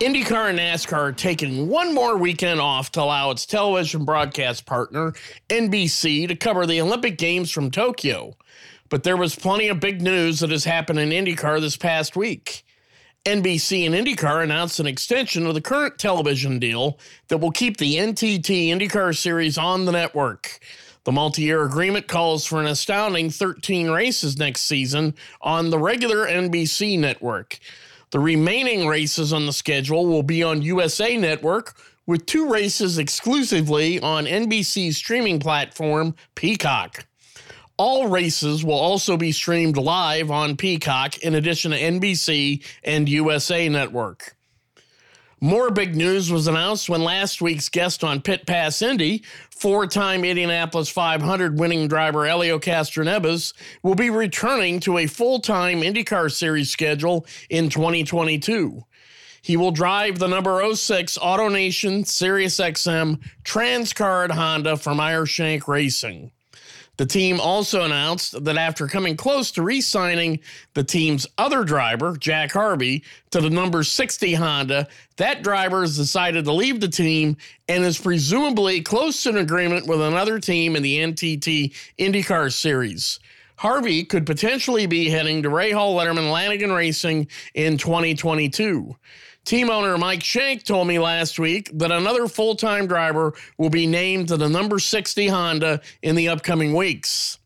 IndyCar 0.00 0.50
and 0.50 0.58
NASCAR 0.58 0.98
are 0.98 1.12
taking 1.12 1.68
one 1.68 1.94
more 1.94 2.18
weekend 2.18 2.60
off 2.60 2.92
to 2.92 3.00
allow 3.00 3.30
its 3.30 3.46
television 3.46 4.04
broadcast 4.04 4.66
partner, 4.66 5.14
NBC, 5.48 6.28
to 6.28 6.36
cover 6.36 6.66
the 6.66 6.82
Olympic 6.82 7.16
Games 7.16 7.50
from 7.50 7.70
Tokyo. 7.70 8.36
But 8.90 9.04
there 9.04 9.16
was 9.16 9.34
plenty 9.34 9.68
of 9.68 9.80
big 9.80 10.02
news 10.02 10.40
that 10.40 10.50
has 10.50 10.64
happened 10.64 10.98
in 10.98 11.08
IndyCar 11.08 11.62
this 11.62 11.78
past 11.78 12.14
week. 12.14 12.66
NBC 13.24 13.86
and 13.86 13.94
IndyCar 13.94 14.44
announced 14.44 14.80
an 14.80 14.86
extension 14.86 15.46
of 15.46 15.54
the 15.54 15.62
current 15.62 15.98
television 15.98 16.58
deal 16.58 16.98
that 17.28 17.38
will 17.38 17.50
keep 17.50 17.78
the 17.78 17.96
NTT 17.96 18.68
IndyCar 18.68 19.16
series 19.16 19.56
on 19.56 19.86
the 19.86 19.92
network. 19.92 20.60
The 21.04 21.12
multi 21.12 21.40
year 21.40 21.64
agreement 21.64 22.06
calls 22.06 22.44
for 22.44 22.60
an 22.60 22.66
astounding 22.66 23.30
13 23.30 23.88
races 23.88 24.36
next 24.36 24.64
season 24.64 25.14
on 25.40 25.70
the 25.70 25.78
regular 25.78 26.26
NBC 26.26 26.98
network. 26.98 27.58
The 28.10 28.20
remaining 28.20 28.86
races 28.86 29.32
on 29.32 29.46
the 29.46 29.52
schedule 29.52 30.06
will 30.06 30.22
be 30.22 30.42
on 30.42 30.62
USA 30.62 31.16
Network, 31.16 31.74
with 32.06 32.24
two 32.26 32.48
races 32.48 32.98
exclusively 32.98 34.00
on 34.00 34.26
NBC's 34.26 34.96
streaming 34.96 35.40
platform, 35.40 36.14
Peacock. 36.36 37.04
All 37.76 38.08
races 38.08 38.64
will 38.64 38.78
also 38.78 39.16
be 39.16 39.32
streamed 39.32 39.76
live 39.76 40.30
on 40.30 40.56
Peacock 40.56 41.18
in 41.18 41.34
addition 41.34 41.72
to 41.72 41.78
NBC 41.78 42.64
and 42.84 43.08
USA 43.08 43.68
Network. 43.68 44.36
More 45.40 45.70
big 45.70 45.94
news 45.94 46.32
was 46.32 46.46
announced 46.46 46.88
when 46.88 47.04
last 47.04 47.42
week's 47.42 47.68
guest 47.68 48.02
on 48.02 48.22
Pit 48.22 48.46
Pass 48.46 48.80
Indy, 48.80 49.22
four 49.50 49.86
time 49.86 50.24
Indianapolis 50.24 50.88
500 50.88 51.58
winning 51.58 51.88
driver 51.88 52.24
Helio 52.24 52.58
Castroneves, 52.58 53.52
will 53.82 53.94
be 53.94 54.08
returning 54.08 54.80
to 54.80 54.96
a 54.96 55.06
full 55.06 55.40
time 55.40 55.82
IndyCar 55.82 56.32
Series 56.32 56.70
schedule 56.70 57.26
in 57.50 57.68
2022. 57.68 58.82
He 59.42 59.58
will 59.58 59.72
drive 59.72 60.18
the 60.18 60.26
number 60.26 60.74
06 60.74 61.18
AutoNation 61.18 62.04
SiriusXM 62.06 63.20
Transcard 63.44 64.30
Honda 64.30 64.78
from 64.78 64.96
Meyer 64.96 65.26
Shank 65.26 65.68
Racing. 65.68 66.32
The 66.96 67.06
team 67.06 67.40
also 67.40 67.84
announced 67.84 68.42
that 68.44 68.56
after 68.56 68.86
coming 68.86 69.16
close 69.16 69.50
to 69.52 69.62
re 69.62 69.80
signing 69.80 70.40
the 70.74 70.84
team's 70.84 71.26
other 71.36 71.64
driver, 71.64 72.16
Jack 72.16 72.52
Harvey, 72.52 73.04
to 73.30 73.40
the 73.40 73.50
number 73.50 73.82
60 73.82 74.34
Honda, 74.34 74.88
that 75.16 75.42
driver 75.42 75.82
has 75.82 75.96
decided 75.96 76.44
to 76.46 76.52
leave 76.52 76.80
the 76.80 76.88
team 76.88 77.36
and 77.68 77.84
is 77.84 77.98
presumably 77.98 78.80
close 78.80 79.22
to 79.22 79.30
an 79.30 79.38
agreement 79.38 79.86
with 79.86 80.00
another 80.00 80.38
team 80.38 80.76
in 80.76 80.82
the 80.82 80.98
NTT 80.98 81.74
IndyCar 81.98 82.52
Series. 82.52 83.20
Harvey 83.56 84.04
could 84.04 84.26
potentially 84.26 84.86
be 84.86 85.08
heading 85.08 85.42
to 85.42 85.48
Rahal 85.48 85.96
Letterman 85.96 86.30
Lanigan 86.30 86.72
Racing 86.72 87.26
in 87.54 87.78
2022. 87.78 88.94
Team 89.46 89.70
owner 89.70 89.96
Mike 89.96 90.24
Shank 90.24 90.64
told 90.64 90.88
me 90.88 90.98
last 90.98 91.38
week 91.38 91.70
that 91.74 91.92
another 91.92 92.26
full 92.26 92.56
time 92.56 92.88
driver 92.88 93.32
will 93.58 93.70
be 93.70 93.86
named 93.86 94.26
to 94.28 94.36
the 94.36 94.48
number 94.48 94.80
60 94.80 95.28
Honda 95.28 95.80
in 96.02 96.16
the 96.16 96.28
upcoming 96.28 96.74
weeks. 96.74 97.38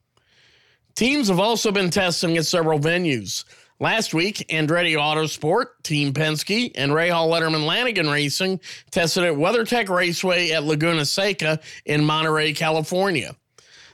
Teams 0.95 1.29
have 1.29 1.39
also 1.39 1.71
been 1.71 1.91
testing 1.91 2.39
at 2.39 2.47
several 2.47 2.79
venues. 2.79 3.45
Last 3.81 4.15
week, 4.15 4.39
Andretti 4.49 4.97
Autosport, 4.97 5.67
Team 5.83 6.15
Penske, 6.15 6.73
and 6.75 6.93
Rahal 6.93 7.29
Letterman 7.29 7.67
Lanigan 7.67 8.09
Racing 8.09 8.61
tested 8.91 9.25
at 9.25 9.35
WeatherTech 9.35 9.91
Raceway 9.91 10.53
at 10.53 10.65
Laguna 10.65 11.05
Seca 11.05 11.61
in 11.85 12.03
Monterey, 12.03 12.55
California. 12.55 13.37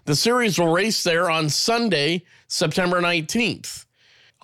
The 0.04 0.14
series 0.14 0.60
will 0.60 0.72
race 0.72 1.02
there 1.02 1.28
on 1.28 1.48
Sunday, 1.48 2.22
September 2.46 3.00
19th. 3.00 3.85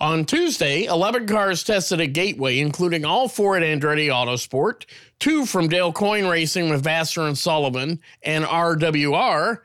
On 0.03 0.25
Tuesday, 0.25 0.83
11 0.83 1.27
cars 1.27 1.63
tested 1.63 2.01
at 2.01 2.11
Gateway, 2.11 2.59
including 2.59 3.05
all 3.05 3.29
four 3.29 3.55
at 3.55 3.63
Andretti 3.63 4.07
Autosport, 4.09 4.83
two 5.17 5.45
from 5.45 5.69
Dale 5.69 5.93
Coyne 5.93 6.27
Racing 6.27 6.69
with 6.69 6.83
Vasser 6.83 7.25
and 7.25 7.37
Sullivan, 7.37 8.01
and 8.21 8.43
RWR, 8.43 9.59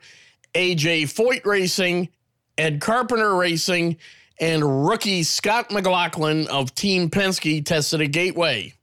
AJ 0.55 1.03
Foyt 1.13 1.45
Racing, 1.45 2.07
Ed 2.57 2.79
Carpenter 2.79 3.35
Racing, 3.35 3.97
and 4.39 4.87
rookie 4.87 5.23
Scott 5.23 5.71
McLaughlin 5.71 6.47
of 6.47 6.73
Team 6.73 7.09
Penske 7.09 7.65
tested 7.65 7.99
at 7.99 8.11
Gateway. 8.11 8.73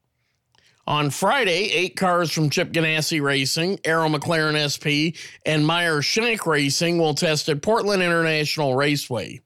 On 0.86 1.08
Friday, 1.08 1.70
eight 1.72 1.96
cars 1.96 2.30
from 2.30 2.50
Chip 2.50 2.70
Ganassi 2.70 3.22
Racing, 3.22 3.80
Arrow 3.82 4.10
McLaren 4.10 4.60
SP, 4.60 5.16
and 5.46 5.66
Meyer 5.66 6.02
Shank 6.02 6.46
Racing 6.46 6.98
will 6.98 7.14
test 7.14 7.48
at 7.48 7.62
Portland 7.62 8.02
International 8.02 8.74
Raceway. 8.74 9.40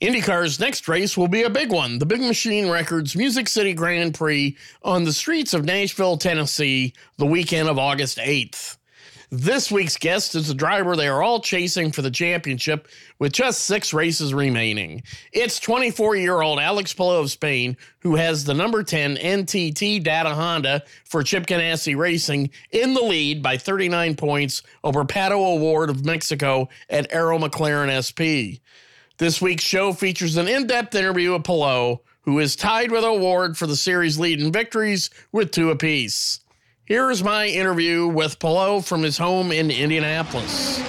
IndyCar's 0.00 0.60
next 0.60 0.86
race 0.86 1.16
will 1.16 1.26
be 1.26 1.42
a 1.42 1.50
big 1.50 1.72
one 1.72 1.98
the 1.98 2.06
Big 2.06 2.20
Machine 2.20 2.70
Records 2.70 3.16
Music 3.16 3.48
City 3.48 3.74
Grand 3.74 4.14
Prix 4.14 4.56
on 4.82 5.02
the 5.02 5.12
streets 5.12 5.54
of 5.54 5.64
Nashville, 5.64 6.16
Tennessee, 6.16 6.92
the 7.16 7.26
weekend 7.26 7.68
of 7.68 7.80
August 7.80 8.18
8th. 8.18 8.76
This 9.30 9.72
week's 9.72 9.96
guest 9.96 10.36
is 10.36 10.46
the 10.46 10.54
driver 10.54 10.94
they 10.94 11.08
are 11.08 11.20
all 11.20 11.40
chasing 11.40 11.90
for 11.90 12.02
the 12.02 12.12
championship 12.12 12.86
with 13.18 13.32
just 13.32 13.62
six 13.66 13.92
races 13.92 14.32
remaining. 14.32 15.02
It's 15.32 15.58
24 15.58 16.14
year 16.14 16.40
old 16.42 16.60
Alex 16.60 16.94
Palou 16.94 17.20
of 17.20 17.30
Spain, 17.30 17.76
who 17.98 18.14
has 18.14 18.44
the 18.44 18.54
number 18.54 18.84
10 18.84 19.16
NTT 19.16 20.04
Data 20.04 20.30
Honda 20.30 20.84
for 21.04 21.24
Chip 21.24 21.44
Ganassi 21.44 21.96
Racing 21.96 22.50
in 22.70 22.94
the 22.94 23.02
lead 23.02 23.42
by 23.42 23.58
39 23.58 24.14
points 24.14 24.62
over 24.84 25.04
Pato 25.04 25.56
O'Ward 25.56 25.90
of 25.90 26.06
Mexico 26.06 26.68
at 26.88 27.12
Arrow 27.12 27.38
McLaren 27.38 27.90
SP. 28.00 28.62
This 29.18 29.42
week's 29.42 29.64
show 29.64 29.92
features 29.92 30.36
an 30.36 30.46
in 30.46 30.68
depth 30.68 30.94
interview 30.94 31.32
with 31.32 31.42
Palou, 31.42 31.98
who 32.20 32.38
is 32.38 32.54
tied 32.54 32.92
with 32.92 33.02
O'Ward 33.02 33.56
for 33.56 33.66
the 33.66 33.74
series 33.74 34.16
lead 34.16 34.40
in 34.40 34.52
victories 34.52 35.10
with 35.32 35.50
two 35.50 35.70
apiece. 35.70 36.38
Here 36.84 37.10
is 37.10 37.24
my 37.24 37.48
interview 37.48 38.06
with 38.06 38.38
Palou 38.38 38.80
from 38.80 39.02
his 39.02 39.18
home 39.18 39.50
in 39.50 39.72
Indianapolis. 39.72 40.80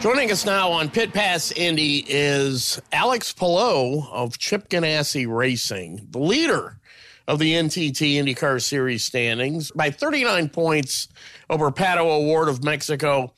Joining 0.00 0.30
us 0.30 0.46
now 0.46 0.70
on 0.70 0.90
Pit 0.90 1.12
Pass 1.12 1.50
Indy 1.50 2.04
is 2.08 2.80
Alex 2.92 3.32
Palou 3.32 4.06
of 4.12 4.38
Chip 4.38 4.68
Ganassi 4.68 5.26
Racing, 5.26 6.06
the 6.12 6.20
leader 6.20 6.78
of 7.26 7.40
the 7.40 7.52
NTT 7.54 8.14
IndyCar 8.14 8.62
Series 8.62 9.04
standings 9.04 9.72
by 9.72 9.90
39 9.90 10.50
points 10.50 11.08
over 11.50 11.72
Pato 11.72 12.04
O'Ward 12.04 12.48
of 12.48 12.62
Mexico 12.62 13.32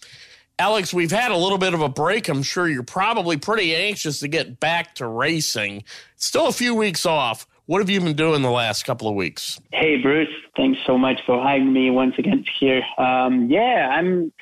Alex, 0.61 0.93
we've 0.93 1.13
had 1.13 1.31
a 1.31 1.37
little 1.37 1.59
bit 1.59 1.73
of 1.73 1.83
a 1.83 1.89
break. 1.89 2.29
I'm 2.29 2.43
sure 2.43 2.67
you're 2.67 2.83
probably 2.83 3.37
pretty 3.37 3.77
anxious 3.77 4.19
to 4.21 4.29
get 4.29 4.59
back 4.59 4.97
to 4.97 5.07
racing. 5.07 5.85
Still 6.17 6.49
a 6.49 6.53
few 6.53 6.75
weeks 6.75 7.07
off. 7.07 7.47
What 7.67 7.81
have 7.81 7.89
you 7.89 8.01
been 8.01 8.17
doing 8.17 8.43
the 8.43 8.51
last 8.51 8.85
couple 8.85 9.09
of 9.09 9.15
weeks? 9.15 9.61
Hey, 9.73 10.01
Bruce. 10.03 10.35
Thanks 10.57 10.81
so 10.85 10.99
much 10.99 11.21
for 11.27 11.41
having 11.47 11.73
me 11.73 11.91
once 11.91 12.15
again 12.19 12.45
here. 12.59 12.83
Um, 12.99 13.49
yeah, 13.51 13.89
I'm. 13.93 14.33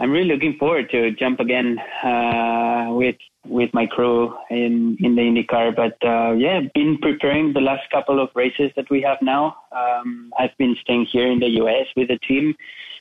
I'm 0.00 0.12
really 0.12 0.28
looking 0.28 0.56
forward 0.58 0.90
to 0.90 1.10
jump 1.10 1.40
again 1.40 1.76
uh, 2.04 2.86
with 2.90 3.16
with 3.44 3.74
my 3.74 3.86
crew 3.86 4.32
in 4.48 4.96
in 5.00 5.16
the 5.16 5.22
IndyCar. 5.22 5.74
But 5.74 5.96
uh, 6.06 6.32
yeah, 6.32 6.60
been 6.72 6.98
preparing 6.98 7.52
the 7.52 7.60
last 7.60 7.90
couple 7.90 8.20
of 8.20 8.28
races 8.36 8.70
that 8.76 8.88
we 8.90 9.02
have 9.02 9.18
now. 9.22 9.56
Um, 9.72 10.32
I've 10.38 10.56
been 10.56 10.76
staying 10.82 11.06
here 11.10 11.26
in 11.26 11.40
the 11.40 11.48
US 11.62 11.86
with 11.96 12.08
the 12.08 12.18
team. 12.18 12.54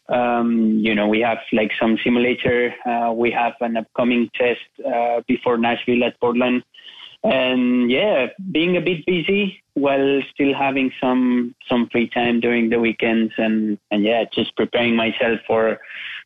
Um, 0.10 0.80
you 0.80 0.96
know, 0.96 1.08
we 1.08 1.20
have 1.22 1.40
like 1.52 1.72
some 1.80 1.98
simulator. 2.04 2.74
Uh, 2.86 3.12
we 3.12 3.32
have 3.32 3.54
an 3.62 3.78
upcoming 3.78 4.30
test 4.34 4.62
uh, 4.86 5.22
before 5.28 5.58
Nashville 5.58 6.04
at 6.06 6.20
Portland, 6.20 6.64
and 7.24 7.92
yeah, 7.92 8.28
being 8.52 8.78
a 8.78 8.82
bit 8.82 9.06
busy 9.06 9.62
while 9.74 10.22
still 10.34 10.54
having 10.54 10.92
some 11.02 11.54
some 11.68 11.90
free 11.90 12.10
time 12.10 12.40
during 12.40 12.70
the 12.70 12.80
weekends, 12.80 13.34
and 13.38 13.78
and 13.92 14.04
yeah, 14.04 14.24
just 14.34 14.56
preparing 14.56 14.96
myself 14.96 15.40
for 15.46 15.80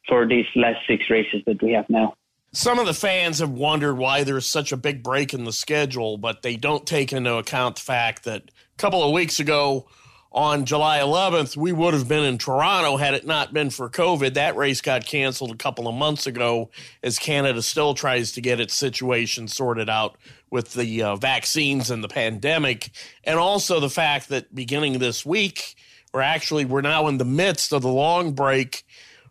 for 0.07 0.27
these 0.27 0.45
last 0.55 0.79
six 0.87 1.09
races 1.09 1.41
that 1.47 1.61
we 1.61 1.71
have 1.73 1.89
now. 1.89 2.15
Some 2.53 2.79
of 2.79 2.85
the 2.85 2.93
fans 2.93 3.39
have 3.39 3.51
wondered 3.51 3.95
why 3.95 4.25
there's 4.25 4.45
such 4.45 4.73
a 4.73 4.77
big 4.77 5.03
break 5.03 5.33
in 5.33 5.45
the 5.45 5.53
schedule, 5.53 6.17
but 6.17 6.41
they 6.41 6.57
don't 6.57 6.85
take 6.85 7.13
into 7.13 7.35
account 7.35 7.77
the 7.77 7.81
fact 7.81 8.25
that 8.25 8.43
a 8.43 8.77
couple 8.77 9.01
of 9.03 9.13
weeks 9.13 9.39
ago, 9.39 9.87
on 10.31 10.65
July 10.65 10.99
11th, 10.99 11.57
we 11.57 11.73
would 11.73 11.93
have 11.93 12.07
been 12.07 12.23
in 12.23 12.37
Toronto 12.37 12.95
had 12.95 13.13
it 13.13 13.25
not 13.25 13.53
been 13.53 13.69
for 13.69 13.89
COVID. 13.89 14.33
That 14.33 14.55
race 14.55 14.79
got 14.79 15.05
canceled 15.05 15.51
a 15.51 15.57
couple 15.57 15.89
of 15.89 15.95
months 15.95 16.25
ago 16.25 16.69
as 17.03 17.19
Canada 17.19 17.61
still 17.61 17.93
tries 17.93 18.31
to 18.33 18.41
get 18.41 18.61
its 18.61 18.73
situation 18.73 19.49
sorted 19.49 19.89
out 19.89 20.17
with 20.49 20.73
the 20.73 21.03
uh, 21.03 21.15
vaccines 21.17 21.91
and 21.91 22.01
the 22.01 22.07
pandemic. 22.07 22.91
And 23.25 23.39
also 23.39 23.81
the 23.81 23.89
fact 23.89 24.29
that 24.29 24.55
beginning 24.55 24.99
this 24.99 25.25
week, 25.25 25.75
or 26.13 26.21
actually, 26.21 26.63
we're 26.63 26.81
now 26.81 27.07
in 27.07 27.17
the 27.17 27.25
midst 27.25 27.73
of 27.73 27.81
the 27.81 27.89
long 27.89 28.31
break 28.31 28.85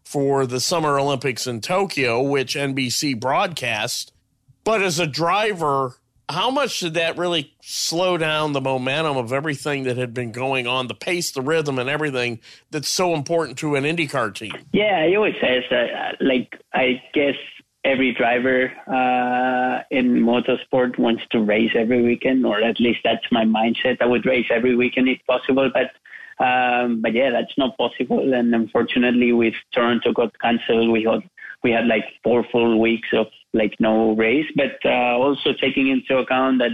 for 0.05 0.46
the 0.46 0.61
Summer 0.61 0.99
Olympics 0.99 1.46
in 1.46 1.62
Tokyo, 1.62 2.20
which 2.20 2.56
NBC 2.56 3.19
broadcast. 3.19 4.12
But 4.64 4.82
as 4.82 4.99
a 4.99 5.06
driver, 5.06 6.00
how 6.31 6.50
much 6.50 6.81
did 6.81 6.94
that 6.94 7.19
really 7.19 7.55
slow 7.62 8.17
down 8.17 8.53
the 8.53 8.61
momentum 8.61 9.17
of 9.17 9.32
everything 9.32 9.85
that 9.85 9.97
had 9.97 10.15
been 10.15 10.32
going 10.32 10.67
on, 10.67 10.87
the 10.87 10.94
pace, 10.94 11.32
the 11.32 11.43
rhythm, 11.43 11.79
and 11.79 11.91
everything 11.91 12.41
that's 12.71 12.88
so 12.88 13.15
important 13.15 13.59
to 13.59 13.75
an 13.77 13.85
IndyCar 13.85 14.35
team? 14.35 14.53
Yeah, 14.73 15.06
he 15.06 15.17
always 15.17 15.35
that. 15.41 15.73
Uh, 15.73 16.12
like, 16.21 16.61
I 16.73 17.03
guess 17.12 17.37
every 17.85 18.12
driver 18.15 18.73
uh, 18.87 19.82
in 19.91 20.23
motorsport 20.23 20.99
wants 20.99 21.23
to 21.31 21.41
race 21.41 21.73
every 21.75 22.03
weekend, 22.03 22.44
or 22.44 22.62
at 22.62 22.79
least 22.81 23.00
that's 23.05 23.27
my 23.31 23.44
mindset. 23.44 23.99
I 24.00 24.06
would 24.06 24.27
race 24.27 24.47
every 24.50 24.77
weekend 24.77 25.09
if 25.09 25.19
possible, 25.27 25.71
but 25.73 25.91
um, 26.44 27.03
but 27.03 27.12
yeah, 27.12 27.31
that's 27.31 27.56
not 27.59 27.77
possible. 27.77 28.32
And 28.32 28.55
unfortunately, 28.55 29.32
with 29.32 29.55
Toronto 29.73 30.12
got 30.12 30.38
cancelled, 30.41 30.91
we 30.91 31.05
had 31.05 31.23
we 31.62 31.71
had 31.71 31.87
like 31.87 32.05
four 32.23 32.44
full 32.50 32.81
weeks 32.81 33.09
of 33.12 33.27
like 33.52 33.75
no 33.81 34.14
race. 34.17 34.47
But 34.56 34.79
uh, 34.85 35.19
also 35.19 35.50
taking 35.61 35.88
into 35.88 36.19
account 36.19 36.58
that 36.58 36.73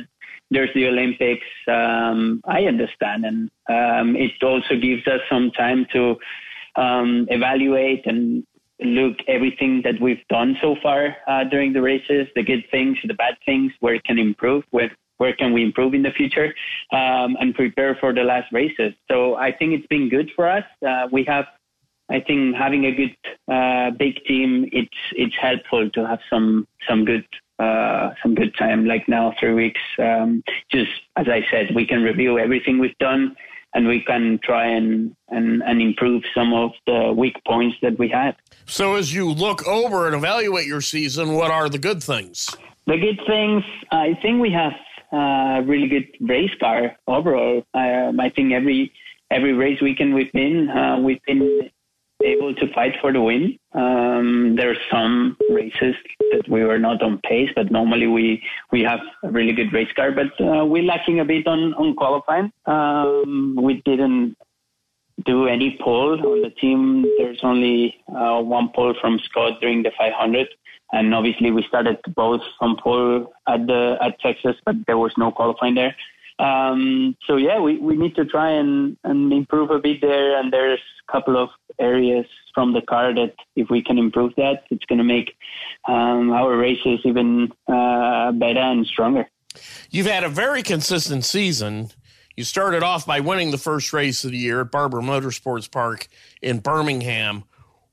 there's 0.50 0.70
the 0.74 0.86
Olympics, 0.86 1.46
um, 1.66 2.40
I 2.46 2.64
understand, 2.64 3.24
and 3.24 3.50
um, 3.68 4.16
it 4.16 4.30
also 4.42 4.76
gives 4.80 5.06
us 5.08 5.20
some 5.28 5.50
time 5.50 5.86
to 5.92 6.16
um, 6.76 7.26
evaluate 7.30 8.06
and 8.06 8.44
look 8.80 9.16
everything 9.26 9.80
that 9.82 10.00
we've 10.00 10.26
done 10.28 10.56
so 10.60 10.76
far 10.82 11.16
uh, 11.26 11.44
during 11.44 11.72
the 11.72 11.82
races, 11.82 12.28
the 12.36 12.42
good 12.42 12.64
things, 12.70 12.96
the 13.04 13.14
bad 13.14 13.34
things, 13.44 13.72
where 13.80 13.94
it 13.94 14.04
can 14.04 14.18
improve, 14.18 14.64
where 14.70 14.90
where 15.18 15.34
can 15.34 15.54
we 15.54 15.62
improve 15.62 15.94
in 15.94 16.02
the 16.02 16.10
future, 16.10 16.54
um, 16.92 17.38
and 17.40 17.54
prepare 17.54 17.96
for 17.98 18.12
the 18.12 18.22
last 18.22 18.52
races. 18.52 18.92
So 19.10 19.34
I 19.36 19.50
think 19.50 19.72
it's 19.72 19.86
been 19.86 20.10
good 20.10 20.30
for 20.36 20.46
us. 20.46 20.64
Uh, 20.86 21.08
we 21.10 21.24
have 21.24 21.46
I 22.08 22.20
think 22.20 22.54
having 22.56 22.84
a 22.86 22.92
good 22.92 23.16
uh, 23.52 23.90
big 23.90 24.24
team, 24.24 24.68
it's 24.72 24.96
it's 25.12 25.34
helpful 25.40 25.90
to 25.90 26.06
have 26.06 26.20
some 26.30 26.66
some 26.88 27.04
good 27.04 27.26
uh, 27.58 28.10
some 28.22 28.34
good 28.34 28.54
time. 28.56 28.86
Like 28.86 29.08
now, 29.08 29.34
three 29.40 29.54
weeks. 29.54 29.80
Um, 29.98 30.42
just 30.70 30.90
as 31.16 31.26
I 31.28 31.44
said, 31.50 31.74
we 31.74 31.86
can 31.86 32.02
review 32.02 32.38
everything 32.38 32.78
we've 32.78 32.98
done, 32.98 33.34
and 33.74 33.88
we 33.88 34.02
can 34.02 34.38
try 34.44 34.66
and, 34.66 35.16
and 35.28 35.62
and 35.62 35.82
improve 35.82 36.22
some 36.34 36.52
of 36.52 36.70
the 36.86 37.12
weak 37.12 37.36
points 37.46 37.76
that 37.82 37.98
we 37.98 38.08
had. 38.08 38.36
So, 38.66 38.94
as 38.94 39.12
you 39.12 39.30
look 39.30 39.66
over 39.66 40.06
and 40.06 40.14
evaluate 40.14 40.66
your 40.66 40.80
season, 40.80 41.34
what 41.34 41.50
are 41.50 41.68
the 41.68 41.78
good 41.78 42.02
things? 42.02 42.48
The 42.86 42.98
good 42.98 43.20
things, 43.26 43.64
I 43.90 44.16
think 44.22 44.40
we 44.40 44.52
have 44.52 44.72
a 45.12 45.62
really 45.64 45.88
good 45.88 46.06
race 46.20 46.54
car 46.60 46.96
overall. 47.08 47.64
Um, 47.74 48.20
I 48.20 48.30
think 48.30 48.52
every 48.52 48.92
every 49.30 49.54
race 49.54 49.80
weekend 49.80 50.14
we've 50.14 50.32
been, 50.32 50.68
uh, 50.68 51.00
we've 51.00 51.22
been 51.26 51.70
able 52.24 52.54
to 52.54 52.72
fight 52.72 52.94
for 53.00 53.12
the 53.12 53.20
win. 53.20 53.58
Um, 53.72 54.56
there 54.56 54.70
are 54.70 54.82
some 54.90 55.36
races 55.50 55.94
that 56.32 56.48
we 56.48 56.64
were 56.64 56.78
not 56.78 57.02
on 57.02 57.18
pace, 57.18 57.50
but 57.54 57.70
normally 57.70 58.06
we 58.06 58.42
we 58.72 58.82
have 58.82 59.00
a 59.22 59.30
really 59.30 59.52
good 59.52 59.72
race 59.72 59.92
car. 59.94 60.12
But 60.12 60.32
uh, 60.40 60.64
we're 60.64 60.82
lacking 60.82 61.20
a 61.20 61.24
bit 61.24 61.46
on 61.46 61.74
on 61.74 61.94
qualifying. 61.94 62.52
Um, 62.66 63.58
we 63.60 63.82
didn't 63.84 64.36
do 65.24 65.46
any 65.46 65.78
pole 65.80 66.14
on 66.14 66.42
the 66.42 66.50
team. 66.50 67.04
There's 67.18 67.40
only 67.42 67.96
uh, 68.08 68.40
one 68.42 68.70
pole 68.74 68.94
from 69.00 69.18
Scott 69.24 69.60
during 69.60 69.82
the 69.82 69.90
500, 69.96 70.46
and 70.92 71.14
obviously 71.14 71.50
we 71.50 71.62
started 71.64 71.98
both 72.14 72.42
from 72.58 72.76
pole 72.82 73.32
at 73.48 73.66
the 73.66 73.98
at 74.00 74.18
Texas, 74.20 74.56
but 74.64 74.76
there 74.86 74.98
was 74.98 75.12
no 75.16 75.30
qualifying 75.30 75.74
there. 75.74 75.94
Um, 76.38 77.16
so 77.26 77.36
yeah, 77.36 77.60
we, 77.60 77.78
we 77.78 77.96
need 77.96 78.14
to 78.16 78.24
try 78.24 78.50
and, 78.50 78.96
and 79.04 79.32
improve 79.32 79.70
a 79.70 79.78
bit 79.78 80.00
there. 80.00 80.38
And 80.38 80.52
there's 80.52 80.80
a 81.08 81.12
couple 81.12 81.42
of 81.42 81.48
areas 81.78 82.26
from 82.54 82.72
the 82.72 82.82
car 82.82 83.14
that 83.14 83.34
if 83.54 83.68
we 83.70 83.82
can 83.82 83.98
improve 83.98 84.34
that, 84.36 84.64
it's 84.70 84.84
going 84.86 84.98
to 84.98 85.04
make 85.04 85.36
um, 85.88 86.30
our 86.30 86.56
races 86.56 87.00
even 87.04 87.52
uh, 87.68 88.32
better 88.32 88.60
and 88.60 88.86
stronger. 88.86 89.28
You've 89.90 90.06
had 90.06 90.24
a 90.24 90.28
very 90.28 90.62
consistent 90.62 91.24
season. 91.24 91.90
You 92.36 92.44
started 92.44 92.82
off 92.82 93.06
by 93.06 93.20
winning 93.20 93.50
the 93.50 93.58
first 93.58 93.92
race 93.92 94.24
of 94.24 94.32
the 94.32 94.36
year 94.36 94.60
at 94.60 94.70
Barber 94.70 95.00
Motorsports 95.00 95.70
Park 95.70 96.08
in 96.42 96.58
Birmingham. 96.58 97.44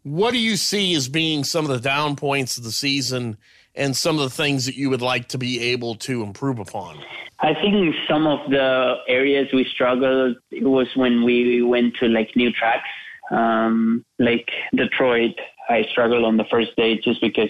What 0.04 0.32
do 0.32 0.38
you 0.38 0.58
see 0.58 0.94
as 0.96 1.08
being 1.08 1.44
some 1.46 1.64
of 1.66 1.72
the 1.72 1.80
down 1.80 2.16
points 2.16 2.58
of 2.58 2.66
the 2.66 2.72
season 2.72 3.38
and 3.74 3.96
some 3.96 4.18
of 4.18 4.24
the 4.24 4.30
things 4.30 4.66
that 4.66 4.76
you 4.76 4.90
would 4.90 5.02
like 5.02 5.30
to 5.30 5.38
be 5.38 5.60
able 5.72 5.96
to 5.96 6.24
improve 6.24 6.60
upon? 6.60 7.00
I 7.40 7.54
think 7.54 7.96
some 8.08 8.28
of 8.28 8.50
the 8.50 8.96
areas 9.08 9.48
we 9.54 9.66
struggled 9.66 10.38
was 10.52 10.88
when 10.96 11.24
we 11.24 11.62
went 11.62 11.96
to 11.98 12.08
like 12.08 12.36
new 12.36 12.52
tracks, 12.52 12.90
um, 13.32 14.06
like 14.20 14.50
Detroit. 14.76 15.36
I 15.70 15.84
struggled 15.92 16.26
on 16.26 16.38
the 16.38 16.46
first 16.52 16.76
day 16.76 17.00
just 17.00 17.22
because, 17.22 17.50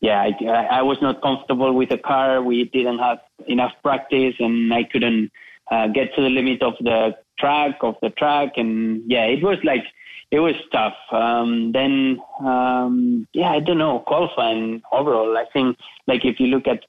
yeah, 0.00 0.22
I, 0.22 0.78
I 0.78 0.82
was 0.82 0.98
not 1.02 1.20
comfortable 1.22 1.72
with 1.74 1.90
the 1.90 1.98
car. 1.98 2.42
We 2.42 2.64
didn't 2.64 2.98
have 2.98 3.18
enough 3.46 3.72
practice, 3.82 4.34
and 4.38 4.72
I 4.72 4.84
couldn't 4.84 5.30
uh, 5.70 5.88
get 5.88 6.14
to 6.14 6.22
the 6.22 6.30
limit 6.30 6.62
of 6.62 6.74
the 6.80 7.16
track 7.38 7.76
of 7.82 7.96
the 8.00 8.10
track, 8.10 8.52
and 8.56 9.02
yeah, 9.06 9.24
it 9.24 9.42
was 9.42 9.58
like 9.64 9.84
it 10.34 10.40
was 10.40 10.56
tough. 10.72 10.96
Um, 11.12 11.70
then, 11.70 12.18
um, 12.40 13.28
yeah, 13.32 13.50
I 13.50 13.60
don't 13.60 13.78
know, 13.78 14.00
qualifying 14.00 14.82
overall. 14.90 15.38
I 15.38 15.44
think, 15.52 15.76
like, 16.08 16.24
if 16.24 16.40
you 16.40 16.48
look 16.48 16.66
at 16.66 16.80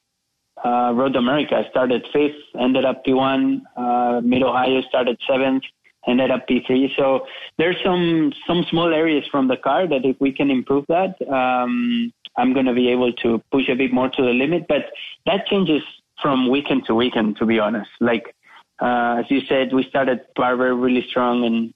uh, 0.64 0.92
Road 0.92 1.14
America, 1.14 1.62
started 1.70 2.04
fifth, 2.12 2.42
ended 2.58 2.84
up 2.84 3.04
P1. 3.04 3.60
Uh, 3.76 4.20
Mid 4.24 4.42
Ohio 4.42 4.80
started 4.88 5.16
seventh, 5.30 5.62
ended 6.08 6.32
up 6.32 6.48
P3. 6.48 6.88
So 6.96 7.20
there's 7.56 7.76
some 7.84 8.32
some 8.48 8.64
small 8.68 8.92
areas 8.92 9.24
from 9.30 9.46
the 9.46 9.58
car 9.58 9.86
that 9.86 10.04
if 10.04 10.16
we 10.18 10.32
can 10.32 10.50
improve 10.50 10.84
that, 10.88 11.14
um, 11.32 12.12
I'm 12.36 12.52
going 12.52 12.66
to 12.66 12.74
be 12.74 12.88
able 12.88 13.12
to 13.22 13.40
push 13.52 13.68
a 13.68 13.76
bit 13.76 13.92
more 13.92 14.08
to 14.08 14.22
the 14.22 14.32
limit. 14.32 14.64
But 14.68 14.86
that 15.26 15.46
changes 15.46 15.82
from 16.20 16.50
weekend 16.50 16.86
to 16.86 16.96
weekend, 16.96 17.36
to 17.36 17.46
be 17.46 17.60
honest. 17.60 17.90
Like 18.00 18.34
uh, 18.80 19.16
as 19.20 19.24
you 19.30 19.40
said, 19.48 19.72
we 19.72 19.84
started 19.88 20.20
Barber 20.34 20.74
really 20.74 21.06
strong, 21.08 21.44
and 21.44 21.72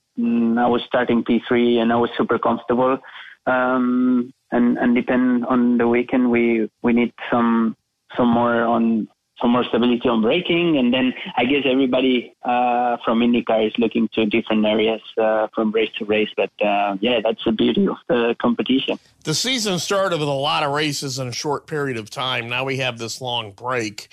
I 0.58 0.66
was 0.66 0.82
starting 0.86 1.24
P3 1.24 1.78
and 1.78 1.92
I 1.92 1.96
was 1.96 2.10
super 2.16 2.38
comfortable. 2.38 2.98
Um, 3.46 4.32
and 4.52 4.78
and 4.78 4.94
depend 4.94 5.46
on 5.46 5.78
the 5.78 5.88
weekend, 5.88 6.30
we 6.30 6.70
we 6.82 6.92
need 6.92 7.12
some 7.30 7.76
some 8.16 8.28
more 8.28 8.62
on 8.64 9.08
some 9.40 9.52
more 9.52 9.64
stability 9.64 10.08
on 10.08 10.20
braking, 10.20 10.76
and 10.76 10.92
then 10.92 11.14
I 11.36 11.44
guess 11.44 11.62
everybody 11.64 12.34
uh, 12.42 12.98
from 13.04 13.20
IndyCar 13.20 13.66
is 13.66 13.72
looking 13.78 14.08
to 14.14 14.26
different 14.26 14.66
areas 14.66 15.00
uh, 15.16 15.48
from 15.54 15.72
race 15.72 15.90
to 15.98 16.04
race. 16.04 16.28
But 16.36 16.50
uh, 16.64 16.96
yeah, 17.00 17.20
that's 17.22 17.42
the 17.44 17.52
beauty 17.52 17.86
of 17.86 17.96
the 18.08 18.36
competition. 18.40 18.98
The 19.24 19.34
season 19.34 19.78
started 19.78 20.18
with 20.18 20.28
a 20.28 20.32
lot 20.32 20.62
of 20.62 20.72
races 20.72 21.18
in 21.18 21.28
a 21.28 21.32
short 21.32 21.66
period 21.66 21.96
of 21.96 22.10
time. 22.10 22.48
Now 22.48 22.64
we 22.64 22.78
have 22.78 22.98
this 22.98 23.20
long 23.20 23.52
break, 23.52 24.08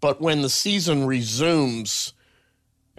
but 0.00 0.20
when 0.20 0.42
the 0.42 0.50
season 0.50 1.06
resumes 1.06 2.12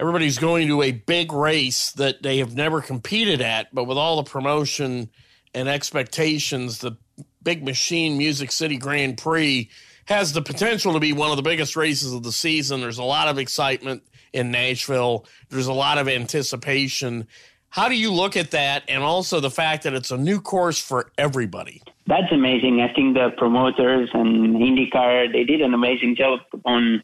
everybody's 0.00 0.38
going 0.38 0.66
to 0.66 0.80
a 0.82 0.92
big 0.92 1.30
race 1.30 1.92
that 1.92 2.22
they 2.22 2.38
have 2.38 2.56
never 2.56 2.80
competed 2.80 3.42
at, 3.42 3.72
but 3.74 3.84
with 3.84 3.98
all 3.98 4.16
the 4.16 4.28
promotion 4.28 5.10
and 5.54 5.68
expectations, 5.68 6.78
the 6.78 6.96
Big 7.42 7.62
Machine 7.62 8.16
Music 8.16 8.50
City 8.50 8.78
Grand 8.78 9.18
Prix 9.18 9.68
has 10.06 10.32
the 10.32 10.40
potential 10.40 10.94
to 10.94 11.00
be 11.00 11.12
one 11.12 11.30
of 11.30 11.36
the 11.36 11.42
biggest 11.42 11.76
races 11.76 12.14
of 12.14 12.22
the 12.22 12.32
season. 12.32 12.80
There's 12.80 12.98
a 12.98 13.04
lot 13.04 13.28
of 13.28 13.38
excitement 13.38 14.02
in 14.32 14.50
Nashville, 14.50 15.26
there's 15.50 15.66
a 15.66 15.72
lot 15.72 15.98
of 15.98 16.08
anticipation. 16.08 17.26
How 17.68 17.88
do 17.88 17.96
you 17.96 18.12
look 18.12 18.36
at 18.36 18.52
that 18.52 18.84
and 18.88 19.02
also 19.02 19.38
the 19.38 19.50
fact 19.50 19.82
that 19.82 19.92
it's 19.92 20.10
a 20.10 20.16
new 20.16 20.40
course 20.40 20.80
for 20.80 21.10
everybody? 21.18 21.82
That's 22.06 22.32
amazing. 22.32 22.80
I 22.80 22.92
think 22.92 23.14
the 23.14 23.30
promoters 23.36 24.08
and 24.14 24.56
IndyCar, 24.56 25.32
they 25.32 25.44
did 25.44 25.60
an 25.60 25.74
amazing 25.74 26.16
job 26.16 26.40
on 26.64 27.02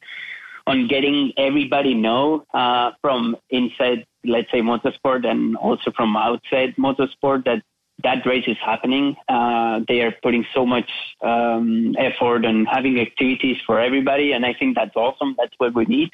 on 0.66 0.88
getting 0.88 1.32
everybody 1.36 1.94
know 1.94 2.44
uh, 2.52 2.90
from 3.00 3.36
inside, 3.50 4.04
let's 4.24 4.50
say, 4.50 4.60
motorsport 4.60 5.26
and 5.26 5.56
also 5.56 5.92
from 5.92 6.16
outside 6.16 6.74
motorsport 6.76 7.44
that 7.44 7.62
that 8.02 8.26
race 8.26 8.44
is 8.46 8.58
happening. 8.64 9.16
Uh, 9.28 9.80
they 9.88 10.02
are 10.02 10.12
putting 10.22 10.44
so 10.54 10.66
much 10.66 10.90
um, 11.22 11.94
effort 11.98 12.44
and 12.44 12.68
having 12.68 13.00
activities 13.00 13.56
for 13.66 13.80
everybody, 13.80 14.32
and 14.32 14.44
I 14.44 14.52
think 14.52 14.76
that's 14.76 14.94
awesome. 14.96 15.34
That's 15.38 15.54
what 15.58 15.74
we 15.74 15.86
need. 15.86 16.10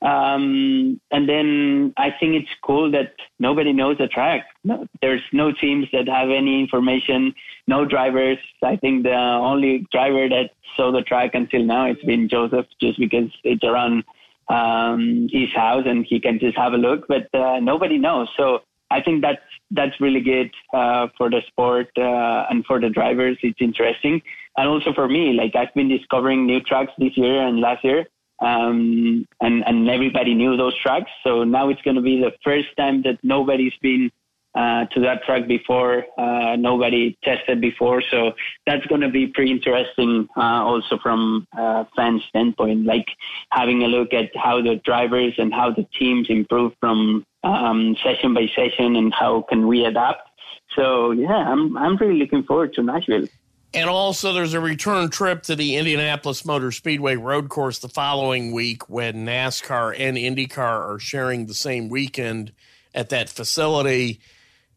Um, 0.00 1.00
and 1.10 1.28
then 1.28 1.92
I 1.96 2.10
think 2.18 2.34
it's 2.34 2.50
cool 2.62 2.90
that 2.92 3.14
nobody 3.38 3.72
knows 3.72 3.98
the 3.98 4.06
track. 4.06 4.46
No, 4.64 4.86
there's 5.02 5.22
no 5.32 5.52
teams 5.52 5.86
that 5.92 6.08
have 6.08 6.30
any 6.30 6.60
information, 6.60 7.34
no 7.66 7.84
drivers. 7.84 8.38
I 8.62 8.76
think 8.76 9.02
the 9.02 9.14
only 9.14 9.86
driver 9.90 10.28
that 10.28 10.50
saw 10.76 10.92
the 10.92 11.02
track 11.02 11.34
until 11.34 11.64
now 11.64 11.86
it's 11.86 12.04
been 12.04 12.28
Josef, 12.28 12.66
just 12.80 12.98
because 12.98 13.30
it's 13.42 13.64
around 13.64 14.04
um, 14.48 15.28
his 15.30 15.50
house 15.54 15.84
and 15.86 16.06
he 16.06 16.20
can 16.20 16.38
just 16.38 16.56
have 16.56 16.72
a 16.72 16.78
look. 16.78 17.06
But 17.08 17.32
uh, 17.34 17.58
nobody 17.60 17.98
knows. 17.98 18.28
So 18.36 18.62
I 18.90 19.02
think 19.02 19.22
that's 19.22 19.42
that's 19.70 20.00
really 20.00 20.20
good 20.20 20.50
uh, 20.72 21.08
for 21.16 21.28
the 21.28 21.42
sport 21.48 21.88
uh, 21.98 22.46
and 22.50 22.64
for 22.64 22.80
the 22.80 22.88
drivers. 22.88 23.36
It's 23.42 23.60
interesting, 23.60 24.22
and 24.56 24.68
also 24.68 24.92
for 24.94 25.08
me. 25.08 25.32
Like 25.32 25.56
I've 25.56 25.74
been 25.74 25.88
discovering 25.88 26.46
new 26.46 26.60
tracks 26.60 26.92
this 26.98 27.16
year 27.16 27.46
and 27.46 27.60
last 27.60 27.84
year, 27.84 28.06
um, 28.40 29.26
and 29.40 29.64
and 29.66 29.88
everybody 29.88 30.34
knew 30.34 30.56
those 30.56 30.76
tracks. 30.78 31.10
So 31.24 31.44
now 31.44 31.68
it's 31.68 31.82
going 31.82 31.96
to 31.96 32.02
be 32.02 32.20
the 32.20 32.32
first 32.44 32.68
time 32.76 33.02
that 33.02 33.18
nobody's 33.22 33.76
been 33.82 34.10
uh, 34.54 34.86
to 34.86 35.00
that 35.00 35.22
track 35.24 35.46
before. 35.46 36.04
Uh, 36.18 36.56
nobody 36.56 37.16
tested 37.22 37.60
before, 37.60 38.02
so 38.10 38.32
that's 38.66 38.84
going 38.86 39.00
to 39.00 39.08
be 39.08 39.26
pretty 39.26 39.50
interesting. 39.50 40.28
Uh, 40.36 40.64
also 40.64 40.98
from 41.02 41.46
a 41.56 41.86
fan 41.96 42.20
standpoint, 42.28 42.84
like 42.84 43.06
having 43.50 43.82
a 43.82 43.86
look 43.86 44.12
at 44.12 44.30
how 44.36 44.60
the 44.62 44.76
drivers 44.84 45.34
and 45.38 45.52
how 45.52 45.70
the 45.70 45.86
teams 45.98 46.26
improve 46.28 46.72
from 46.80 47.24
um, 47.44 47.96
session 48.02 48.34
by 48.34 48.46
session, 48.54 48.96
and 48.96 49.12
how 49.14 49.42
can 49.48 49.66
we 49.66 49.84
adapt. 49.84 50.28
So 50.76 51.12
yeah, 51.12 51.36
I'm 51.36 51.76
I'm 51.76 51.96
really 51.96 52.18
looking 52.18 52.42
forward 52.42 52.74
to 52.74 52.82
Nashville. 52.82 53.26
And 53.74 53.90
also, 53.90 54.32
there's 54.32 54.54
a 54.54 54.60
return 54.60 55.10
trip 55.10 55.42
to 55.44 55.54
the 55.54 55.76
Indianapolis 55.76 56.44
Motor 56.44 56.72
Speedway 56.72 57.16
road 57.16 57.50
course 57.50 57.78
the 57.78 57.88
following 57.88 58.52
week 58.52 58.88
when 58.88 59.26
NASCAR 59.26 59.94
and 59.98 60.16
IndyCar 60.16 60.58
are 60.58 60.98
sharing 60.98 61.46
the 61.46 61.54
same 61.54 61.90
weekend 61.90 62.52
at 62.94 63.10
that 63.10 63.28
facility. 63.28 64.20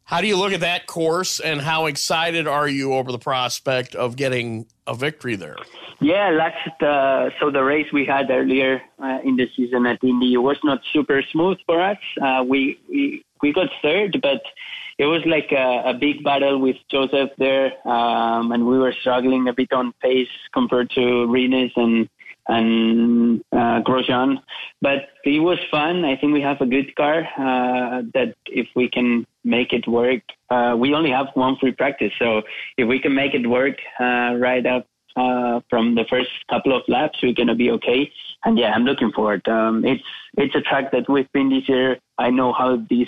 How 0.03 0.19
do 0.19 0.27
you 0.27 0.35
look 0.35 0.51
at 0.51 0.59
that 0.59 0.87
course, 0.87 1.39
and 1.39 1.61
how 1.61 1.85
excited 1.85 2.47
are 2.47 2.67
you 2.67 2.93
over 2.93 3.13
the 3.13 3.19
prospect 3.19 3.95
of 3.95 4.17
getting 4.17 4.65
a 4.85 4.93
victory 4.93 5.37
there? 5.37 5.55
Yeah, 6.01 6.31
last 6.31 6.83
uh, 6.83 7.29
so 7.39 7.49
the 7.49 7.63
race 7.63 7.87
we 7.93 8.03
had 8.03 8.29
earlier 8.29 8.81
uh, 9.01 9.19
in 9.23 9.37
the 9.37 9.47
season 9.55 9.85
at 9.85 10.03
Indy 10.03 10.35
was 10.35 10.57
not 10.65 10.81
super 10.91 11.23
smooth 11.31 11.59
for 11.65 11.79
us. 11.79 11.97
Uh, 12.21 12.43
we, 12.45 12.77
we 12.89 13.23
we 13.41 13.53
got 13.53 13.69
third, 13.81 14.19
but 14.21 14.41
it 14.97 15.05
was 15.05 15.21
like 15.25 15.51
a, 15.51 15.83
a 15.87 15.93
big 15.93 16.23
battle 16.23 16.59
with 16.59 16.75
Josef 16.89 17.29
there, 17.37 17.71
um, 17.87 18.51
and 18.51 18.65
we 18.65 18.77
were 18.77 18.93
struggling 19.01 19.47
a 19.47 19.53
bit 19.53 19.71
on 19.73 19.93
pace 20.01 20.27
compared 20.53 20.89
to 20.91 21.27
Rinus 21.27 21.71
and 21.75 22.09
and 22.47 23.41
uh, 23.51 23.81
Grosjean. 23.81 24.37
But 24.81 25.09
it 25.23 25.39
was 25.39 25.59
fun. 25.69 26.03
I 26.05 26.17
think 26.17 26.33
we 26.33 26.41
have 26.41 26.59
a 26.61 26.65
good 26.65 26.95
car 26.95 27.21
uh, 27.37 28.01
that 28.13 28.35
if 28.47 28.67
we 28.75 28.89
can 28.89 29.25
make 29.43 29.73
it 29.73 29.87
work, 29.87 30.21
uh, 30.49 30.75
we 30.77 30.93
only 30.93 31.11
have 31.11 31.27
one 31.33 31.55
free 31.57 31.71
practice. 31.71 32.11
So 32.19 32.41
if 32.77 32.87
we 32.87 32.99
can 32.99 33.15
make 33.15 33.33
it 33.33 33.47
work 33.47 33.75
uh, 33.99 34.35
right 34.35 34.65
up 34.65 34.87
uh, 35.15 35.61
from 35.69 35.95
the 35.95 36.05
first 36.09 36.29
couple 36.49 36.75
of 36.75 36.83
laps, 36.87 37.19
we're 37.21 37.33
going 37.33 37.47
to 37.47 37.55
be 37.55 37.71
okay. 37.71 38.11
And 38.43 38.57
yeah, 38.57 38.71
I'm 38.71 38.85
looking 38.85 39.11
forward. 39.11 39.47
Um, 39.47 39.85
it's 39.85 40.03
it's 40.37 40.55
a 40.55 40.61
track 40.61 40.91
that 40.91 41.07
we've 41.09 41.31
been 41.31 41.49
this 41.49 41.67
year. 41.69 41.97
I 42.17 42.31
know 42.31 42.53
how 42.53 42.83
these 42.89 43.07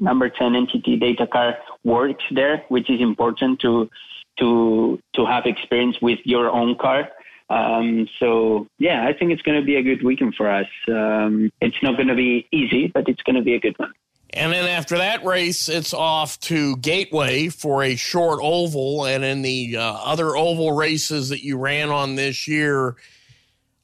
number 0.00 0.28
10 0.28 0.52
NTT 0.52 1.00
data 1.00 1.26
car 1.26 1.56
works 1.84 2.24
there, 2.30 2.64
which 2.68 2.90
is 2.90 3.00
important 3.00 3.60
to 3.60 3.90
to 4.38 4.98
to 5.14 5.26
have 5.26 5.46
experience 5.46 5.96
with 6.00 6.18
your 6.24 6.50
own 6.50 6.76
car. 6.76 7.08
Um, 7.50 8.08
so 8.18 8.66
yeah, 8.78 9.06
I 9.06 9.12
think 9.12 9.32
it's 9.32 9.42
going 9.42 9.58
to 9.60 9.64
be 9.64 9.76
a 9.76 9.82
good 9.82 10.02
weekend 10.04 10.34
for 10.36 10.48
us. 10.48 10.68
Um, 10.88 11.50
it's 11.60 11.76
not 11.82 11.96
going 11.96 12.08
to 12.08 12.14
be 12.14 12.46
easy, 12.52 12.88
but 12.88 13.08
it's 13.08 13.22
going 13.22 13.36
to 13.36 13.42
be 13.42 13.54
a 13.54 13.60
good 13.60 13.78
one. 13.78 13.92
And 14.32 14.52
then 14.52 14.68
after 14.68 14.98
that 14.98 15.24
race, 15.24 15.68
it's 15.68 15.92
off 15.92 16.38
to 16.40 16.76
Gateway 16.76 17.48
for 17.48 17.82
a 17.82 17.96
short 17.96 18.38
oval. 18.40 19.04
And 19.04 19.24
in 19.24 19.42
the 19.42 19.76
uh, 19.76 19.82
other 19.82 20.36
oval 20.36 20.70
races 20.72 21.30
that 21.30 21.42
you 21.42 21.58
ran 21.58 21.90
on 21.90 22.14
this 22.14 22.46
year, 22.46 22.94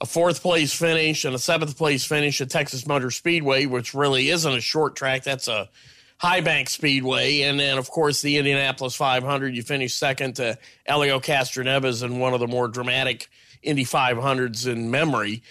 a 0.01 0.07
fourth 0.07 0.43
place 0.43 0.73
finish 0.73 1.25
and 1.25 1.35
a 1.35 1.39
seventh 1.39 1.77
place 1.77 2.05
finish 2.05 2.41
at 2.41 2.51
Texas 2.51 2.87
Motor 2.87 3.11
Speedway, 3.11 3.67
which 3.67 3.93
really 3.93 4.29
isn't 4.29 4.53
a 4.53 4.61
short 4.61 4.95
track. 4.95 5.25
That's 5.25 5.49
a 5.49 5.69
High 6.19 6.41
Bank 6.41 6.71
Speedway, 6.71 7.43
and 7.43 7.61
then 7.61 7.79
of 7.79 7.91
course 7.91 8.23
the 8.23 8.39
Indianapolis 8.39 8.95
500. 8.95 9.55
You 9.55 9.63
finished 9.63 9.99
second 9.99 10.37
to 10.37 10.59
Helio 10.87 11.21
Castroneves 11.21 12.03
in 12.03 12.19
one 12.19 12.33
of 12.33 12.41
the 12.41 12.47
more 12.47 12.69
dramatic 12.69 13.29
Indy 13.63 13.85
500s 13.85 14.67
in 14.67 14.91
memory. 14.91 15.43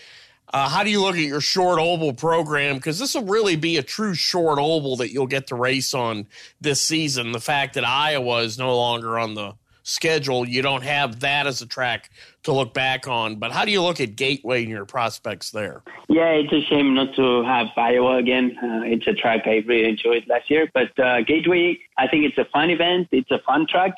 Uh, 0.54 0.70
how 0.70 0.84
do 0.84 0.90
you 0.90 1.02
look 1.02 1.16
at 1.16 1.22
your 1.22 1.42
short 1.42 1.80
oval 1.80 2.14
program? 2.14 2.76
Because 2.76 2.98
this 2.98 3.16
will 3.16 3.26
really 3.26 3.56
be 3.56 3.78
a 3.78 3.84
true 3.84 4.14
short 4.14 4.58
oval 4.60 4.96
that 4.98 5.12
you'll 5.12 5.28
get 5.28 5.48
to 5.48 5.56
race 5.56 5.94
on 5.94 6.28
this 6.62 6.82
season. 6.82 7.32
The 7.32 7.42
fact 7.42 7.74
that 7.74 7.84
Iowa 7.84 8.38
is 8.38 8.58
no 8.58 8.76
longer 8.76 9.20
on 9.20 9.34
the 9.34 9.56
schedule, 9.86 10.48
you 10.48 10.62
don't 10.62 10.84
have 10.84 11.22
that 11.22 11.48
as 11.48 11.62
a 11.62 11.66
track 11.66 12.10
to 12.44 12.52
look 12.52 12.74
back 12.74 13.08
on. 13.08 13.38
But 13.38 13.52
how 13.52 13.64
do 13.64 13.72
you 13.72 13.82
look 13.82 14.02
at 14.02 14.16
Gateway 14.16 14.64
and 14.64 14.70
your 14.70 14.86
prospects 14.86 15.52
there? 15.52 15.84
Yeah, 16.10 16.32
it's 16.32 16.52
a 16.52 16.62
shame 16.62 16.94
not 16.96 17.16
to 17.16 17.44
have 17.44 17.68
Iowa 17.78 18.18
again. 18.18 18.58
Uh, 18.62 18.82
it's 18.84 19.08
a 19.08 19.14
track 19.14 19.44
I 19.46 19.64
really 19.66 19.88
enjoyed 19.88 20.26
last 20.28 20.50
year. 20.50 20.70
But 20.74 20.98
uh, 21.00 21.22
Gateway, 21.22 21.80
I 21.98 22.08
think 22.08 22.26
it's 22.26 22.38
a 22.38 22.46
fun 22.52 22.70
event. 22.70 23.08
It's 23.12 23.32
a 23.32 23.40
fun 23.46 23.68
track. 23.70 23.94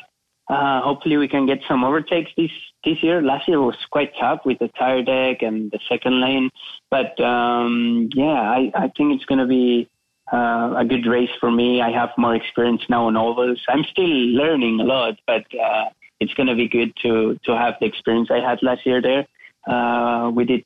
Uh, 0.50 0.82
hopefully, 0.82 1.18
we 1.18 1.28
can 1.28 1.46
get 1.46 1.60
some 1.68 1.84
overtakes 1.84 2.32
this 2.38 2.52
this 2.86 3.02
year. 3.04 3.22
Last 3.22 3.48
year 3.48 3.62
was 3.62 3.76
quite 3.90 4.14
tough 4.18 4.42
with 4.46 4.60
the 4.60 4.70
tire 4.80 5.04
deck 5.04 5.42
and 5.42 5.72
the 5.72 5.80
second 5.90 6.22
lane. 6.22 6.50
But 6.90 7.20
um, 7.20 8.10
yeah, 8.14 8.42
I, 8.42 8.72
I 8.74 8.92
think 8.96 9.14
it's 9.14 9.26
going 9.26 9.40
to 9.40 9.46
be 9.46 9.90
uh, 10.32 10.76
a 10.78 10.86
good 10.86 11.06
race 11.06 11.30
for 11.40 11.52
me. 11.52 11.82
I 11.82 11.92
have 11.92 12.10
more 12.18 12.36
experience 12.36 12.82
now 12.90 13.08
on 13.08 13.16
ovals. 13.16 13.62
I'm 13.70 13.84
still 13.84 14.06
learning 14.06 14.80
a 14.80 14.84
lot, 14.84 15.16
but 15.26 15.46
uh, 15.56 15.86
it's 16.20 16.34
going 16.34 16.48
to 16.48 16.56
be 16.56 16.68
good 16.68 16.94
to 17.04 17.40
to 17.46 17.58
have 17.58 17.76
the 17.80 17.86
experience 17.86 18.30
I 18.32 18.40
had 18.40 18.62
last 18.62 18.86
year 18.86 19.02
there. 19.02 19.26
Uh, 19.68 20.30
we 20.32 20.46
did 20.46 20.66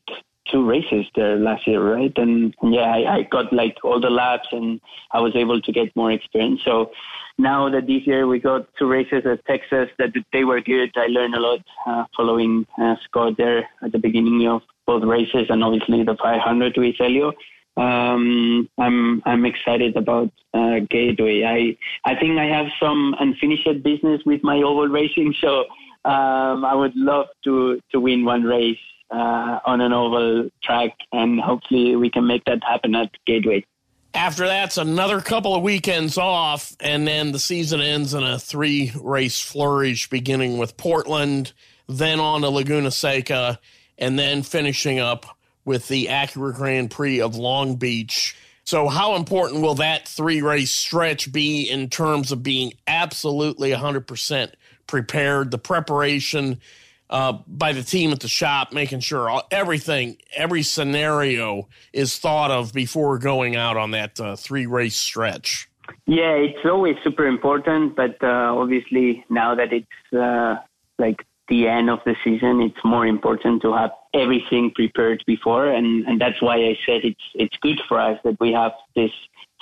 two 0.51 0.67
races 0.67 1.05
there 1.15 1.37
last 1.37 1.67
year, 1.67 1.81
right? 1.81 2.11
And 2.17 2.53
yeah, 2.63 2.81
I, 2.81 3.17
I 3.17 3.21
got 3.23 3.53
like 3.53 3.77
all 3.83 3.99
the 3.99 4.09
laps, 4.09 4.47
and 4.51 4.81
I 5.11 5.19
was 5.19 5.35
able 5.35 5.61
to 5.61 5.71
get 5.71 5.95
more 5.95 6.11
experience. 6.11 6.61
So 6.65 6.91
now 7.37 7.69
that 7.69 7.87
this 7.87 8.05
year 8.05 8.27
we 8.27 8.39
got 8.39 8.67
two 8.77 8.87
races 8.87 9.23
at 9.25 9.45
Texas 9.45 9.89
that 9.97 10.13
they 10.33 10.43
were 10.43 10.61
good, 10.61 10.91
I 10.95 11.07
learned 11.07 11.35
a 11.35 11.39
lot 11.39 11.59
uh, 11.85 12.05
following 12.15 12.65
uh, 12.81 12.95
Scott 13.05 13.37
there 13.37 13.69
at 13.83 13.91
the 13.91 13.99
beginning 13.99 14.47
of 14.47 14.61
both 14.85 15.03
races, 15.03 15.47
and 15.49 15.63
obviously 15.63 16.03
the 16.03 16.17
500 16.21 16.77
with 16.77 16.95
Helio 16.97 17.33
um, 17.77 18.69
I'm 18.77 19.21
I'm 19.25 19.45
excited 19.45 19.95
about 19.95 20.31
uh, 20.53 20.79
Gateway. 20.89 21.43
I 21.43 21.77
I 22.09 22.19
think 22.19 22.37
I 22.37 22.45
have 22.45 22.67
some 22.79 23.15
unfinished 23.19 23.83
business 23.83 24.21
with 24.25 24.43
my 24.43 24.57
oval 24.57 24.87
racing, 24.87 25.33
so 25.41 25.61
um, 26.03 26.65
I 26.65 26.73
would 26.73 26.95
love 26.95 27.27
to 27.45 27.81
to 27.91 27.99
win 27.99 28.25
one 28.25 28.43
race 28.43 28.77
uh, 29.09 29.59
on 29.65 29.81
an 29.81 29.93
oval 29.93 30.49
track, 30.63 30.95
and 31.11 31.39
hopefully 31.39 31.95
we 31.95 32.09
can 32.09 32.27
make 32.27 32.43
that 32.45 32.63
happen 32.63 32.95
at 32.95 33.11
Gateway. 33.25 33.65
After 34.13 34.45
that's 34.45 34.77
another 34.77 35.21
couple 35.21 35.55
of 35.55 35.63
weekends 35.63 36.17
off, 36.17 36.75
and 36.81 37.07
then 37.07 37.31
the 37.31 37.39
season 37.39 37.79
ends 37.79 38.13
in 38.13 38.23
a 38.23 38.37
three 38.37 38.91
race 39.01 39.39
flourish, 39.39 40.09
beginning 40.09 40.57
with 40.57 40.75
Portland, 40.75 41.53
then 41.87 42.19
on 42.19 42.41
to 42.41 42.49
Laguna 42.49 42.91
Seca, 42.91 43.57
and 43.97 44.19
then 44.19 44.43
finishing 44.43 44.99
up 44.99 45.37
with 45.65 45.87
the 45.87 46.07
Acura 46.07 46.53
Grand 46.53 46.91
Prix 46.91 47.21
of 47.21 47.35
Long 47.35 47.75
Beach. 47.75 48.35
So, 48.63 48.87
how 48.87 49.15
important 49.15 49.61
will 49.61 49.75
that 49.75 50.07
three 50.07 50.41
race 50.41 50.71
stretch 50.71 51.31
be 51.31 51.69
in 51.69 51.89
terms 51.89 52.31
of 52.31 52.43
being 52.43 52.73
absolutely 52.87 53.71
100% 53.71 54.51
prepared? 54.87 55.51
The 55.51 55.57
preparation 55.57 56.61
uh, 57.09 57.33
by 57.45 57.73
the 57.73 57.83
team 57.83 58.11
at 58.11 58.21
the 58.21 58.27
shop, 58.27 58.71
making 58.71 59.01
sure 59.01 59.29
all, 59.29 59.47
everything, 59.51 60.17
every 60.33 60.63
scenario 60.63 61.67
is 61.91 62.17
thought 62.17 62.51
of 62.51 62.73
before 62.73 63.17
going 63.17 63.55
out 63.55 63.75
on 63.75 63.91
that 63.91 64.19
uh, 64.19 64.35
three 64.35 64.65
race 64.65 64.95
stretch. 64.95 65.69
Yeah, 66.07 66.35
it's 66.35 66.65
always 66.65 66.95
super 67.03 67.27
important, 67.27 67.95
but 67.95 68.15
uh, 68.23 68.55
obviously 68.55 69.25
now 69.29 69.55
that 69.55 69.73
it's 69.73 70.13
uh, 70.17 70.55
like 70.97 71.25
the 71.49 71.67
end 71.67 71.89
of 71.89 71.99
the 72.05 72.15
season, 72.23 72.61
it's 72.61 72.83
more 72.83 73.05
important 73.05 73.61
to 73.63 73.73
have 73.73 73.91
everything 74.13 74.71
prepared 74.71 75.23
before, 75.27 75.67
and, 75.67 76.05
and 76.07 76.19
that's 76.19 76.41
why 76.41 76.55
I 76.55 76.77
said 76.85 77.01
it's 77.03 77.21
it's 77.35 77.57
good 77.61 77.79
for 77.87 77.99
us 77.99 78.19
that 78.23 78.39
we 78.39 78.53
have 78.53 78.73
this 78.95 79.11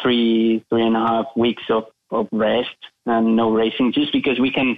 three 0.01 0.63
three 0.69 0.86
and 0.86 0.95
a 0.95 1.00
half 1.00 1.25
weeks 1.36 1.63
of, 1.69 1.86
of 2.12 2.27
rest 2.31 2.75
and 3.05 3.36
no 3.36 3.51
racing, 3.51 3.91
just 3.93 4.13
because 4.13 4.39
we 4.39 4.51
can 4.51 4.77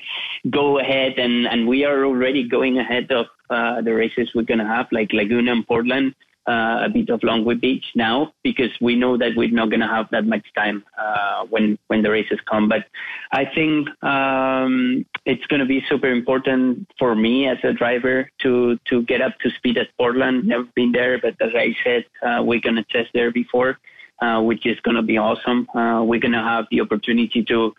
go 0.50 0.79
ahead 0.79 1.13
and, 1.17 1.48
and 1.48 1.67
we 1.67 1.84
are 1.84 2.05
already 2.05 2.48
going 2.48 2.77
ahead 2.77 3.12
of 3.12 3.25
uh, 3.50 3.81
the 3.81 3.93
races 3.93 4.29
we're 4.34 4.43
gonna 4.43 4.67
have, 4.67 4.88
like 4.91 5.12
Laguna 5.12 5.51
and 5.51 5.67
Portland 5.67 6.15
uh, 6.48 6.81
a 6.84 6.89
bit 6.89 7.10
of 7.10 7.24
Longwood 7.24 7.62
Beach 7.62 7.86
now 7.96 8.34
because 8.43 8.72
we 8.81 8.96
know 8.96 9.17
that 9.17 9.31
we're 9.36 9.51
not 9.51 9.70
going 9.70 9.81
to 9.81 9.88
have 9.88 10.08
that 10.12 10.25
much 10.25 10.46
time 10.55 10.84
uh, 11.00 11.46
when 11.50 11.77
when 11.88 12.01
the 12.01 12.10
races 12.10 12.39
come. 12.50 12.67
But 12.67 12.86
I 13.31 13.46
think 13.46 13.89
um, 14.03 15.05
it's 15.25 15.46
going 15.48 15.60
to 15.60 15.66
be 15.66 15.84
super 15.88 16.08
important 16.08 16.88
for 16.98 17.16
me 17.16 17.48
as 17.48 17.58
a 17.63 17.74
driver 17.74 18.30
to 18.40 18.78
to 18.86 19.04
get 19.04 19.22
up 19.22 19.38
to 19.40 19.50
speed 19.51 19.78
at 19.78 19.88
Portland. 19.98 20.46
Never 20.48 20.68
been 20.75 20.92
there, 20.92 21.20
but 21.20 21.36
as 21.40 21.51
I 21.56 21.75
said, 21.84 22.06
uh, 22.25 22.42
we're 22.44 22.60
going 22.60 22.78
to 22.78 22.84
test 22.86 23.10
there 23.13 23.32
before, 23.32 23.78
uh, 24.22 24.42
which 24.42 24.66
is 24.66 24.80
going 24.82 24.96
to 24.96 25.04
be 25.04 25.18
awesome. 25.18 25.68
Uh, 25.75 26.04
we're 26.04 26.20
going 26.20 26.32
to 26.34 26.44
have 26.44 26.66
the 26.72 26.82
opportunity 26.82 27.44
to 27.44 27.74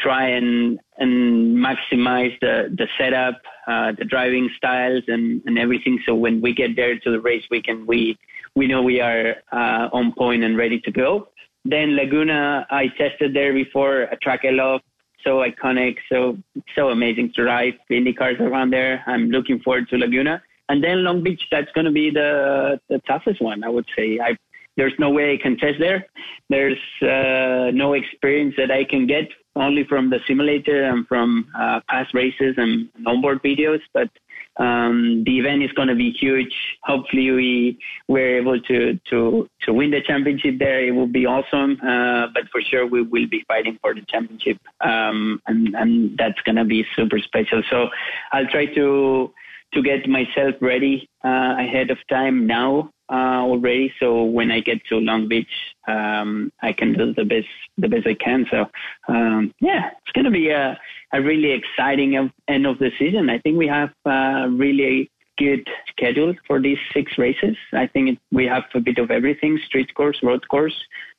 try 0.00 0.28
and 0.28 0.78
and 0.98 1.56
maximize 1.56 2.38
the 2.40 2.72
the 2.76 2.86
setup, 2.96 3.40
uh, 3.66 3.92
the 3.98 4.04
driving 4.04 4.48
styles, 4.56 5.02
and 5.08 5.42
and 5.46 5.58
everything. 5.58 5.98
So 6.06 6.14
when 6.14 6.40
we 6.40 6.54
get 6.54 6.76
there 6.76 6.96
to 6.98 7.10
the 7.10 7.20
race 7.20 7.44
weekend, 7.50 7.88
we 7.88 8.16
we 8.54 8.68
know 8.68 8.82
we 8.82 9.00
are 9.00 9.36
uh, 9.52 9.88
on 9.92 10.12
point 10.12 10.44
and 10.44 10.56
ready 10.56 10.80
to 10.80 10.92
go. 10.92 11.28
Then 11.64 11.96
Laguna, 11.96 12.66
I 12.70 12.88
tested 12.88 13.34
there 13.34 13.52
before 13.52 14.02
a 14.02 14.16
track 14.18 14.40
I 14.44 14.50
love 14.50 14.82
so 15.24 15.38
iconic, 15.38 15.96
so 16.10 16.38
so 16.74 16.90
amazing 16.90 17.32
to 17.34 17.44
ride. 17.44 17.78
Indy 17.90 18.12
cars 18.12 18.36
around 18.40 18.70
there. 18.70 19.02
I'm 19.06 19.30
looking 19.30 19.60
forward 19.60 19.88
to 19.88 19.96
Laguna, 19.96 20.42
and 20.68 20.82
then 20.84 21.04
Long 21.04 21.22
Beach. 21.22 21.42
That's 21.50 21.70
going 21.72 21.86
to 21.86 21.90
be 21.90 22.10
the 22.10 22.80
the 22.88 22.98
toughest 23.00 23.40
one, 23.40 23.64
I 23.64 23.68
would 23.68 23.86
say. 23.96 24.20
I 24.20 24.36
there's 24.76 24.94
no 24.98 25.10
way 25.10 25.32
I 25.32 25.36
can 25.36 25.56
test 25.56 25.78
there. 25.78 26.06
There's 26.50 26.78
uh, 27.02 27.70
no 27.72 27.94
experience 27.94 28.54
that 28.56 28.70
I 28.70 28.84
can 28.84 29.06
get 29.06 29.28
only 29.56 29.84
from 29.84 30.10
the 30.10 30.18
simulator 30.26 30.84
and 30.84 31.06
from 31.06 31.48
uh, 31.58 31.80
past 31.88 32.14
races 32.14 32.54
and 32.56 32.88
onboard 33.06 33.42
videos. 33.42 33.80
But 33.92 34.10
um, 34.56 35.24
the 35.26 35.38
event 35.38 35.62
is 35.62 35.72
going 35.72 35.88
to 35.88 35.94
be 35.94 36.10
huge. 36.10 36.54
Hopefully, 36.84 37.30
we 37.30 37.78
we're 38.08 38.38
able 38.38 38.60
to 38.60 38.98
to 39.10 39.48
to 39.62 39.72
win 39.72 39.90
the 39.90 40.00
championship 40.00 40.58
there. 40.58 40.84
It 40.84 40.92
will 40.92 41.08
be 41.08 41.26
awesome. 41.26 41.80
Uh, 41.80 42.28
but 42.32 42.44
for 42.52 42.60
sure, 42.60 42.86
we 42.86 43.02
will 43.02 43.28
be 43.28 43.44
fighting 43.48 43.78
for 43.80 43.94
the 43.94 44.02
championship, 44.08 44.58
um, 44.80 45.40
and 45.46 45.74
and 45.74 46.16
that's 46.16 46.40
going 46.42 46.56
to 46.56 46.64
be 46.64 46.86
super 46.94 47.18
special. 47.18 47.62
So 47.68 47.88
I'll 48.32 48.46
try 48.46 48.66
to 48.66 49.32
to 49.72 49.82
get 49.82 50.08
myself 50.08 50.54
ready 50.60 51.08
uh, 51.24 51.56
ahead 51.58 51.90
of 51.90 51.98
time 52.08 52.46
now 52.46 52.90
uh, 53.10 53.42
already. 53.42 53.92
So 54.00 54.24
when 54.24 54.50
I 54.50 54.60
get 54.60 54.84
to 54.86 54.96
Long 54.96 55.28
Beach, 55.28 55.48
um, 55.86 56.52
I 56.62 56.72
can 56.72 56.92
do 56.92 57.12
the 57.12 57.24
best 57.24 57.48
the 57.78 57.88
best 57.88 58.06
I 58.06 58.14
can. 58.14 58.46
So 58.50 58.66
um, 59.08 59.52
yeah, 59.60 59.90
it's 59.90 60.12
going 60.12 60.24
to 60.24 60.30
be 60.30 60.50
a, 60.50 60.78
a 61.12 61.22
really 61.22 61.52
exciting 61.52 62.30
end 62.48 62.66
of 62.66 62.78
the 62.78 62.90
season. 62.98 63.30
I 63.30 63.38
think 63.38 63.58
we 63.58 63.66
have 63.66 63.90
a 64.04 64.48
really 64.48 65.10
good 65.36 65.66
schedule 65.88 66.32
for 66.46 66.60
these 66.60 66.78
six 66.92 67.18
races. 67.18 67.56
I 67.72 67.86
think 67.88 68.10
it, 68.10 68.18
we 68.30 68.46
have 68.46 68.64
a 68.74 68.80
bit 68.80 68.98
of 68.98 69.10
everything: 69.10 69.58
street 69.66 69.94
course, 69.94 70.18
road 70.22 70.48
course, 70.48 70.74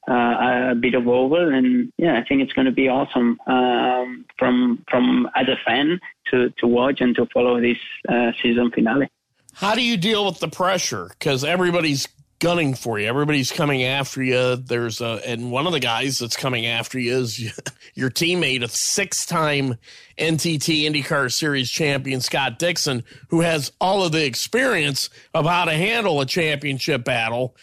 uh, 0.10 0.72
a 0.72 0.75
bit 0.80 0.96
of 0.96 1.08
oval, 1.08 1.54
and 1.54 1.92
yeah, 1.98 2.18
I 2.18 2.24
think 2.27 2.42
it's 2.42 2.54
going 2.54 2.65
to 2.65 2.72
be 2.72 2.88
awesome 2.88 3.39
um, 3.48 4.25
from 4.38 4.84
from 4.89 5.30
as 5.36 5.48
a 5.48 5.58
fan 5.65 6.00
to 6.32 6.50
to 6.58 6.68
watch 6.68 7.01
and 7.01 7.15
to 7.15 7.27
follow 7.34 7.60
this 7.60 7.77
uh, 8.10 8.32
season 8.42 8.72
finale. 8.72 9.10
How 9.55 9.74
do 9.74 9.81
you 9.81 9.95
deal 9.95 10.25
with 10.25 10.39
the 10.39 10.50
pressure? 10.50 11.07
Because 11.07 11.45
everybody's 11.45 12.09
gunning 12.39 12.74
for 12.74 13.00
you. 13.00 13.07
Everybody's 13.07 13.53
coming 13.53 13.83
after 13.83 14.21
you. 14.21 14.57
There's 14.57 15.00
a, 15.00 15.21
and 15.25 15.50
one 15.50 15.65
of 15.65 15.71
the 15.71 15.79
guys 15.79 16.19
that's 16.19 16.35
coming 16.35 16.65
after 16.65 17.00
you 17.00 17.15
is 17.15 17.39
your 17.95 18.09
teammate, 18.09 18.63
a 18.63 18.67
six 18.67 19.25
time 19.25 19.75
NTT 20.17 20.83
IndyCar 20.83 21.31
Series 21.31 21.69
champion, 21.71 22.19
Scott 22.19 22.59
Dixon, 22.59 23.05
who 23.29 23.39
has 23.41 23.71
all 23.79 24.03
of 24.03 24.12
the 24.12 24.25
experience 24.25 25.09
of 25.33 25.45
how 25.45 25.63
to 25.63 25.74
handle 25.74 26.19
a 26.19 26.25
championship 26.25 27.05
battle. 27.05 27.55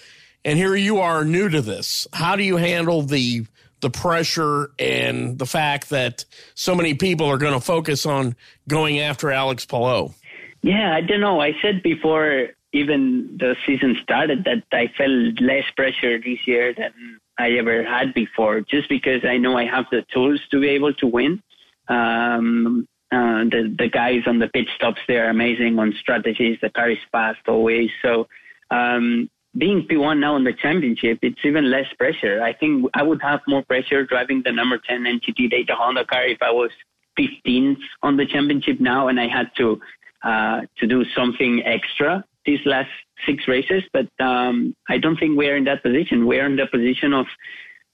And 0.47 0.59
here 0.59 0.75
you 0.75 1.01
are 1.01 1.27
new 1.27 1.51
to 1.51 1.61
this. 1.61 2.09
How 2.15 2.37
do 2.37 2.43
you 2.43 2.57
handle 2.57 3.03
the, 3.03 3.45
the 3.81 3.91
pressure 3.91 4.71
and 4.79 5.39
the 5.39 5.47
fact 5.47 5.91
that 5.91 6.25
so 6.55 6.75
many 6.75 6.95
people 6.95 7.27
are 7.27 7.39
going 7.39 7.55
to 7.55 7.61
focus 7.61 8.07
on 8.07 8.35
going 8.67 8.99
after 8.99 9.31
Alex 9.31 9.67
Palou? 9.67 10.15
Yeah, 10.63 10.95
I 10.95 11.01
don't 11.01 11.21
know. 11.21 11.41
I 11.41 11.53
said 11.61 11.83
before 11.83 12.49
even 12.73 13.37
the 13.39 13.55
season 13.67 13.97
started 14.03 14.45
that 14.45 14.65
I 14.73 14.91
felt 14.97 15.41
less 15.41 15.65
pressure 15.77 16.19
this 16.19 16.39
year 16.47 16.73
than 16.75 17.21
I 17.39 17.51
ever 17.53 17.85
had 17.85 18.15
before, 18.15 18.61
just 18.61 18.89
because 18.89 19.25
I 19.25 19.37
know 19.37 19.57
I 19.57 19.67
have 19.67 19.87
the 19.91 20.05
tools 20.13 20.41
to 20.51 20.61
be 20.61 20.69
able 20.69 20.95
to 20.95 21.07
win. 21.07 21.43
Um, 21.89 22.89
uh, 23.11 23.45
the 23.45 23.75
the 23.77 23.89
guys 23.89 24.23
on 24.27 24.39
the 24.39 24.49
pit 24.49 24.67
stops 24.75 25.01
they're 25.07 25.29
amazing 25.29 25.79
on 25.79 25.93
strategies. 26.01 26.59
The 26.63 26.71
car 26.71 26.91
is 26.91 26.99
fast 27.11 27.41
always. 27.47 27.91
So 28.01 28.27
um, 28.71 29.29
being 29.59 29.87
P1 29.87 30.19
now 30.19 30.37
in 30.37 30.45
the 30.45 30.55
championship, 30.55 31.19
it's 31.21 31.45
even 31.45 31.71
less 31.71 31.93
pressure. 31.99 32.43
I 32.43 32.55
think 32.55 32.87
I 32.95 33.03
would 33.03 33.21
have 33.21 33.41
more 33.47 33.63
pressure 33.63 34.07
driving 34.07 34.43
the 34.45 34.53
number 34.53 34.79
10 34.79 35.03
NTT 35.03 35.51
Data 35.51 35.75
Honda 35.77 36.07
car 36.07 36.25
if 36.25 36.41
I 36.41 36.51
was 36.51 36.71
15th 37.19 37.77
on 38.03 38.17
the 38.17 38.25
championship 38.25 38.81
now 38.81 39.09
and 39.09 39.21
I 39.21 39.29
had 39.29 39.51
to 39.59 39.79
uh, 40.25 40.63
to 40.79 40.87
do 40.87 41.05
something 41.15 41.63
extra 41.65 42.25
these 42.45 42.61
last 42.65 42.91
six 43.27 43.47
races, 43.47 43.83
but 43.93 44.09
um, 44.21 44.75
I 44.89 44.99
don't 44.99 45.17
think 45.17 45.39
we're 45.39 45.57
in 45.57 45.65
that 45.65 45.83
position. 45.83 46.27
We're 46.27 46.47
in 46.47 46.57
the 46.57 46.67
position 46.67 47.13
of 47.13 47.27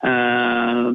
uh, 0.02 0.92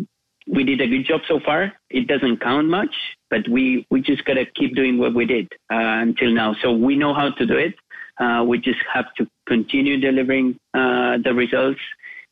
we 0.47 0.63
did 0.63 0.81
a 0.81 0.87
good 0.87 1.05
job 1.05 1.21
so 1.27 1.39
far. 1.39 1.73
It 1.89 2.07
doesn't 2.07 2.41
count 2.41 2.67
much, 2.67 2.95
but 3.29 3.47
we 3.47 3.85
we 3.89 4.01
just 4.01 4.25
gotta 4.25 4.45
keep 4.45 4.75
doing 4.75 4.97
what 4.97 5.13
we 5.13 5.25
did 5.25 5.47
uh, 5.71 6.01
until 6.01 6.31
now. 6.31 6.55
So 6.61 6.73
we 6.73 6.95
know 6.95 7.13
how 7.13 7.31
to 7.31 7.45
do 7.45 7.57
it. 7.57 7.75
Uh, 8.19 8.43
we 8.47 8.59
just 8.59 8.79
have 8.91 9.13
to 9.15 9.27
continue 9.47 9.99
delivering 9.99 10.57
uh, 10.73 11.17
the 11.23 11.33
results 11.33 11.79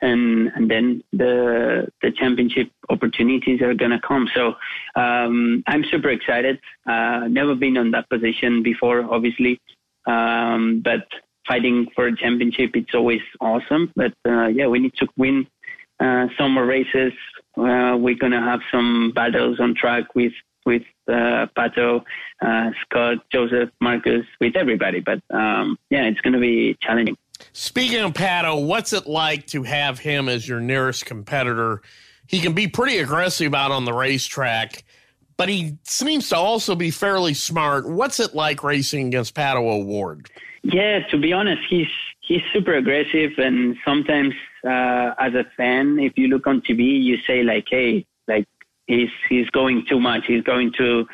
and 0.01 0.51
and 0.55 0.69
then 0.69 1.03
the 1.13 1.87
the 2.01 2.11
championship 2.11 2.71
opportunities 2.89 3.61
are 3.61 3.73
gonna 3.73 3.99
come. 3.99 4.27
So 4.35 4.55
um, 4.95 5.63
I'm 5.67 5.83
super 5.91 6.09
excited. 6.09 6.59
Uh, 6.85 7.27
never 7.29 7.55
been 7.55 7.77
on 7.77 7.91
that 7.91 8.09
position 8.09 8.63
before, 8.63 9.01
obviously, 9.11 9.59
um, 10.07 10.81
but 10.83 11.07
fighting 11.47 11.87
for 11.95 12.07
a 12.07 12.15
championship 12.15 12.71
it's 12.75 12.93
always 12.93 13.21
awesome. 13.39 13.91
But 13.95 14.13
uh, 14.27 14.47
yeah, 14.47 14.67
we 14.67 14.79
need 14.79 14.95
to 14.97 15.07
win 15.17 15.47
uh, 15.99 16.27
some 16.37 16.53
more 16.53 16.65
races. 16.65 17.13
Uh, 17.57 17.97
we're 17.99 18.15
gonna 18.15 18.41
have 18.41 18.61
some 18.71 19.11
battles 19.13 19.59
on 19.59 19.75
track 19.75 20.15
with 20.15 20.33
with 20.65 20.83
uh, 21.07 21.47
Pato, 21.57 22.03
uh, 22.41 22.69
Scott, 22.81 23.17
Josef, 23.31 23.69
Marcus, 23.81 24.25
with 24.39 24.55
everybody. 24.55 24.99
But 24.99 25.21
um, 25.31 25.77
yeah, 25.89 26.03
it's 26.03 26.21
gonna 26.21 26.39
be 26.39 26.77
challenging. 26.81 27.17
Speaking 27.53 27.99
of 27.99 28.13
Pato, 28.13 28.65
what's 28.65 28.93
it 28.93 29.07
like 29.07 29.47
to 29.47 29.63
have 29.63 29.99
him 29.99 30.29
as 30.29 30.47
your 30.47 30.59
nearest 30.59 31.05
competitor? 31.05 31.81
He 32.27 32.39
can 32.39 32.53
be 32.53 32.67
pretty 32.67 32.97
aggressive 32.99 33.53
out 33.53 33.71
on 33.71 33.85
the 33.85 33.93
racetrack, 33.93 34.83
but 35.37 35.49
he 35.49 35.77
seems 35.83 36.29
to 36.29 36.37
also 36.37 36.75
be 36.75 36.91
fairly 36.91 37.33
smart. 37.33 37.87
What's 37.87 38.19
it 38.19 38.33
like 38.33 38.63
racing 38.63 39.07
against 39.07 39.35
Pato 39.35 39.69
O'Ward? 39.69 40.29
Yeah, 40.63 40.99
to 41.09 41.17
be 41.17 41.33
honest, 41.33 41.61
he's 41.69 41.87
he's 42.21 42.41
super 42.53 42.75
aggressive, 42.75 43.31
and 43.37 43.75
sometimes 43.83 44.33
uh, 44.63 45.13
as 45.19 45.33
a 45.33 45.45
fan, 45.57 45.99
if 45.99 46.17
you 46.17 46.27
look 46.27 46.47
on 46.47 46.61
TV, 46.61 47.01
you 47.01 47.17
say 47.25 47.43
like, 47.43 47.65
"Hey, 47.69 48.05
like 48.27 48.45
he's 48.87 49.09
he's 49.27 49.49
going 49.49 49.85
too 49.89 49.99
much. 49.99 50.25
He's 50.27 50.43
going 50.43 50.71
to 50.77 51.07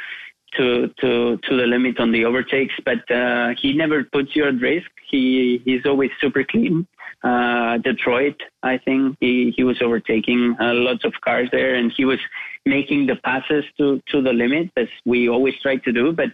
to 0.56 0.88
to 1.02 1.38
to 1.38 1.58
the 1.58 1.66
limit 1.66 2.00
on 2.00 2.12
the 2.12 2.26
overtakes." 2.26 2.76
But 2.86 3.10
uh, 3.12 3.50
he 3.62 3.74
never 3.74 4.04
puts 4.04 4.36
you 4.36 4.46
at 4.48 4.56
risk 4.62 4.90
he 5.10 5.62
he's 5.66 5.86
always 5.86 6.12
super 6.22 6.44
clean. 6.44 6.88
Uh, 7.24 7.78
Detroit, 7.80 8.36
I 8.62 8.78
think 8.78 9.18
he, 9.20 9.52
he 9.56 9.64
was 9.64 9.78
overtaking 9.82 10.56
uh, 10.62 10.74
lots 10.74 11.04
of 11.04 11.14
cars 11.26 11.50
there, 11.52 11.76
and 11.76 11.92
he 11.96 12.06
was 12.06 12.20
making 12.66 13.08
the 13.08 13.16
passes 13.24 13.64
to 13.78 14.02
to 14.10 14.22
the 14.22 14.34
limit 14.34 14.70
as 14.78 14.88
we 15.06 15.30
always 15.30 15.56
try 15.62 15.78
to 15.78 15.92
do. 15.92 16.14
But 16.14 16.32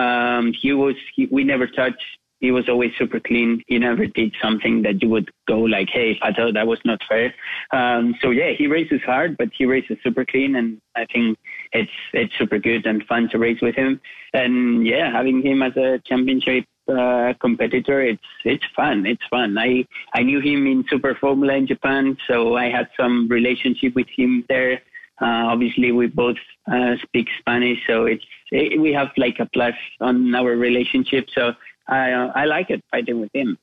um, 0.00 0.52
he 0.60 0.72
was 0.72 0.96
he, 1.14 1.28
we 1.30 1.44
never 1.44 1.66
touched. 1.66 2.02
He 2.44 2.50
was 2.50 2.68
always 2.68 2.92
super 2.98 3.20
clean. 3.20 3.62
He 3.68 3.78
never 3.78 4.06
did 4.06 4.34
something 4.42 4.82
that 4.82 5.02
you 5.02 5.08
would 5.08 5.30
go 5.48 5.60
like, 5.60 5.88
"Hey, 5.88 6.18
Pato, 6.22 6.52
that 6.52 6.66
was 6.66 6.80
not 6.84 7.00
fair." 7.08 7.26
Um, 7.72 8.14
so 8.20 8.26
yeah, 8.40 8.50
he 8.58 8.66
races 8.66 9.00
hard, 9.06 9.38
but 9.38 9.48
he 9.56 9.64
races 9.64 9.96
super 10.04 10.26
clean, 10.26 10.56
and 10.56 10.78
I 10.94 11.06
think 11.06 11.38
it's 11.72 11.96
it's 12.12 12.36
super 12.36 12.58
good 12.58 12.84
and 12.84 13.02
fun 13.06 13.30
to 13.30 13.38
race 13.38 13.62
with 13.62 13.74
him. 13.74 13.98
And 14.34 14.86
yeah, 14.86 15.10
having 15.10 15.40
him 15.40 15.62
as 15.62 15.74
a 15.78 16.02
championship 16.04 16.66
uh, 16.86 17.32
competitor, 17.40 18.02
it's 18.02 18.30
it's 18.44 18.68
fun. 18.76 19.06
It's 19.06 19.26
fun. 19.30 19.56
I 19.56 19.86
I 20.12 20.22
knew 20.22 20.40
him 20.40 20.66
in 20.66 20.84
Super 20.90 21.14
Formula 21.14 21.54
in 21.54 21.66
Japan, 21.66 22.18
so 22.28 22.56
I 22.56 22.68
had 22.68 22.88
some 23.00 23.26
relationship 23.28 23.94
with 23.94 24.10
him 24.14 24.44
there. 24.50 24.82
Uh, 25.22 25.46
obviously, 25.52 25.92
we 25.92 26.08
both 26.08 26.42
uh, 26.70 26.96
speak 27.04 27.28
Spanish, 27.38 27.78
so 27.86 28.04
it's 28.04 28.26
it, 28.50 28.78
we 28.78 28.92
have 28.92 29.10
like 29.16 29.38
a 29.40 29.46
plus 29.46 29.78
on 30.00 30.34
our 30.34 30.56
relationship. 30.56 31.28
So 31.34 31.54
I 31.86 32.12
uh, 32.12 32.32
I 32.34 32.44
like 32.44 32.70
it 32.70 32.82
fighting 32.90 33.20
with 33.20 33.30
him. 33.34 33.58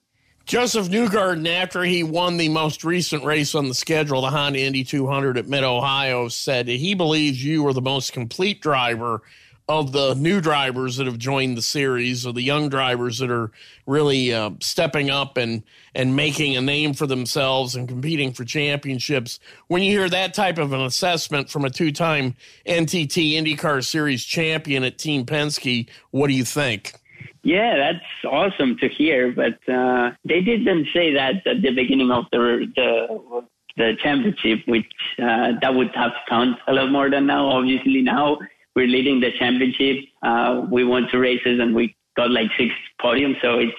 Josef 0.46 0.90
Newgarden, 0.90 1.48
after 1.48 1.84
he 1.84 2.04
won 2.04 2.38
the 2.38 2.50
most 2.50 2.84
recent 2.84 3.24
race 3.24 3.54
on 3.54 3.68
the 3.68 3.76
schedule, 3.76 4.22
the 4.22 4.32
Honda 4.32 4.60
Indy 4.60 4.84
200 4.84 5.38
at 5.38 5.48
Mid 5.48 5.64
Ohio, 5.64 6.28
said 6.28 6.68
he 6.68 6.96
believes 6.96 7.44
you 7.44 7.66
are 7.68 7.74
the 7.74 7.82
most 7.82 8.12
complete 8.12 8.62
driver 8.62 9.22
of 9.70 9.94
the 9.94 10.14
new 10.16 10.42
drivers 10.42 10.98
that 10.98 11.06
have 11.06 11.18
joined 11.18 11.58
the 11.58 11.62
series 11.62 12.26
or 12.26 12.34
the 12.34 12.42
young 12.42 12.68
drivers 12.68 13.20
that 13.20 13.32
are 13.32 13.52
really 13.86 14.34
uh, 14.34 14.52
stepping 14.60 15.10
up 15.10 15.38
and 15.38 15.64
and 15.96 16.16
making 16.16 16.58
a 16.58 16.62
name 16.62 16.94
for 16.94 17.08
themselves 17.08 17.76
and 17.76 17.88
competing 17.88 18.34
for 18.34 18.44
championships. 18.44 19.40
When 19.68 19.84
you 19.84 19.92
hear 19.92 20.10
that 20.10 20.34
type 20.34 20.58
of 20.58 20.74
an 20.74 20.82
assessment 20.82 21.50
from 21.50 21.64
a 21.64 21.70
two-time 21.70 22.36
NTT 22.66 23.34
IndyCar 23.34 23.86
Series 23.86 24.26
champion 24.26 24.84
at 24.84 24.98
Team 24.98 25.26
Penske, 25.26 25.88
what 26.10 26.28
do 26.28 26.34
you 26.34 26.46
think? 26.46 26.94
Yeah, 27.43 27.75
that's 27.77 28.32
awesome 28.32 28.77
to 28.77 28.88
hear. 28.89 29.32
But 29.32 29.58
uh, 29.71 30.12
they 30.25 30.41
didn't 30.41 30.88
say 30.93 31.13
that 31.13 31.45
at 31.47 31.62
the 31.62 31.71
beginning 31.71 32.12
of 32.12 32.25
the 32.32 32.67
the, 32.75 33.41
the 33.77 33.93
championship, 34.04 34.60
which 34.67 34.86
uh, 35.19 35.54
that 35.62 35.73
would 35.73 35.93
have 35.95 36.12
count 36.30 36.58
a 36.67 36.73
lot 36.73 36.91
more 36.91 37.10
than 37.10 37.25
now. 37.25 37.47
Obviously, 37.47 38.01
now 38.01 38.38
we're 38.75 38.88
leading 38.88 39.19
the 39.19 39.32
championship. 39.39 40.06
Uh, 40.21 40.65
we 40.71 40.84
won 40.84 41.08
two 41.12 41.19
races 41.19 41.60
and 41.60 41.73
we 41.73 41.95
got 42.15 42.32
like 42.32 42.49
six 42.58 42.73
podiums. 43.01 43.41
So 43.41 43.60
it's 43.60 43.73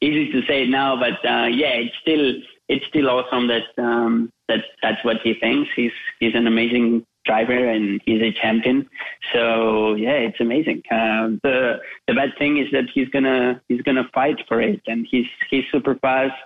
easy 0.00 0.30
to 0.32 0.40
say 0.46 0.64
it 0.64 0.68
now, 0.70 0.96
but 0.96 1.14
uh, 1.28 1.46
yeah, 1.46 1.74
it's 1.74 1.94
still 2.00 2.34
it's 2.68 2.86
still 2.86 3.10
awesome 3.10 3.48
that 3.48 3.82
um, 3.82 4.30
that 4.48 4.60
that's 4.82 5.04
what 5.04 5.16
he 5.24 5.34
thinks. 5.34 5.70
He's 5.74 5.92
he's 6.20 6.34
an 6.34 6.46
amazing 6.46 7.04
driver 7.28 7.60
and 7.74 8.00
he's 8.04 8.22
a 8.22 8.32
champion. 8.32 8.88
So 9.32 9.94
yeah, 9.94 10.18
it's 10.28 10.40
amazing. 10.40 10.82
Uh, 10.90 11.38
the 11.46 11.80
the 12.08 12.14
bad 12.14 12.30
thing 12.38 12.58
is 12.62 12.68
that 12.72 12.86
he's 12.94 13.08
gonna 13.14 13.60
he's 13.68 13.82
gonna 13.82 14.08
fight 14.14 14.38
for 14.48 14.60
it, 14.60 14.80
and 14.86 15.06
he's 15.10 15.28
he's 15.50 15.64
super 15.70 15.94
fast. 15.96 16.38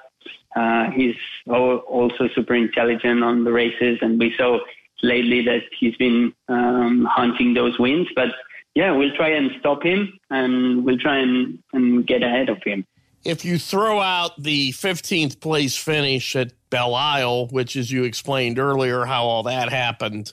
Uh, 0.55 0.91
he's 0.91 1.17
also 1.47 2.29
super 2.35 2.55
intelligent 2.55 3.25
on 3.25 3.45
the 3.45 3.53
races, 3.53 3.99
and 4.03 4.19
we 4.19 4.35
saw 4.37 4.59
lately 5.03 5.41
that 5.43 5.63
he's 5.79 5.97
been 5.97 6.33
um, 6.49 7.07
hunting 7.11 7.55
those 7.55 7.79
wins. 7.79 8.09
But 8.15 8.31
yeah, 8.75 8.93
we'll 8.93 9.15
try 9.15 9.31
and 9.31 9.51
stop 9.61 9.83
him 9.83 10.19
and 10.31 10.85
we'll 10.85 10.99
try 10.99 11.19
and, 11.19 11.59
and 11.73 12.07
get 12.07 12.23
ahead 12.23 12.49
of 12.49 12.63
him. 12.63 12.87
If 13.25 13.45
you 13.45 13.59
throw 13.59 14.01
out 14.01 14.43
the 14.43 14.73
15th 14.73 15.41
place 15.41 15.77
finish 15.77 16.35
at 16.35 16.53
Belle 16.71 16.95
Isle, 16.95 17.49
which, 17.49 17.77
as 17.77 17.91
you 17.93 18.05
explained 18.05 18.59
earlier, 18.59 19.05
how 19.05 19.25
all 19.25 19.45
that 19.45 19.69
happened, 19.71 20.33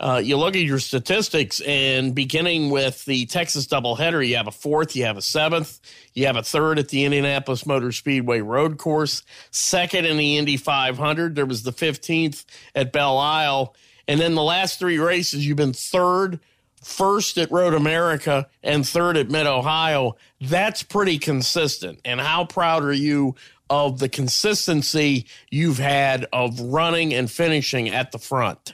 uh, 0.00 0.20
you 0.22 0.36
look 0.36 0.54
at 0.54 0.62
your 0.62 0.78
statistics, 0.78 1.60
and 1.60 2.14
beginning 2.14 2.70
with 2.70 3.04
the 3.04 3.26
Texas 3.26 3.66
doubleheader, 3.66 4.26
you 4.26 4.36
have 4.36 4.46
a 4.46 4.52
fourth, 4.52 4.94
you 4.94 5.04
have 5.04 5.16
a 5.16 5.22
seventh, 5.22 5.80
you 6.14 6.26
have 6.26 6.36
a 6.36 6.42
third 6.42 6.78
at 6.78 6.88
the 6.88 7.04
Indianapolis 7.04 7.66
Motor 7.66 7.92
Speedway 7.92 8.40
Road 8.40 8.78
Course, 8.78 9.22
second 9.50 10.04
in 10.06 10.16
the 10.16 10.36
Indy 10.36 10.56
500. 10.56 11.34
There 11.34 11.46
was 11.46 11.62
the 11.62 11.72
15th 11.72 12.44
at 12.74 12.92
Belle 12.92 13.18
Isle 13.18 13.74
and 14.08 14.18
then 14.18 14.34
the 14.34 14.42
last 14.42 14.78
three 14.78 14.98
races, 14.98 15.46
you've 15.46 15.58
been 15.58 15.74
third, 15.74 16.40
first 16.82 17.36
at 17.36 17.52
Road 17.52 17.74
America, 17.74 18.48
and 18.62 18.88
third 18.88 19.18
at 19.18 19.30
Mid 19.30 19.46
Ohio. 19.46 20.16
That's 20.40 20.82
pretty 20.82 21.18
consistent. 21.18 22.00
And 22.06 22.18
how 22.18 22.46
proud 22.46 22.82
are 22.84 22.92
you 22.92 23.36
of 23.68 23.98
the 23.98 24.08
consistency 24.08 25.26
you've 25.50 25.78
had 25.78 26.26
of 26.32 26.58
running 26.58 27.12
and 27.12 27.30
finishing 27.30 27.90
at 27.90 28.12
the 28.12 28.18
front? 28.18 28.72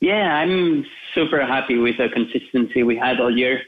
Yeah, 0.00 0.36
I'm 0.36 0.84
super 1.14 1.44
happy 1.44 1.78
with 1.78 1.96
the 1.98 2.08
consistency 2.08 2.82
we 2.82 2.96
had 2.96 3.20
all 3.20 3.36
year. 3.36 3.62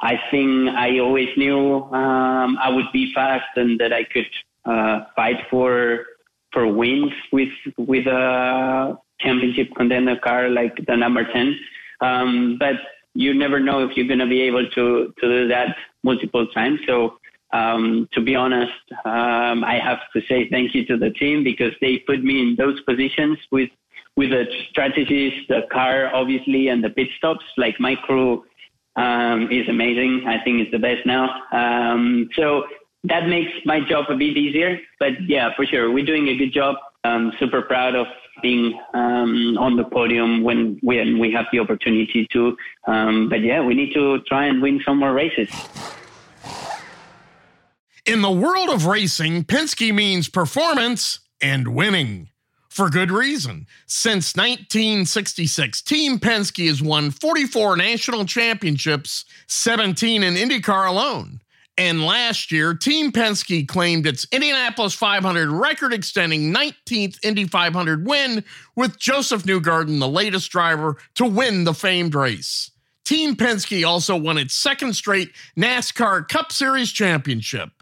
I 0.00 0.18
think 0.30 0.70
I 0.70 0.98
always 0.98 1.28
knew 1.36 1.84
um, 1.84 2.58
I 2.60 2.70
would 2.70 2.90
be 2.92 3.12
fast 3.14 3.46
and 3.56 3.78
that 3.80 3.92
I 3.92 4.04
could 4.04 4.26
uh, 4.64 5.04
fight 5.14 5.36
for 5.50 6.04
for 6.52 6.66
wins 6.72 7.12
with 7.32 7.48
with 7.78 8.06
a 8.06 8.98
championship 9.20 9.68
contender 9.76 10.16
car 10.16 10.48
like 10.48 10.76
the 10.86 10.96
number 10.96 11.24
10. 11.32 11.58
Um, 12.00 12.56
but 12.58 12.74
you 13.14 13.34
never 13.34 13.60
know 13.60 13.86
if 13.86 13.96
you're 13.96 14.06
going 14.06 14.18
to 14.18 14.26
be 14.26 14.42
able 14.42 14.68
to, 14.70 15.14
to 15.20 15.28
do 15.28 15.48
that 15.48 15.76
multiple 16.02 16.46
times. 16.48 16.80
So, 16.86 17.18
um, 17.52 18.08
to 18.12 18.20
be 18.22 18.34
honest, 18.34 18.72
um, 19.04 19.62
I 19.62 19.78
have 19.82 19.98
to 20.14 20.22
say 20.28 20.48
thank 20.50 20.74
you 20.74 20.86
to 20.86 20.96
the 20.96 21.10
team 21.10 21.44
because 21.44 21.72
they 21.80 21.98
put 21.98 22.24
me 22.24 22.40
in 22.40 22.56
those 22.56 22.80
positions 22.82 23.38
with, 23.50 23.68
with 24.16 24.30
the 24.30 24.44
strategies, 24.70 25.32
the 25.48 25.62
car, 25.72 26.14
obviously, 26.14 26.68
and 26.68 26.82
the 26.84 26.90
pit 26.90 27.08
stops. 27.16 27.44
Like 27.56 27.78
my 27.80 27.94
crew, 27.94 28.44
um, 28.96 29.50
is 29.50 29.68
amazing. 29.68 30.24
I 30.26 30.42
think 30.42 30.60
it's 30.60 30.70
the 30.70 30.78
best 30.78 31.06
now. 31.06 31.42
Um, 31.52 32.28
so 32.34 32.64
that 33.04 33.26
makes 33.28 33.50
my 33.64 33.80
job 33.80 34.06
a 34.08 34.16
bit 34.16 34.36
easier. 34.36 34.78
But 34.98 35.12
yeah, 35.26 35.50
for 35.56 35.64
sure, 35.64 35.90
we're 35.90 36.04
doing 36.04 36.28
a 36.28 36.36
good 36.36 36.52
job. 36.52 36.76
I'm 37.04 37.32
super 37.38 37.62
proud 37.62 37.94
of 37.96 38.06
being 38.42 38.78
um, 38.94 39.56
on 39.58 39.76
the 39.76 39.84
podium 39.84 40.42
when 40.42 40.78
when 40.82 41.18
we 41.18 41.32
have 41.32 41.46
the 41.52 41.58
opportunity 41.58 42.26
to. 42.32 42.56
Um, 42.86 43.28
but 43.28 43.40
yeah, 43.40 43.64
we 43.64 43.74
need 43.74 43.92
to 43.94 44.20
try 44.20 44.46
and 44.46 44.62
win 44.62 44.80
some 44.84 44.98
more 44.98 45.12
races. 45.12 45.48
In 48.04 48.20
the 48.20 48.30
world 48.30 48.68
of 48.68 48.86
racing, 48.86 49.44
Penske 49.44 49.94
means 49.94 50.28
performance 50.28 51.20
and 51.40 51.68
winning. 51.68 52.31
For 52.72 52.88
good 52.88 53.10
reason. 53.10 53.66
Since 53.84 54.34
1966, 54.34 55.82
Team 55.82 56.18
Penske 56.18 56.68
has 56.68 56.80
won 56.80 57.10
44 57.10 57.76
national 57.76 58.24
championships, 58.24 59.26
17 59.46 60.22
in 60.22 60.34
IndyCar 60.36 60.88
alone. 60.88 61.42
And 61.76 62.02
last 62.02 62.50
year, 62.50 62.72
Team 62.72 63.12
Penske 63.12 63.68
claimed 63.68 64.06
its 64.06 64.26
Indianapolis 64.32 64.94
500 64.94 65.50
record 65.50 65.92
extending 65.92 66.50
19th 66.50 67.18
Indy 67.22 67.44
500 67.46 68.06
win, 68.06 68.42
with 68.74 68.98
Josef 68.98 69.42
Newgarden 69.42 70.00
the 70.00 70.08
latest 70.08 70.50
driver 70.50 70.96
to 71.16 71.26
win 71.26 71.64
the 71.64 71.74
famed 71.74 72.14
race. 72.14 72.70
Team 73.04 73.36
Penske 73.36 73.86
also 73.86 74.16
won 74.16 74.38
its 74.38 74.54
second 74.54 74.94
straight 74.94 75.30
NASCAR 75.58 76.26
Cup 76.26 76.50
Series 76.50 76.90
championship. 76.90 77.81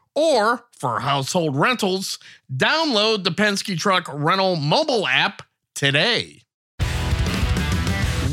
or 0.15 0.65
for 0.71 0.99
household 0.99 1.55
rentals, 1.55 2.19
download 2.53 3.23
the 3.23 3.31
Penske 3.31 3.77
Truck 3.77 4.09
Rental 4.11 4.55
mobile 4.55 5.07
app 5.07 5.43
today. 5.75 6.41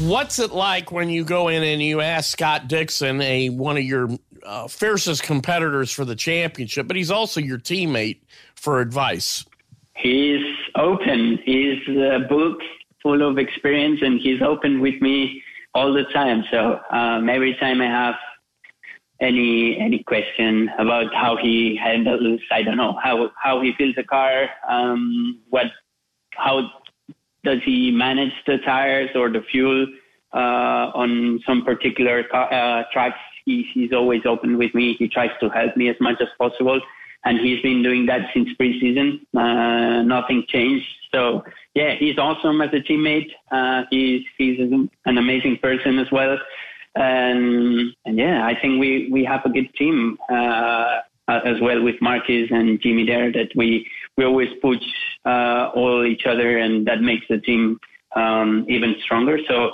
What's 0.00 0.38
it 0.38 0.52
like 0.52 0.92
when 0.92 1.10
you 1.10 1.24
go 1.24 1.48
in 1.48 1.62
and 1.62 1.82
you 1.82 2.00
ask 2.00 2.30
Scott 2.30 2.68
Dixon, 2.68 3.20
a 3.20 3.48
one 3.50 3.76
of 3.76 3.82
your 3.82 4.08
uh, 4.44 4.68
fiercest 4.68 5.22
competitors 5.22 5.90
for 5.90 6.04
the 6.04 6.14
championship, 6.14 6.86
but 6.86 6.96
he's 6.96 7.10
also 7.10 7.40
your 7.40 7.58
teammate, 7.58 8.20
for 8.54 8.80
advice? 8.80 9.44
he's 9.98 10.44
open. 10.76 11.38
He's 11.44 11.86
a 11.88 12.20
book 12.28 12.60
full 13.02 13.22
of 13.28 13.38
experience, 13.38 14.00
and 14.02 14.20
he's 14.20 14.40
open 14.42 14.80
with 14.80 15.00
me 15.00 15.42
all 15.74 15.92
the 15.92 16.04
time. 16.04 16.44
So 16.50 16.80
um, 16.90 17.28
every 17.28 17.54
time 17.54 17.80
I 17.80 17.86
have 17.86 18.14
any 19.20 19.78
any 19.78 20.02
question 20.04 20.70
about 20.78 21.12
how 21.14 21.36
he 21.36 21.76
handles, 21.76 22.40
I 22.50 22.62
don't 22.62 22.76
know 22.76 22.98
how 23.02 23.30
how 23.36 23.60
he 23.60 23.72
fills 23.76 23.94
a 23.98 24.04
car, 24.04 24.48
um, 24.68 25.40
what 25.50 25.66
how 26.30 26.70
does 27.44 27.58
he 27.64 27.90
manage 27.90 28.32
the 28.46 28.58
tires 28.58 29.10
or 29.14 29.28
the 29.28 29.42
fuel 29.50 29.86
uh, 30.34 30.92
on 30.94 31.40
some 31.46 31.64
particular 31.64 32.24
uh, 32.34 32.84
tracks? 32.92 33.18
He, 33.44 33.66
he's 33.72 33.92
always 33.92 34.22
open 34.26 34.58
with 34.58 34.74
me. 34.74 34.94
He 34.98 35.08
tries 35.08 35.30
to 35.40 35.48
help 35.48 35.76
me 35.76 35.88
as 35.88 35.96
much 36.00 36.20
as 36.20 36.28
possible, 36.36 36.80
and 37.24 37.38
he's 37.38 37.62
been 37.62 37.82
doing 37.82 38.06
that 38.06 38.28
since 38.34 38.50
preseason. 38.60 39.20
Uh, 39.34 40.02
nothing 40.02 40.44
changed. 40.48 40.86
So 41.14 41.44
yeah, 41.74 41.94
he's 41.94 42.18
awesome 42.18 42.60
as 42.60 42.70
a 42.72 42.80
teammate. 42.80 43.30
Uh, 43.50 43.84
he's 43.90 44.22
he's 44.36 44.60
an 44.60 45.18
amazing 45.18 45.58
person 45.62 45.98
as 45.98 46.10
well. 46.12 46.38
And, 46.94 47.94
and 48.04 48.18
yeah, 48.18 48.44
I 48.44 48.58
think 48.60 48.80
we, 48.80 49.08
we 49.10 49.24
have 49.24 49.44
a 49.44 49.50
good 49.50 49.72
team 49.74 50.18
uh, 50.30 51.00
as 51.28 51.60
well 51.60 51.82
with 51.82 51.96
Marcus 52.00 52.48
and 52.50 52.80
Jimmie 52.80 53.06
there 53.06 53.30
that 53.32 53.50
we 53.54 53.86
we 54.16 54.24
always 54.24 54.48
push 54.60 54.82
uh, 55.24 55.70
all 55.74 56.04
each 56.04 56.26
other, 56.26 56.58
and 56.58 56.86
that 56.88 57.00
makes 57.00 57.24
the 57.28 57.38
team 57.38 57.78
um, 58.16 58.66
even 58.68 58.96
stronger. 59.04 59.38
So 59.48 59.70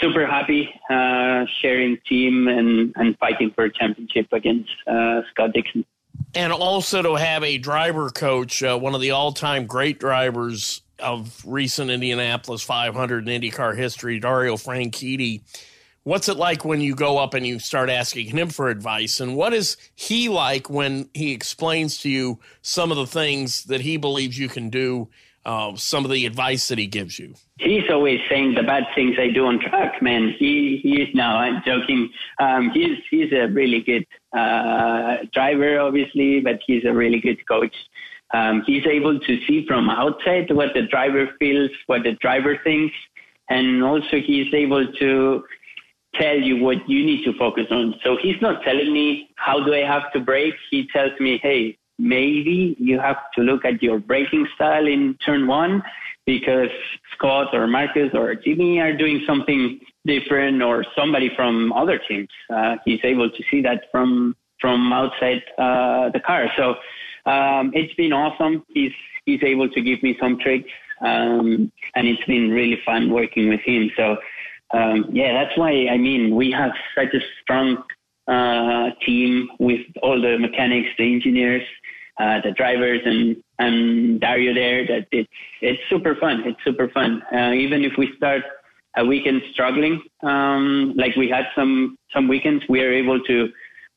super 0.00 0.26
happy 0.26 0.68
uh, 0.90 1.46
sharing 1.62 1.98
team 2.06 2.48
and, 2.48 2.92
and 2.96 3.16
fighting 3.18 3.52
for 3.54 3.64
a 3.64 3.72
championship 3.72 4.26
against 4.32 4.70
uh, 4.86 5.22
Scott 5.30 5.52
Dixon. 5.54 5.84
And 6.34 6.52
also 6.52 7.02
to 7.02 7.14
have 7.14 7.42
a 7.42 7.58
driver 7.58 8.10
coach, 8.10 8.62
uh, 8.62 8.78
one 8.78 8.94
of 8.94 9.00
the 9.00 9.12
all 9.12 9.32
time 9.32 9.66
great 9.66 9.98
drivers 9.98 10.82
of 10.98 11.42
recent 11.46 11.90
Indianapolis 11.90 12.62
500 12.62 13.26
and 13.26 13.42
IndyCar 13.42 13.76
history, 13.76 14.18
Dario 14.18 14.56
Franchitti 14.56 15.42
what's 16.06 16.28
it 16.28 16.36
like 16.36 16.64
when 16.64 16.80
you 16.80 16.94
go 16.94 17.18
up 17.18 17.34
and 17.34 17.44
you 17.44 17.58
start 17.58 17.90
asking 17.90 18.28
him 18.28 18.48
for 18.48 18.68
advice? 18.68 19.18
And 19.18 19.34
what 19.34 19.52
is 19.52 19.76
he 19.96 20.28
like 20.28 20.70
when 20.70 21.10
he 21.14 21.32
explains 21.32 21.98
to 21.98 22.08
you 22.08 22.38
some 22.62 22.92
of 22.92 22.96
the 22.96 23.08
things 23.08 23.64
that 23.64 23.80
he 23.80 23.96
believes 23.96 24.38
you 24.38 24.48
can 24.48 24.70
do 24.70 25.08
uh, 25.44 25.74
some 25.74 26.04
of 26.04 26.12
the 26.12 26.24
advice 26.24 26.68
that 26.68 26.78
he 26.78 26.86
gives 26.86 27.18
you? 27.18 27.34
He's 27.58 27.90
always 27.90 28.20
saying 28.30 28.54
the 28.54 28.62
bad 28.62 28.84
things 28.94 29.16
i 29.18 29.30
do 29.30 29.46
on 29.46 29.58
track 29.58 30.00
man. 30.00 30.32
He 30.38 30.78
he 30.80 31.02
is 31.02 31.08
now 31.12 31.38
i'm 31.38 31.60
joking. 31.66 32.08
Um, 32.38 32.70
he's 32.70 32.98
he's 33.10 33.32
a 33.32 33.48
really 33.48 33.80
good 33.80 34.06
uh, 34.36 35.16
driver 35.32 35.80
obviously 35.80 36.40
but 36.40 36.60
he's 36.64 36.84
a 36.84 36.92
really 36.92 37.20
good 37.20 37.44
coach. 37.48 37.74
Um, 38.32 38.62
he's 38.64 38.86
able 38.86 39.18
to 39.18 39.46
see 39.46 39.66
from 39.66 39.90
outside 39.90 40.52
what 40.52 40.72
the 40.72 40.82
driver 40.82 41.30
feels 41.40 41.70
what 41.86 42.04
the 42.04 42.12
driver 42.12 42.56
thinks 42.62 42.94
and 43.48 43.82
also 43.82 44.20
he's 44.20 44.52
able 44.54 44.86
to 45.00 45.44
tell 46.18 46.36
you 46.36 46.62
what 46.62 46.88
you 46.88 47.04
need 47.04 47.24
to 47.24 47.32
focus 47.38 47.66
on. 47.70 47.94
So 48.04 48.16
he's 48.20 48.40
not 48.40 48.62
telling 48.62 48.92
me 48.92 49.30
how 49.36 49.64
do 49.64 49.74
I 49.74 49.86
have 49.86 50.12
to 50.12 50.20
brake. 50.20 50.54
He 50.70 50.88
tells 50.92 51.12
me, 51.20 51.38
hey, 51.42 51.78
maybe 51.98 52.76
you 52.78 52.98
have 52.98 53.16
to 53.34 53.42
look 53.42 53.64
at 53.64 53.82
your 53.82 53.98
braking 53.98 54.46
style 54.54 54.86
in 54.86 55.16
turn 55.24 55.46
one 55.46 55.82
because 56.26 56.68
Scott 57.14 57.54
or 57.54 57.66
Marcus 57.66 58.10
or 58.12 58.34
Jimmie 58.34 58.80
are 58.80 58.96
doing 58.96 59.22
something 59.26 59.80
different 60.04 60.62
or 60.62 60.84
somebody 60.96 61.30
from 61.34 61.72
other 61.72 62.00
teams. 62.08 62.28
Uh, 62.52 62.76
he's 62.84 63.00
able 63.04 63.30
to 63.30 63.42
see 63.50 63.62
that 63.62 63.84
from 63.90 64.36
from 64.60 64.92
outside 64.92 65.42
uh, 65.58 66.08
the 66.10 66.20
car. 66.20 66.46
So 66.56 66.70
um, 67.30 67.70
it's 67.74 67.94
been 67.94 68.12
awesome. 68.12 68.64
He's 68.68 68.92
he's 69.24 69.42
able 69.42 69.68
to 69.68 69.80
give 69.80 70.02
me 70.02 70.16
some 70.20 70.38
tricks, 70.38 70.70
um, 71.00 71.70
and 71.94 72.06
it's 72.06 72.24
been 72.24 72.50
really 72.50 72.78
fun 72.84 73.10
working 73.12 73.48
with 73.48 73.60
him. 73.60 73.90
So 73.96 74.16
um, 74.72 75.06
yeah, 75.12 75.32
that's 75.32 75.56
why 75.56 75.88
I 75.88 75.96
mean 75.96 76.34
we 76.34 76.50
have 76.50 76.72
such 76.94 77.14
a 77.14 77.20
strong 77.42 77.82
uh, 78.28 78.90
team 79.04 79.48
with 79.58 79.80
all 80.02 80.20
the 80.20 80.38
mechanics, 80.38 80.88
the 80.98 81.12
engineers, 81.12 81.62
uh, 82.18 82.40
the 82.42 82.52
drivers, 82.52 83.00
and 83.04 83.36
and 83.58 84.20
Dario 84.20 84.54
there. 84.54 84.86
That 84.86 85.06
it's 85.12 85.28
it's 85.60 85.80
super 85.88 86.16
fun. 86.16 86.42
It's 86.46 86.58
super 86.64 86.88
fun. 86.88 87.22
Uh, 87.32 87.52
even 87.52 87.84
if 87.84 87.92
we 87.96 88.12
start 88.16 88.42
a 88.96 89.04
weekend 89.04 89.42
struggling, 89.52 90.02
um, 90.22 90.94
like 90.96 91.14
we 91.16 91.28
had 91.28 91.46
some 91.54 91.96
some 92.12 92.26
weekends, 92.28 92.64
we 92.68 92.82
are 92.82 92.92
able 92.92 93.20
to 93.24 93.48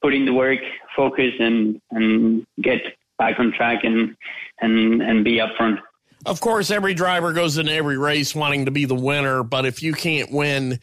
put 0.02 0.14
in 0.14 0.26
the 0.26 0.34
work, 0.34 0.60
focus, 0.96 1.34
and 1.40 1.82
and 1.92 2.46
get 2.62 2.82
back 3.18 3.40
on 3.40 3.52
track 3.52 3.84
and 3.84 4.16
and 4.62 5.02
and 5.02 5.24
be 5.24 5.38
upfront. 5.40 5.80
Of 6.26 6.42
course, 6.42 6.70
every 6.70 6.94
driver 6.94 7.34
goes 7.34 7.58
into 7.58 7.72
every 7.72 7.98
race 7.98 8.36
wanting 8.36 8.66
to 8.66 8.72
be 8.72 8.86
the 8.86 8.96
winner, 8.96 9.44
but 9.44 9.66
if 9.66 9.82
you 9.82 9.94
can't 9.94 10.32
win, 10.32 10.80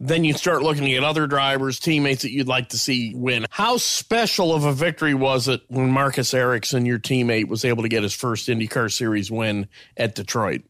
then 0.00 0.24
you 0.24 0.32
start 0.32 0.62
looking 0.62 0.92
at 0.94 1.04
other 1.04 1.26
drivers, 1.26 1.78
teammates 1.78 2.22
that 2.22 2.32
you'd 2.32 2.48
like 2.48 2.70
to 2.70 2.78
see 2.78 3.14
win. 3.14 3.46
How 3.50 3.76
special 3.76 4.54
of 4.54 4.64
a 4.64 4.72
victory 4.72 5.14
was 5.14 5.46
it 5.46 5.60
when 5.68 5.90
Marcus 5.90 6.34
Ericsson, 6.34 6.86
your 6.86 6.98
teammate, 6.98 7.48
was 7.48 7.64
able 7.64 7.82
to 7.82 7.88
get 7.88 8.02
his 8.02 8.14
first 8.14 8.48
IndyCar 8.48 8.90
Series 8.90 9.30
win 9.30 9.68
at 9.96 10.14
Detroit? 10.14 10.62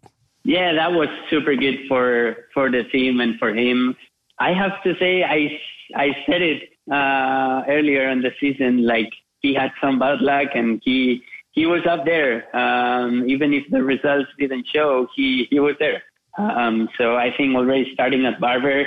Yeah, 0.44 0.74
that 0.74 0.92
was 0.92 1.08
super 1.30 1.54
good 1.54 1.86
for 1.88 2.48
for 2.52 2.70
the 2.70 2.82
team 2.84 3.20
and 3.20 3.38
for 3.38 3.54
him. 3.54 3.96
I 4.38 4.52
have 4.52 4.82
to 4.82 4.94
say, 4.98 5.22
I 5.22 5.58
I 5.94 6.16
said 6.26 6.42
it 6.42 6.62
uh, 6.90 7.62
earlier 7.68 8.08
in 8.10 8.22
the 8.22 8.32
season, 8.40 8.84
like 8.84 9.10
he 9.40 9.54
had 9.54 9.70
some 9.80 9.98
bad 9.98 10.20
luck 10.20 10.48
and 10.54 10.82
he 10.84 11.22
he 11.52 11.66
was 11.66 11.82
up 11.88 12.04
there. 12.04 12.54
Um, 12.56 13.24
even 13.28 13.52
if 13.52 13.64
the 13.70 13.82
results 13.82 14.28
didn't 14.38 14.66
show, 14.72 15.06
he, 15.14 15.46
he 15.50 15.60
was 15.60 15.76
there. 15.78 16.02
Um, 16.38 16.88
so 16.98 17.16
I 17.16 17.32
think 17.36 17.54
already 17.54 17.90
starting 17.92 18.24
at 18.24 18.40
Barber, 18.40 18.86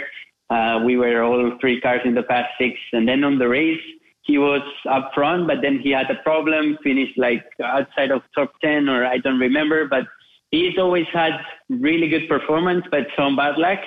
uh, 0.50 0.82
we 0.84 0.98
were 0.98 1.24
all 1.24 1.58
three 1.62 1.80
cars 1.80 2.02
in 2.06 2.16
the 2.16 2.24
past 2.24 2.50
six. 2.60 2.78
And 2.92 3.08
then 3.08 3.24
on 3.24 3.38
the 3.38 3.48
race, 3.48 3.82
he 4.24 4.40
was 4.40 4.62
up 4.90 5.12
front, 5.14 5.48
but 5.48 5.58
then 5.62 5.80
he 5.80 5.92
had 5.92 6.10
a 6.10 6.16
problem, 6.24 6.78
finished 6.84 7.18
like 7.18 7.46
outside 7.64 8.10
of 8.10 8.24
top 8.34 8.52
10, 8.62 8.90
or 8.90 9.06
I 9.06 9.20
don't 9.20 9.40
remember. 9.40 9.88
But 9.88 10.06
he's 10.50 10.78
always 10.80 11.06
had 11.14 11.34
really 11.70 12.10
good 12.10 12.28
performance, 12.28 12.86
but 12.90 13.08
some 13.16 13.36
bad 13.36 13.58
luck. 13.58 13.80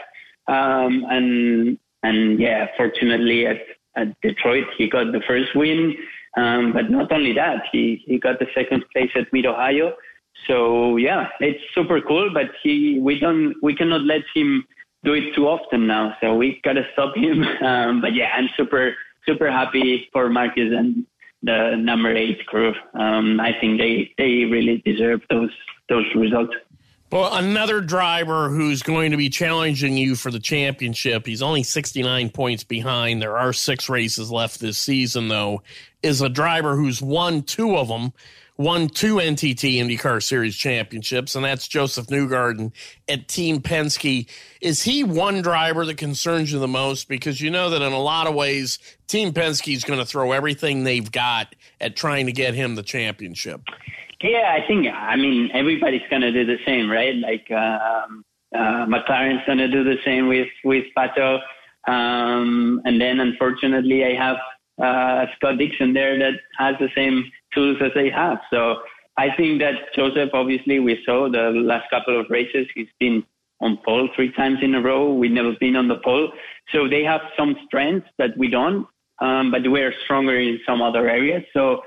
Um, 0.46 1.04
and, 1.10 1.78
and 2.04 2.38
yeah, 2.38 2.68
fortunately 2.76 3.46
at, 3.46 3.58
at 3.96 4.20
Detroit, 4.20 4.66
he 4.76 4.88
got 4.88 5.10
the 5.10 5.20
first 5.26 5.54
win. 5.56 5.96
Um, 6.38 6.72
but 6.72 6.90
not 6.90 7.10
only 7.10 7.32
that, 7.34 7.64
he, 7.72 8.02
he 8.06 8.18
got 8.18 8.38
the 8.38 8.46
second 8.54 8.84
place 8.92 9.10
at 9.16 9.32
Mid 9.32 9.46
Ohio. 9.46 9.94
So 10.46 10.96
yeah, 10.96 11.28
it's 11.40 11.62
super 11.74 12.00
cool. 12.00 12.30
But 12.32 12.50
he 12.62 12.98
we 13.00 13.18
don't 13.18 13.54
we 13.62 13.74
cannot 13.74 14.02
let 14.02 14.22
him 14.34 14.64
do 15.04 15.14
it 15.14 15.34
too 15.34 15.48
often 15.48 15.86
now. 15.86 16.14
So 16.20 16.36
we 16.36 16.60
gotta 16.62 16.84
stop 16.92 17.16
him. 17.16 17.44
Um, 17.62 18.00
but 18.00 18.14
yeah, 18.14 18.30
I'm 18.36 18.48
super 18.56 18.94
super 19.26 19.50
happy 19.50 20.08
for 20.12 20.28
Marcus 20.28 20.70
and 20.72 21.04
the 21.42 21.76
number 21.76 22.14
eight 22.14 22.46
crew. 22.46 22.72
Um, 22.94 23.40
I 23.40 23.52
think 23.60 23.80
they 23.80 24.12
they 24.16 24.44
really 24.44 24.82
deserve 24.84 25.20
those 25.30 25.50
those 25.88 26.06
results. 26.14 26.54
Well, 27.10 27.34
another 27.34 27.80
driver 27.80 28.50
who's 28.50 28.82
going 28.82 29.12
to 29.12 29.16
be 29.16 29.30
challenging 29.30 29.96
you 29.96 30.14
for 30.14 30.30
the 30.30 30.38
championship. 30.38 31.24
He's 31.24 31.40
only 31.40 31.62
69 31.62 32.28
points 32.28 32.64
behind. 32.64 33.22
There 33.22 33.38
are 33.38 33.54
six 33.54 33.88
races 33.88 34.30
left 34.30 34.60
this 34.60 34.76
season, 34.76 35.28
though. 35.28 35.62
Is 36.02 36.20
a 36.20 36.28
driver 36.28 36.76
who's 36.76 37.00
won 37.00 37.44
two 37.44 37.78
of 37.78 37.88
them, 37.88 38.12
won 38.58 38.88
two 38.88 39.16
NTT 39.16 39.78
IndyCar 39.78 40.22
Series 40.22 40.54
championships, 40.54 41.34
and 41.34 41.42
that's 41.42 41.66
Josef 41.66 42.08
Newgarden 42.08 42.72
at 43.08 43.26
Team 43.26 43.62
Penske. 43.62 44.28
Is 44.60 44.82
he 44.82 45.02
one 45.02 45.40
driver 45.40 45.86
that 45.86 45.96
concerns 45.96 46.52
you 46.52 46.58
the 46.58 46.68
most? 46.68 47.08
Because 47.08 47.40
you 47.40 47.50
know 47.50 47.70
that 47.70 47.80
in 47.80 47.92
a 47.94 47.98
lot 48.02 48.26
of 48.26 48.34
ways, 48.34 48.78
Team 49.06 49.32
Penske 49.32 49.74
is 49.74 49.82
going 49.82 49.98
to 49.98 50.06
throw 50.06 50.32
everything 50.32 50.84
they've 50.84 51.10
got 51.10 51.54
at 51.80 51.96
trying 51.96 52.26
to 52.26 52.32
get 52.32 52.52
him 52.52 52.74
the 52.74 52.82
championship. 52.82 53.62
Yeah, 54.22 54.52
I 54.52 54.66
think 54.66 54.86
I 54.92 55.14
mean 55.16 55.50
everybody's 55.54 56.02
gonna 56.10 56.32
do 56.32 56.44
the 56.44 56.58
same, 56.66 56.90
right? 56.90 57.14
Like 57.14 57.48
um, 57.52 58.24
uh, 58.54 58.86
McLaren's 58.86 59.42
gonna 59.46 59.68
do 59.68 59.84
the 59.84 59.96
same 60.04 60.26
with 60.26 60.48
with 60.64 60.86
Pato, 60.96 61.40
um, 61.86 62.82
and 62.84 63.00
then 63.00 63.20
unfortunately 63.20 64.04
I 64.04 64.14
have 64.14 64.36
uh, 64.82 65.26
Scott 65.36 65.58
Dixon 65.58 65.92
there 65.92 66.18
that 66.18 66.34
has 66.58 66.74
the 66.80 66.88
same 66.96 67.30
tools 67.54 67.76
as 67.80 67.92
they 67.94 68.10
have. 68.10 68.38
So 68.50 68.80
I 69.16 69.34
think 69.36 69.60
that 69.60 69.74
Josef, 69.94 70.30
obviously, 70.32 70.80
we 70.80 71.00
saw 71.04 71.28
the 71.30 71.50
last 71.50 71.88
couple 71.90 72.18
of 72.18 72.26
races. 72.28 72.66
He's 72.74 72.88
been 72.98 73.24
on 73.60 73.78
pole 73.84 74.08
three 74.16 74.32
times 74.32 74.58
in 74.62 74.74
a 74.74 74.80
row. 74.80 75.12
We've 75.14 75.30
never 75.30 75.52
been 75.60 75.76
on 75.76 75.86
the 75.86 75.96
pole, 75.98 76.32
so 76.72 76.88
they 76.88 77.04
have 77.04 77.20
some 77.36 77.56
strengths 77.66 78.08
that 78.18 78.36
we 78.36 78.48
don't, 78.48 78.86
um, 79.20 79.52
but 79.52 79.62
we're 79.64 79.92
stronger 80.04 80.38
in 80.38 80.58
some 80.66 80.82
other 80.82 81.08
areas. 81.08 81.44
So 81.52 81.82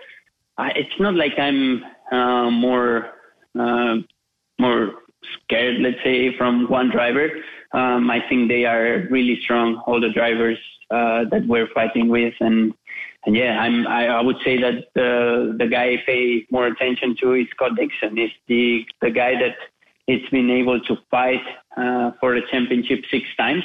I, 0.62 0.70
it's 0.76 1.00
not 1.00 1.16
like 1.16 1.38
I'm 1.40 1.84
uh, 2.12 2.52
more 2.52 3.10
uh, 3.60 3.96
more 4.60 4.94
scared, 5.34 5.82
let's 5.82 5.98
say, 6.04 6.38
from 6.38 6.70
one 6.70 6.92
driver. 6.92 7.30
Um, 7.74 8.12
I 8.12 8.20
think 8.30 8.48
they 8.48 8.66
are 8.66 9.08
really 9.10 9.40
strong, 9.44 9.82
all 9.88 10.00
the 10.00 10.10
drivers 10.10 10.60
uh, 10.92 11.26
that 11.32 11.48
we're 11.48 11.70
fighting 11.74 12.10
with, 12.10 12.36
and 12.40 12.74
and 13.26 13.36
yeah, 13.36 13.60
I'm 13.60 13.88
I, 13.88 14.08
I 14.08 14.22
would 14.22 14.38
say 14.46 14.62
that 14.62 14.86
the 14.94 15.56
the 15.58 15.68
guy 15.68 15.94
I 15.94 16.04
pay 16.06 16.46
more 16.52 16.68
attention 16.68 17.16
to 17.22 17.34
is 17.34 17.48
Scott 17.56 17.72
Dixon. 17.76 18.18
Is 18.20 18.32
the 18.48 18.86
the 19.02 19.10
guy 19.10 19.34
that 19.42 19.56
it's 20.08 20.30
been 20.30 20.52
able 20.52 20.80
to 20.82 20.96
fight 21.10 21.46
uh, 21.76 22.12
for 22.20 22.36
the 22.36 22.42
championship 22.52 23.00
six 23.10 23.26
times. 23.36 23.64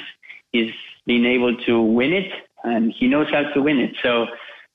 He's 0.51 0.73
been 1.05 1.25
able 1.25 1.55
to 1.65 1.81
win 1.81 2.13
it, 2.13 2.31
and 2.63 2.91
he 2.91 3.07
knows 3.07 3.27
how 3.31 3.43
to 3.53 3.61
win 3.61 3.77
it. 3.77 3.95
So 4.01 4.27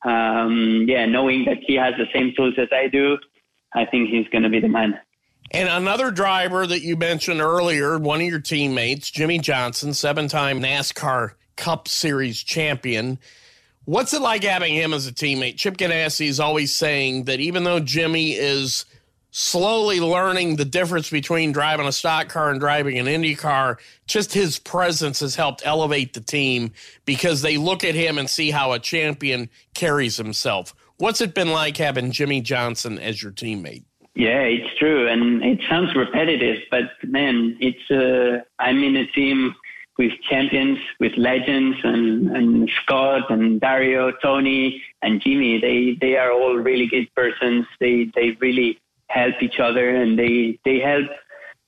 um, 0.05 0.87
yeah, 0.88 1.07
knowing 1.07 1.45
that 1.45 1.59
he 1.67 1.75
has 1.75 1.95
the 1.97 2.07
same 2.15 2.33
tools 2.37 2.55
as 2.59 2.69
I 2.73 2.88
do, 2.88 3.19
I 3.75 3.85
think 3.85 4.11
he's 4.11 4.29
going 4.29 4.43
to 4.43 4.49
be 4.49 4.61
the 4.61 4.69
man. 4.69 4.99
And 5.51 5.69
another 5.69 6.11
driver 6.11 6.67
that 6.67 6.81
you 6.81 6.97
mentioned 6.97 7.41
earlier, 7.41 7.99
one 7.99 8.21
of 8.21 8.27
your 8.27 8.41
teammates, 8.41 9.11
Jimmie 9.11 9.38
Johnson, 9.38 9.93
seven 9.93 10.29
time 10.29 10.61
NASCAR 10.61 11.33
Cup 11.57 11.88
Series 11.88 12.43
champion. 12.43 13.19
What's 13.85 14.15
it 14.15 14.23
like 14.23 14.45
having 14.45 14.75
him 14.75 14.95
as 14.95 15.07
a 15.07 15.12
teammate? 15.12 15.57
Chip 15.57 15.77
Ganassi 15.77 16.27
is 16.27 16.41
always 16.41 16.73
saying 16.73 17.25
that 17.25 17.41
even 17.41 17.65
though 17.65 17.81
Jimmie 17.81 18.33
is 18.33 18.87
slowly 19.33 19.99
learning 19.99 20.57
the 20.57 20.64
difference 20.64 21.11
between 21.11 21.53
driving 21.53 21.87
a 21.87 21.92
stock 21.92 22.29
car 22.29 22.51
and 22.51 22.61
driving 22.61 22.99
an 22.99 23.09
Indy 23.09 23.35
car, 23.35 23.79
just 24.07 24.35
his 24.35 24.59
presence 24.59 25.21
has 25.21 25.35
helped 25.35 25.62
elevate 25.64 26.12
the 26.12 26.21
team 26.21 26.71
because 27.07 27.42
they 27.42 27.57
look 27.57 27.83
at 27.83 27.95
him 27.95 28.18
and 28.18 28.31
see 28.31 28.51
how 28.51 28.73
a 28.73 28.79
champion 28.79 29.49
carries 29.75 30.18
himself. 30.18 30.75
What's 30.99 31.21
it 31.21 31.35
been 31.35 31.51
like 31.51 31.79
having 31.79 32.12
Jimmie 32.12 32.42
Johnson 32.42 32.99
as 32.99 33.23
your 33.23 33.33
teammate? 33.33 33.85
Yeah, 34.14 34.42
it's 34.42 34.79
true, 34.79 35.09
and 35.09 35.42
it 35.42 35.61
sounds 35.68 35.97
repetitive, 35.97 36.59
but 36.71 36.90
man, 37.03 37.57
it's 37.61 37.90
uh, 37.90 38.45
I'm 38.59 38.85
in 38.85 38.95
a 38.97 39.07
team 39.07 39.55
with 39.97 40.12
champions, 40.29 40.79
with 41.01 41.12
legends, 41.16 41.79
and, 41.83 42.29
and 42.37 42.71
Scott 42.83 43.31
and 43.31 43.59
Dario, 43.59 44.12
Tony, 44.23 44.83
and 45.01 45.23
Jimmie. 45.23 45.61
They 45.61 45.97
they 45.99 46.18
are 46.18 46.31
all 46.31 46.57
really 46.57 46.87
good 46.87 47.09
persons. 47.14 47.64
They 47.81 48.11
they 48.14 48.33
really 48.33 48.79
help 49.12 49.35
each 49.40 49.59
other, 49.59 49.96
and 49.96 50.18
they 50.18 50.59
they 50.64 50.79
help 50.79 51.07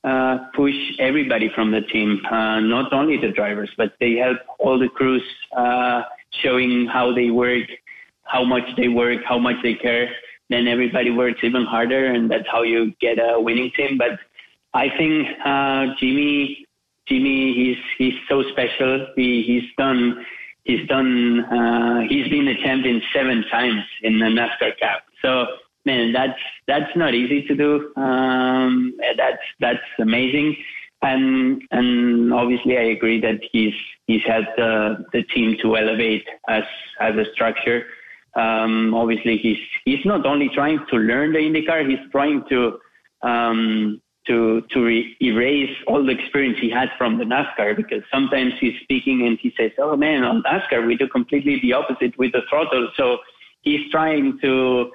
uh, 0.03 0.37
push 0.55 0.75
everybody 0.99 1.49
from 1.55 1.71
the 1.71 1.81
team, 1.81 2.21
uh, 2.31 2.59
not 2.59 2.93
only 2.93 3.17
the 3.17 3.31
drivers, 3.31 3.71
but 3.77 3.93
they 3.99 4.13
help 4.15 4.37
all 4.59 4.77
the 4.77 4.89
crews, 4.89 5.23
uh, 5.57 6.03
showing 6.43 6.85
how 6.85 7.13
they 7.13 7.29
work, 7.29 7.67
how 8.23 8.43
much 8.43 8.63
they 8.77 8.87
work, 8.87 9.19
how 9.27 9.39
much 9.39 9.55
they 9.63 9.75
care 9.75 10.09
then 10.49 10.67
everybody 10.67 11.11
works 11.11 11.39
even 11.43 11.65
harder, 11.65 12.05
and 12.05 12.29
that's 12.29 12.47
how 12.51 12.61
you 12.61 12.93
get 13.01 13.17
a 13.17 13.39
winning 13.39 13.71
team. 13.75 13.97
But 13.97 14.19
I 14.73 14.89
think 14.95 15.27
uh, 15.43 15.87
Jimmie, 15.99 16.67
Jimmie, 17.07 17.53
he's 17.53 17.77
he's 17.97 18.19
so 18.29 18.43
special. 18.51 19.07
He 19.15 19.43
he's 19.43 19.63
done 19.77 20.23
he's 20.63 20.87
done 20.87 21.45
uh, 21.45 22.01
he's 22.07 22.27
been 22.29 22.47
a 22.47 22.61
champion 22.63 23.01
seven 23.13 23.43
times 23.49 23.83
in 24.03 24.19
the 24.19 24.25
NASCAR 24.25 24.79
Cup. 24.79 25.03
So 25.21 25.45
man, 25.85 26.11
that's 26.11 26.39
that's 26.67 26.95
not 26.95 27.13
easy 27.13 27.43
to 27.47 27.55
do. 27.55 27.93
Um, 27.95 28.93
that's 29.17 29.41
that's 29.59 29.87
amazing. 29.99 30.55
And 31.01 31.61
and 31.71 32.33
obviously, 32.33 32.77
I 32.77 32.83
agree 32.97 33.21
that 33.21 33.39
he's 33.51 33.73
he's 34.07 34.23
helped 34.25 34.57
the 34.57 35.05
the 35.13 35.23
team 35.23 35.57
to 35.61 35.77
elevate 35.77 36.25
as 36.49 36.63
as 36.99 37.15
a 37.15 37.25
structure. 37.33 37.85
Um, 38.35 38.93
obviously, 38.93 39.37
he's 39.37 39.57
he's 39.85 40.05
not 40.05 40.25
only 40.25 40.49
trying 40.49 40.79
to 40.89 40.97
learn 40.97 41.33
the 41.33 41.39
IndyCar, 41.39 41.89
he's 41.89 42.11
trying 42.11 42.43
to 42.49 42.79
um, 43.21 44.01
to 44.27 44.61
to 44.71 44.83
re- 44.83 45.15
erase 45.21 45.75
all 45.87 46.03
the 46.03 46.11
experience 46.11 46.57
he 46.59 46.69
had 46.69 46.89
from 46.97 47.17
the 47.17 47.25
NASCAR. 47.25 47.75
Because 47.75 48.01
sometimes 48.11 48.53
he's 48.59 48.79
speaking 48.81 49.27
and 49.27 49.37
he 49.39 49.53
says, 49.57 49.71
"Oh 49.77 49.95
man, 49.95 50.23
on 50.23 50.43
NASCAR 50.43 50.85
we 50.87 50.95
do 50.95 51.07
completely 51.07 51.59
the 51.61 51.73
opposite 51.73 52.17
with 52.17 52.31
the 52.31 52.41
throttle." 52.49 52.89
So 52.97 53.19
he's 53.61 53.89
trying 53.91 54.39
to 54.41 54.91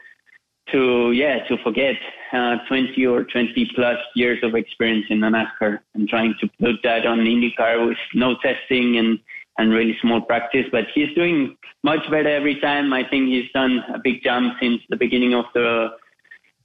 to 0.73 1.13
yeah 1.13 1.45
to 1.49 1.57
forget 1.63 1.97
uh, 2.33 2.57
20 2.69 3.07
or 3.07 3.25
20 3.25 3.71
plus 3.75 3.99
years 4.15 4.39
of 4.43 4.55
experience 4.55 5.07
in 5.11 5.21
NASCAR 5.21 5.81
and 5.95 6.09
trying 6.09 6.35
to 6.41 6.49
put 6.61 6.77
that 6.85 7.07
on 7.07 7.19
IndyCar 7.19 7.87
with 7.87 7.99
no 8.15 8.37
testing 8.43 8.97
and 8.97 9.19
and 9.59 9.73
really 9.73 9.97
small 10.01 10.21
practice. 10.21 10.67
But 10.71 10.85
he's 10.95 11.15
doing 11.15 11.57
much 11.83 12.09
better 12.11 12.29
every 12.29 12.61
time. 12.61 12.93
I 12.93 13.09
think 13.09 13.29
he's 13.29 13.51
done 13.53 13.83
a 13.93 13.99
big 13.99 14.23
jump 14.23 14.55
since 14.61 14.81
the 14.89 14.97
beginning 14.97 15.35
of 15.35 15.47
the 15.55 15.91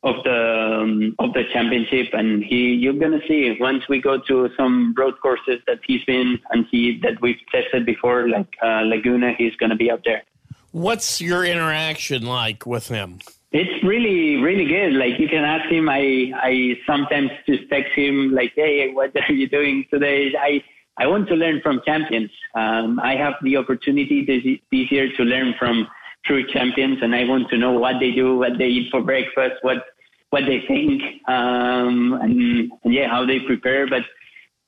of 0.03 0.23
the 0.23 0.79
um, 0.81 1.15
of 1.19 1.33
the 1.33 1.43
championship, 1.51 2.13
and 2.13 2.43
he 2.43 2.73
you're 2.73 2.93
gonna 2.93 3.21
see 3.27 3.57
once 3.59 3.83
we 3.89 3.99
go 3.99 4.19
to 4.19 4.49
some 4.55 4.93
road 4.97 5.15
courses 5.21 5.59
that 5.67 5.79
he's 5.85 6.03
been 6.05 6.39
and 6.51 6.65
he 6.69 6.99
that 7.01 7.19
we've 7.21 7.39
tested 7.51 7.85
before, 7.85 8.29
like 8.29 8.55
uh, 8.61 8.81
Laguna, 8.81 9.33
he's 9.37 9.55
gonna 9.55 9.75
be 9.75 9.89
up 9.89 10.03
there. 10.03 10.23
What's 10.71 11.21
your 11.21 11.43
interaction 11.43 12.23
like 12.23 12.65
with 12.65 12.87
him? 12.89 13.19
It's 13.57 13.81
really, 13.85 14.35
really 14.43 14.65
good. 14.65 14.95
Like 14.95 15.17
you 15.17 15.29
can 15.29 15.45
ask 15.45 15.71
him. 15.71 15.87
I, 15.87 16.29
I 16.35 16.75
sometimes 16.85 17.29
just 17.47 17.69
text 17.69 17.93
him 17.95 18.33
like, 18.33 18.51
"Hey, 18.53 18.91
what 18.91 19.11
are 19.15 19.33
you 19.33 19.47
doing 19.47 19.85
today?" 19.89 20.33
I, 20.37 20.61
I 21.01 21.07
want 21.07 21.29
to 21.29 21.35
learn 21.35 21.61
from 21.63 21.79
champions. 21.85 22.29
Um, 22.53 22.99
I 22.99 23.15
have 23.15 23.35
the 23.43 23.55
opportunity 23.55 24.25
this, 24.25 24.43
this 24.73 24.91
year 24.91 25.07
to 25.15 25.23
learn 25.23 25.55
from 25.57 25.87
true 26.25 26.45
champions, 26.51 26.97
and 27.01 27.15
I 27.15 27.23
want 27.23 27.47
to 27.51 27.57
know 27.57 27.71
what 27.71 27.95
they 28.01 28.11
do, 28.11 28.37
what 28.37 28.57
they 28.57 28.67
eat 28.67 28.91
for 28.91 29.01
breakfast, 29.01 29.55
what 29.61 29.85
what 30.31 30.43
they 30.45 30.61
think, 30.67 31.01
um, 31.29 32.19
and, 32.21 32.69
and, 32.83 32.93
yeah, 32.93 33.07
how 33.07 33.25
they 33.25 33.39
prepare. 33.39 33.87
But 33.87 34.03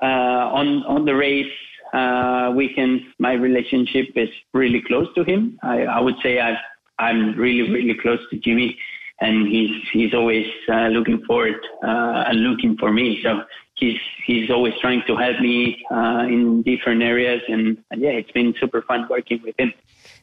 uh, 0.02 0.48
on 0.60 0.86
on 0.86 1.04
the 1.04 1.14
race 1.14 1.52
uh, 1.94 2.54
weekends, 2.56 3.04
my 3.20 3.34
relationship 3.34 4.06
is 4.16 4.30
really 4.54 4.82
close 4.88 5.08
to 5.16 5.26
him. 5.26 5.60
I, 5.62 5.82
I 5.82 6.00
would 6.00 6.16
say 6.24 6.40
i 6.40 6.56
am 7.00 7.36
really 7.38 7.70
really 7.72 7.96
close 8.00 8.20
to 8.30 8.38
Jimmie, 8.38 8.78
and 9.22 9.48
he's 9.48 9.72
he's 9.92 10.14
always 10.14 10.48
uh, 10.72 10.88
looking 10.88 11.24
forward 11.26 11.60
uh, 11.84 12.26
and 12.28 12.42
looking 12.42 12.78
for 12.78 12.92
me. 12.92 13.20
So 13.24 13.44
he's 13.76 14.00
he's 14.26 14.50
always 14.50 14.74
trying 14.82 15.04
to 15.08 15.16
help 15.16 15.40
me 15.40 15.86
uh, 15.92 16.26
in 16.28 16.64
different 16.64 17.02
areas, 17.02 17.42
and, 17.48 17.78
and, 17.92 18.02
yeah, 18.02 18.10
it's 18.10 18.32
been 18.32 18.54
super 18.60 18.82
fun 18.82 19.08
working 19.10 19.42
with 19.44 19.56
him. 19.58 19.74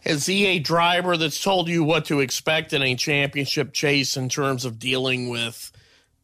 Is 0.05 0.27
he 0.27 0.47
a 0.47 0.59
driver 0.59 1.17
that's 1.17 1.43
told 1.43 1.69
you 1.69 1.83
what 1.83 2.05
to 2.07 2.21
expect 2.21 2.73
in 2.73 2.83
a 2.83 2.95
championship 2.95 3.73
chase 3.73 4.17
in 4.17 4.29
terms 4.29 4.65
of 4.65 4.79
dealing 4.79 5.31
with 5.31 5.73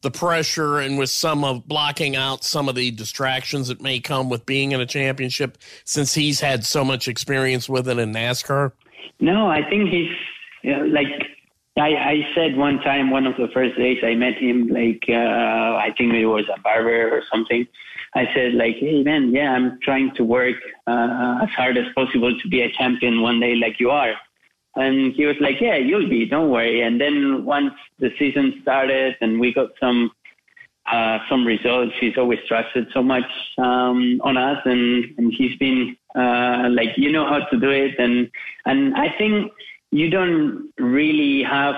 the 0.01 0.11
pressure 0.11 0.79
and 0.79 0.97
with 0.97 1.09
some 1.09 1.43
of 1.43 1.67
blocking 1.67 2.15
out 2.15 2.43
some 2.43 2.67
of 2.67 2.75
the 2.75 2.91
distractions 2.91 3.67
that 3.67 3.81
may 3.81 3.99
come 3.99 4.29
with 4.29 4.45
being 4.45 4.71
in 4.71 4.81
a 4.81 4.85
championship 4.85 5.57
since 5.83 6.13
he's 6.13 6.39
had 6.39 6.65
so 6.65 6.83
much 6.83 7.07
experience 7.07 7.69
with 7.69 7.87
it 7.87 7.97
in 7.97 8.11
NASCAR? 8.11 8.71
No, 9.19 9.47
I 9.47 9.67
think 9.69 9.89
he's 9.89 10.09
like 10.63 11.07
I, 11.77 11.95
I 11.95 12.27
said 12.35 12.57
one 12.57 12.79
time, 12.79 13.09
one 13.09 13.25
of 13.25 13.37
the 13.37 13.47
first 13.53 13.77
days 13.77 13.99
I 14.03 14.13
met 14.15 14.35
him, 14.35 14.67
like 14.67 15.03
uh, 15.07 15.13
I 15.13 15.93
think 15.97 16.13
it 16.13 16.25
was 16.25 16.45
a 16.55 16.59
barber 16.61 17.09
or 17.15 17.23
something. 17.31 17.65
I 18.13 18.27
said, 18.35 18.55
like, 18.55 18.75
hey 18.75 19.03
man, 19.03 19.31
yeah, 19.33 19.53
I'm 19.53 19.79
trying 19.81 20.13
to 20.15 20.23
work 20.23 20.57
uh, 20.85 21.39
as 21.41 21.49
hard 21.49 21.77
as 21.77 21.85
possible 21.95 22.37
to 22.37 22.47
be 22.49 22.61
a 22.61 22.71
champion 22.71 23.21
one 23.21 23.39
day, 23.39 23.55
like 23.55 23.79
you 23.79 23.89
are. 23.89 24.13
And 24.75 25.13
he 25.13 25.25
was 25.25 25.35
like, 25.39 25.61
yeah, 25.61 25.75
you'll 25.75 26.09
be, 26.09 26.25
don't 26.25 26.49
worry. 26.49 26.81
And 26.81 26.99
then 26.99 27.45
once 27.45 27.73
the 27.99 28.09
season 28.17 28.59
started 28.61 29.15
and 29.21 29.39
we 29.39 29.53
got 29.53 29.69
some 29.79 30.11
uh, 30.91 31.19
some 31.29 31.45
results, 31.45 31.93
he's 31.99 32.17
always 32.17 32.39
trusted 32.47 32.87
so 32.93 33.03
much 33.03 33.23
um, 33.57 34.19
on 34.23 34.35
us, 34.35 34.57
and 34.65 35.05
and 35.17 35.31
he's 35.31 35.55
been 35.57 35.95
uh, 36.15 36.67
like, 36.71 36.89
you 36.97 37.11
know 37.11 37.25
how 37.25 37.39
to 37.45 37.59
do 37.59 37.69
it, 37.69 37.97
and 37.99 38.29
and 38.65 38.95
I 38.95 39.15
think 39.17 39.51
you 39.91 40.09
don't 40.09 40.71
really 40.77 41.43
have 41.43 41.75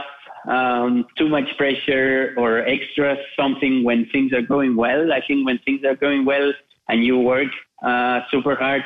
um, 0.47 1.05
too 1.17 1.29
much 1.29 1.45
pressure 1.57 2.33
or 2.37 2.59
extra 2.59 3.17
something 3.37 3.83
when 3.83 4.07
things 4.11 4.33
are 4.33 4.41
going 4.41 4.75
well. 4.75 5.11
I 5.11 5.21
think 5.25 5.45
when 5.45 5.59
things 5.59 5.83
are 5.83 5.95
going 5.95 6.25
well 6.25 6.53
and 6.89 7.03
you 7.03 7.19
work 7.19 7.47
uh, 7.83 8.21
super 8.29 8.55
hard 8.55 8.83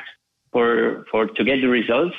for 0.52 1.06
for 1.12 1.28
to 1.28 1.44
get 1.44 1.62
the 1.62 1.68
results, 1.68 2.16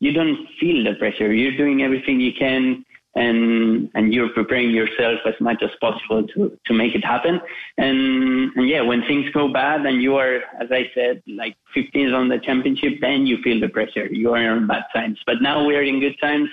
you 0.00 0.12
don't 0.12 0.46
feel 0.60 0.84
the 0.84 0.94
pressure. 0.98 1.32
You're 1.32 1.56
doing 1.56 1.82
everything 1.82 2.20
you 2.20 2.32
can 2.32 2.84
and 3.14 3.90
and 3.94 4.14
you're 4.14 4.30
preparing 4.30 4.70
yourself 4.70 5.20
as 5.26 5.34
much 5.40 5.62
as 5.62 5.70
possible 5.80 6.26
to 6.28 6.58
to 6.66 6.72
make 6.72 6.94
it 6.94 7.04
happen. 7.04 7.40
And 7.76 8.50
and 8.56 8.68
yeah, 8.68 8.82
when 8.82 9.02
things 9.02 9.30
go 9.32 9.52
bad 9.52 9.84
and 9.84 10.02
you 10.02 10.16
are, 10.16 10.36
as 10.60 10.70
I 10.70 10.90
said, 10.94 11.22
like 11.26 11.56
15th 11.76 12.14
on 12.14 12.28
the 12.28 12.38
championship, 12.38 12.94
then 13.00 13.26
you 13.26 13.38
feel 13.42 13.60
the 13.60 13.68
pressure. 13.68 14.06
You 14.06 14.32
are 14.32 14.56
in 14.56 14.66
bad 14.66 14.84
times. 14.94 15.18
But 15.26 15.42
now 15.42 15.64
we 15.64 15.76
are 15.76 15.82
in 15.82 16.00
good 16.00 16.18
times. 16.20 16.48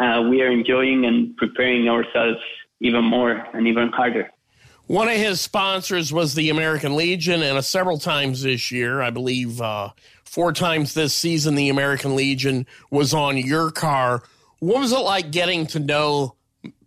Uh, 0.00 0.26
we 0.30 0.42
are 0.42 0.50
enjoying 0.50 1.06
and 1.06 1.36
preparing 1.36 1.88
ourselves 1.88 2.38
even 2.80 3.04
more 3.04 3.32
and 3.52 3.66
even 3.66 3.88
harder. 3.90 4.30
One 4.86 5.08
of 5.08 5.16
his 5.16 5.40
sponsors 5.40 6.14
was 6.14 6.34
the 6.34 6.48
American 6.48 6.96
Legion, 6.96 7.42
and 7.42 7.62
several 7.62 7.98
times 7.98 8.42
this 8.42 8.72
year, 8.72 9.02
I 9.02 9.10
believe 9.10 9.60
uh, 9.60 9.90
four 10.24 10.52
times 10.52 10.94
this 10.94 11.12
season, 11.12 11.56
the 11.56 11.68
American 11.68 12.16
Legion 12.16 12.66
was 12.90 13.12
on 13.12 13.36
your 13.36 13.70
car 13.70 14.22
what 14.60 14.80
was 14.80 14.92
it 14.92 14.98
like 14.98 15.30
getting 15.30 15.66
to 15.68 15.78
know 15.78 16.34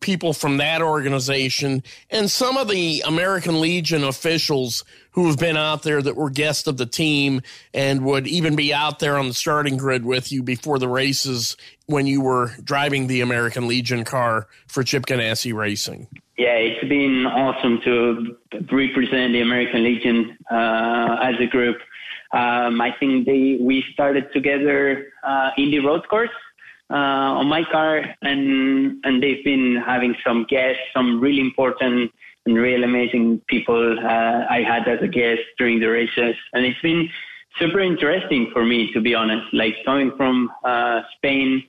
people 0.02 0.34
from 0.34 0.58
that 0.58 0.82
organization 0.82 1.82
and 2.10 2.30
some 2.30 2.58
of 2.58 2.68
the 2.68 3.02
American 3.06 3.62
Legion 3.62 4.04
officials 4.04 4.84
who 5.12 5.28
have 5.28 5.38
been 5.38 5.56
out 5.56 5.84
there 5.84 6.02
that 6.02 6.16
were 6.16 6.30
guests 6.30 6.68
of 6.68 6.78
the 6.78 6.86
team 6.86 7.42
and 7.74 8.04
would 8.04 8.28
even 8.28 8.56
be 8.56 8.74
out 8.74 9.00
there 9.00 9.18
on 9.18 9.28
the 9.28 9.34
starting 9.34 9.78
grid 9.78 10.04
with 10.04 10.32
you 10.32 10.44
before 10.44 10.80
the 10.80 10.88
races 10.88 11.56
when 11.86 12.08
you 12.08 12.22
were 12.22 12.52
driving 12.64 13.08
the 13.08 13.22
American 13.22 13.68
Legion 13.68 14.04
car 14.04 14.48
for 14.68 14.84
Chip 14.84 15.06
Ganassi 15.06 15.54
Racing? 15.54 16.08
Yeah, 16.38 16.56
it's 16.56 16.88
been 16.88 17.26
awesome 17.26 17.80
to 17.84 18.38
represent 18.72 19.34
the 19.34 19.42
American 19.42 19.84
Legion 19.84 20.38
uh, 20.50 21.18
as 21.22 21.36
a 21.40 21.46
group. 21.46 21.78
Um, 22.34 22.80
I 22.82 22.96
think 22.98 23.26
they 23.26 23.58
we 23.60 23.84
started 23.94 24.32
together 24.34 25.12
uh, 25.24 25.52
in 25.58 25.70
the 25.70 25.80
road 25.80 26.08
course 26.08 26.30
uh, 26.92 27.40
on 27.40 27.48
my 27.48 27.64
car, 27.64 28.04
and 28.22 29.00
and 29.04 29.24
they've 29.24 29.44
been 29.44 29.82
having 29.86 30.16
some 30.26 30.46
guests, 30.50 30.82
some 30.94 31.20
really 31.20 31.40
important 31.40 32.12
and 32.46 32.58
real 32.58 32.84
amazing 32.84 33.40
people 33.48 33.98
uh, 34.00 34.46
I 34.50 34.64
had 34.68 34.88
as 34.88 35.00
a 35.02 35.08
guest 35.08 35.42
during 35.58 35.80
the 35.80 35.88
races, 35.88 36.36
and 36.54 36.66
it's 36.66 36.82
been 36.82 37.10
super 37.60 37.80
interesting 37.80 38.50
for 38.52 38.66
me 38.66 38.92
to 38.94 39.02
be 39.02 39.16
honest. 39.16 39.54
Like 39.54 39.76
coming 39.86 40.12
from 40.18 40.52
uh, 40.64 41.02
Spain 41.18 41.64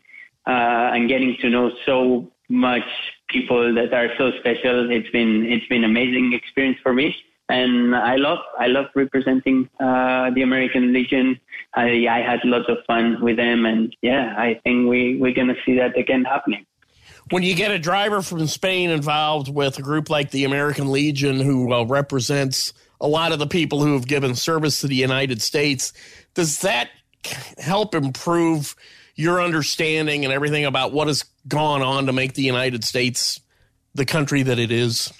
uh, 0.47 0.95
and 0.95 1.09
getting 1.09 1.37
to 1.41 1.51
know 1.51 1.70
so 1.87 2.31
much 2.49 2.89
people 3.29 3.75
that 3.75 3.93
are 3.95 4.09
so 4.18 4.31
special. 4.41 4.91
It's 4.91 5.11
been 5.11 5.47
it's 5.47 5.66
been 5.66 5.85
an 5.85 5.91
amazing 5.91 6.33
experience 6.33 6.79
for 6.83 6.93
me, 6.93 7.14
and 7.53 7.95
I 7.95 8.17
love 8.17 8.39
I 8.59 8.67
love 8.67 8.87
representing 8.95 9.69
uh, 9.81 10.31
the 10.31 10.43
American 10.43 10.93
Legion. 10.93 11.39
I, 11.75 12.07
I 12.07 12.21
had 12.21 12.41
lots 12.45 12.69
of 12.69 12.79
fun 12.87 13.23
with 13.23 13.37
them, 13.37 13.67
and 13.67 13.95
yeah, 14.03 14.35
I 14.37 14.61
think 14.65 14.89
we 14.89 15.17
we're 15.21 15.35
gonna 15.35 15.57
see 15.65 15.77
that 15.77 15.97
again 15.99 16.25
happening 16.25 16.67
when 17.31 17.43
you 17.43 17.55
get 17.55 17.71
a 17.71 17.79
driver 17.79 18.21
from 18.21 18.47
Spain 18.47 18.91
involved 18.91 19.49
with 19.49 19.79
a 19.79 19.83
group 19.83 20.11
like 20.11 20.33
the 20.33 20.45
American 20.45 20.91
Legion, 20.91 21.41
who 21.41 21.73
uh, 21.73 21.85
represents 21.85 22.75
a 23.01 23.07
lot 23.07 23.33
of 23.33 23.39
the 23.39 23.47
people 23.47 23.83
who 23.83 23.95
have 23.95 24.07
given 24.07 24.35
service 24.35 24.81
to 24.81 24.87
the 24.87 24.95
United 24.95 25.43
States, 25.43 25.93
does 26.35 26.61
that 26.61 26.91
help 27.59 27.95
improve 27.95 28.77
your 29.15 29.43
understanding 29.43 30.25
and 30.25 30.33
everything 30.33 30.65
about 30.65 30.93
what 30.93 31.09
has 31.09 31.25
gone 31.49 31.83
on 31.83 32.07
to 32.07 32.13
make 32.13 32.35
the 32.35 32.43
United 32.43 32.85
States 32.85 33.41
the 33.95 34.05
country 34.05 34.43
that 34.43 34.59
it 34.59 34.71
is? 34.71 35.13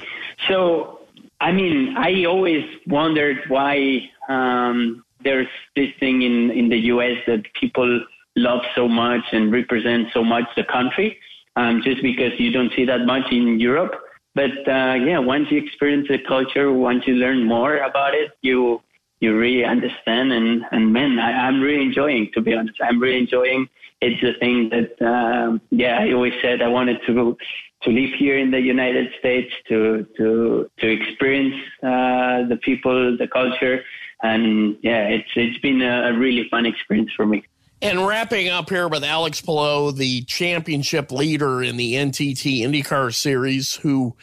So, 0.49 1.01
I 1.43 1.51
mean, 1.51 1.97
I 1.97 2.24
always 2.24 2.64
wondered 2.86 3.38
why 3.49 4.09
um, 4.28 5.05
there's 5.24 5.49
this 5.74 5.88
thing 5.99 6.22
in, 6.22 6.51
in 6.53 6.68
the 6.68 6.78
U.S. 6.95 7.16
that 7.26 7.43
people 7.61 8.01
love 8.36 8.61
so 8.76 8.86
much 8.88 9.24
and 9.32 9.53
represent 9.53 10.07
so 10.14 10.22
much 10.22 10.45
the 10.57 10.62
country, 10.62 11.18
um, 11.57 11.82
just 11.82 12.01
because 12.01 12.32
you 12.38 12.53
don't 12.53 12.72
see 12.76 12.84
that 12.84 13.07
much 13.07 13.24
in 13.32 13.59
Europe. 13.59 13.93
But 14.36 14.53
uh, 14.68 14.95
yeah, 14.95 15.18
once 15.18 15.49
you 15.51 15.59
experience 15.59 16.07
the 16.09 16.18
culture, 16.26 16.72
once 16.72 17.03
you 17.09 17.14
learn 17.14 17.45
more 17.45 17.78
about 17.78 18.14
it, 18.14 18.30
you 18.43 18.80
you 19.20 19.36
really 19.36 19.64
understand. 19.64 20.32
And 20.32 20.64
and 20.70 20.93
man, 20.93 21.18
I, 21.18 21.49
I'm 21.49 21.61
really 21.61 21.82
enjoying. 21.82 22.30
To 22.34 22.40
be 22.40 22.55
honest, 22.55 22.78
I'm 22.80 23.01
really 23.01 23.18
enjoying 23.18 23.68
it's 24.03 24.20
the 24.20 24.32
thing 24.40 24.68
that 24.70 25.01
um, 25.07 25.61
yeah 25.70 25.99
I 26.01 26.12
always 26.12 26.34
said 26.43 26.61
I 26.61 26.68
wanted 26.68 26.99
to 27.07 27.36
to 27.83 27.91
live 27.91 28.11
here 28.18 28.39
in 28.39 28.51
the 28.51 28.61
United 28.61 29.12
States 29.18 29.53
to 29.68 30.07
to 30.16 30.70
to 30.78 30.89
experience 30.89 31.57
uh, 31.83 32.47
the 32.49 32.59
people, 32.62 33.16
the 33.16 33.26
culture, 33.26 33.85
and 34.22 34.76
yeah, 34.83 35.09
it's 35.09 35.28
it's 35.37 35.59
been 35.59 35.83
a, 35.83 36.12
really 36.12 36.49
fun 36.49 36.66
experience 36.66 37.11
for 37.16 37.26
me. 37.26 37.45
And 37.80 38.07
wrapping 38.07 38.49
up 38.49 38.70
here 38.70 38.87
with 38.87 39.03
Alex 39.03 39.41
Palou, 39.41 39.91
the 39.93 40.22
championship 40.22 41.11
leader 41.11 41.62
in 41.62 41.76
the 41.76 41.95
NTT 41.95 42.61
IndyCar 42.61 43.12
Series, 43.12 43.74
who, 43.74 44.14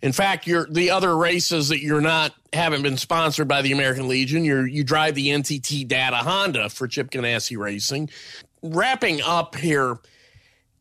in 0.00 0.12
fact, 0.12 0.46
you're 0.46 0.66
the 0.66 0.90
other 0.90 1.14
races 1.14 1.68
that 1.68 1.80
you're 1.82 2.00
not 2.00 2.32
haven't 2.54 2.82
been 2.82 2.96
sponsored 2.96 3.48
by 3.48 3.60
the 3.60 3.72
American 3.72 4.08
Legion. 4.08 4.44
You 4.44 4.62
you 4.62 4.84
drive 4.84 5.14
the 5.14 5.28
NTT 5.28 5.86
Data 5.86 6.16
Honda 6.16 6.70
for 6.70 6.88
Chip 6.88 7.10
Ganassi 7.10 7.58
Racing 7.58 8.08
wrapping 8.62 9.20
up 9.22 9.56
here, 9.56 9.98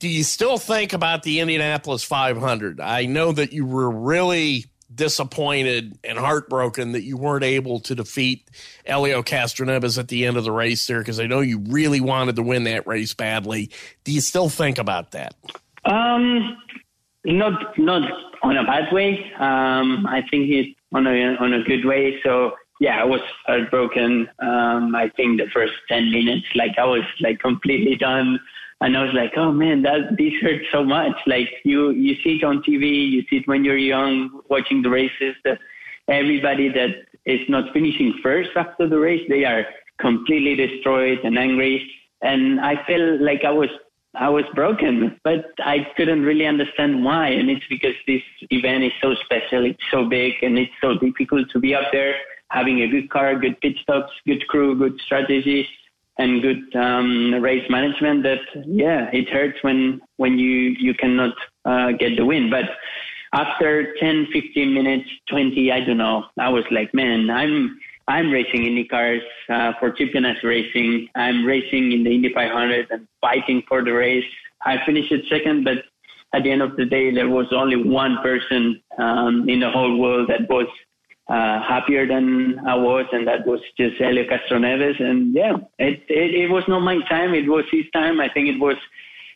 do 0.02 0.10
you 0.10 0.24
still 0.24 0.58
think 0.58 0.93
about 0.93 1.22
the 1.22 1.39
Indianapolis 1.39 2.04
500? 2.04 2.82
I 2.82 3.06
know 3.06 3.32
that 3.34 3.54
you 3.54 3.68
were 3.68 3.89
really 3.89 4.66
disappointed 4.93 5.97
and 6.04 6.18
heartbroken 6.18 6.93
that 6.93 7.04
you 7.04 7.18
weren't 7.18 7.43
able 7.43 7.80
to 7.82 7.93
defeat 7.93 8.49
Helio 8.84 9.22
Castroneves 9.22 9.99
at 9.99 10.08
the 10.08 10.26
end 10.26 10.38
of 10.38 10.43
the 10.43 10.52
race 10.52 10.88
there 10.88 10.99
because 10.99 11.20
I 11.20 11.28
know 11.28 11.39
you 11.39 11.60
really 11.60 12.02
wanted 12.02 12.36
to 12.38 12.41
win 12.41 12.64
that 12.64 12.88
race 12.88 13.14
badly. 13.14 13.70
Do 14.04 14.12
you 14.12 14.22
still 14.22 14.49
think 14.49 14.80
about 14.80 15.12
that? 15.12 15.36
Um, 15.86 16.58
not 17.24 17.78
not 17.78 18.12
on 18.41 18.58
a 18.58 18.64
bad 18.64 18.91
way. 18.91 19.32
Um, 19.39 20.08
I 20.08 20.24
think 20.32 20.49
it's 20.49 20.78
on 20.93 21.06
a 21.06 21.36
on 21.36 21.54
a 21.54 21.64
good 21.64 21.86
way. 21.86 22.20
So 22.24 22.54
yeah, 22.80 22.99
I 22.99 23.06
was 23.06 23.22
heartbroken. 23.45 24.28
Um, 24.39 24.95
I 24.95 25.10
think 25.16 25.39
the 25.39 25.47
first 25.54 25.74
10 25.89 26.10
minutes, 26.12 26.47
like 26.56 26.80
I 26.80 26.86
was 26.86 27.04
like 27.20 27.39
completely 27.39 27.95
done. 27.95 28.39
And 28.82 28.98
I 28.98 29.04
was 29.04 29.14
like, 29.14 29.34
oh 29.38 29.52
man, 29.52 29.84
that 29.84 30.18
this 30.18 30.34
hurts 30.42 30.66
so 30.72 30.84
much. 30.84 31.16
Like 31.28 31.50
you, 31.64 31.92
you 31.92 32.16
see 32.24 32.38
it 32.42 32.44
on 32.44 32.64
TV, 32.64 33.10
you 33.12 33.24
see 33.30 33.38
it 33.38 33.48
when 33.48 33.64
you're 33.64 33.78
young, 33.78 34.42
watching 34.50 34.82
the 34.82 34.90
races. 34.90 35.36
That 35.46 35.60
everybody 36.10 36.70
that 36.70 36.90
is 37.26 37.42
not 37.48 37.72
finishing 37.74 38.20
first 38.24 38.50
after 38.56 38.90
the 38.90 38.98
race, 38.98 39.22
they 39.30 39.46
are 39.46 39.66
completely 40.00 40.56
destroyed 40.56 41.20
and 41.24 41.38
angry. 41.38 41.90
And 42.24 42.60
I 42.60 42.84
felt 42.88 43.22
like 43.22 43.44
I 43.46 43.52
was, 43.52 43.70
I 44.16 44.30
was 44.30 44.46
broken, 44.56 45.20
but 45.24 45.46
I 45.60 45.88
couldn't 45.96 46.24
really 46.24 46.48
understand 46.48 47.04
why. 47.06 47.28
And 47.30 47.50
it's 47.50 47.66
because 47.70 47.96
this 48.08 48.24
event 48.50 48.84
is 48.84 48.92
so 49.02 49.14
special, 49.24 49.64
it's 49.66 49.84
so 49.92 50.10
big, 50.10 50.34
and 50.42 50.58
it's 50.58 50.74
so 50.82 50.98
difficult 50.98 51.50
to 51.52 51.60
be 51.60 51.76
up 51.76 51.86
there 51.92 52.16
having 52.50 52.82
a 52.82 52.88
good 52.88 53.10
car, 53.10 53.36
good 53.40 53.60
pit 53.62 53.76
stops, 53.82 54.12
good 54.28 54.46
crew, 54.48 54.78
good 54.78 55.00
strategy, 55.06 55.68
and 56.22 56.41
good 56.41 56.76
um, 56.76 57.34
race 57.41 57.67
management. 57.69 58.24
That 58.24 58.41
yeah, 58.65 59.09
it 59.11 59.30
hurts 59.30 59.57
when 59.61 60.01
when 60.17 60.38
you 60.38 60.76
you 60.80 60.93
cannot 60.93 61.34
uh, 61.65 61.91
get 61.91 62.15
the 62.17 62.26
win. 62.26 62.49
But 62.49 62.65
after 63.34 63.93
10, 63.99 64.28
15 64.34 64.74
minutes, 64.74 65.09
20, 65.30 65.72
I 65.72 65.80
don't 65.86 65.97
know. 65.97 66.26
I 66.38 66.49
was 66.49 66.65
like, 66.69 66.93
man, 66.93 67.30
I'm 67.30 67.80
I'm 68.07 68.30
racing 68.32 68.65
Indy 68.65 68.86
cars 68.86 69.22
uh, 69.49 69.74
for 69.80 69.91
Ganassi 69.91 70.43
Racing. 70.43 71.07
I'm 71.15 71.45
racing 71.45 71.91
in 71.91 72.03
the 72.03 72.13
Indy 72.13 72.34
500 72.34 72.88
and 72.91 73.07
fighting 73.22 73.63
for 73.67 73.84
the 73.84 73.91
race. 73.91 74.26
I 74.63 74.84
finished 74.86 75.13
second, 75.30 75.63
but 75.63 75.78
at 76.34 76.43
the 76.43 76.51
end 76.51 76.61
of 76.61 76.76
the 76.76 76.86
day, 76.86 77.13
there 77.13 77.30
was 77.30 77.47
only 77.51 77.78
one 77.78 78.17
person 78.22 78.82
um, 78.97 79.47
in 79.49 79.59
the 79.59 79.69
whole 79.69 79.97
world 79.97 80.30
that 80.30 80.49
was 80.49 80.67
uh, 81.32 81.62
happier 81.64 82.06
than 82.06 82.60
I 82.68 82.76
was, 82.76 83.06
and 83.14 83.26
that 83.28 83.48
was 83.48 83.62
just 83.78 83.96
Helio 83.98 84.26
Castroneves. 84.26 85.02
And 85.02 85.34
yeah, 85.34 85.56
it, 85.80 86.04
it, 86.10 86.36
it 86.36 86.50
was 86.50 86.64
not 86.68 86.82
my 86.82 87.00
time; 87.08 87.34
it 87.34 87.48
was 87.48 87.64
his 87.72 87.86
time. 87.94 88.20
I 88.20 88.28
think 88.28 88.50
it 88.50 88.60
was 88.60 88.76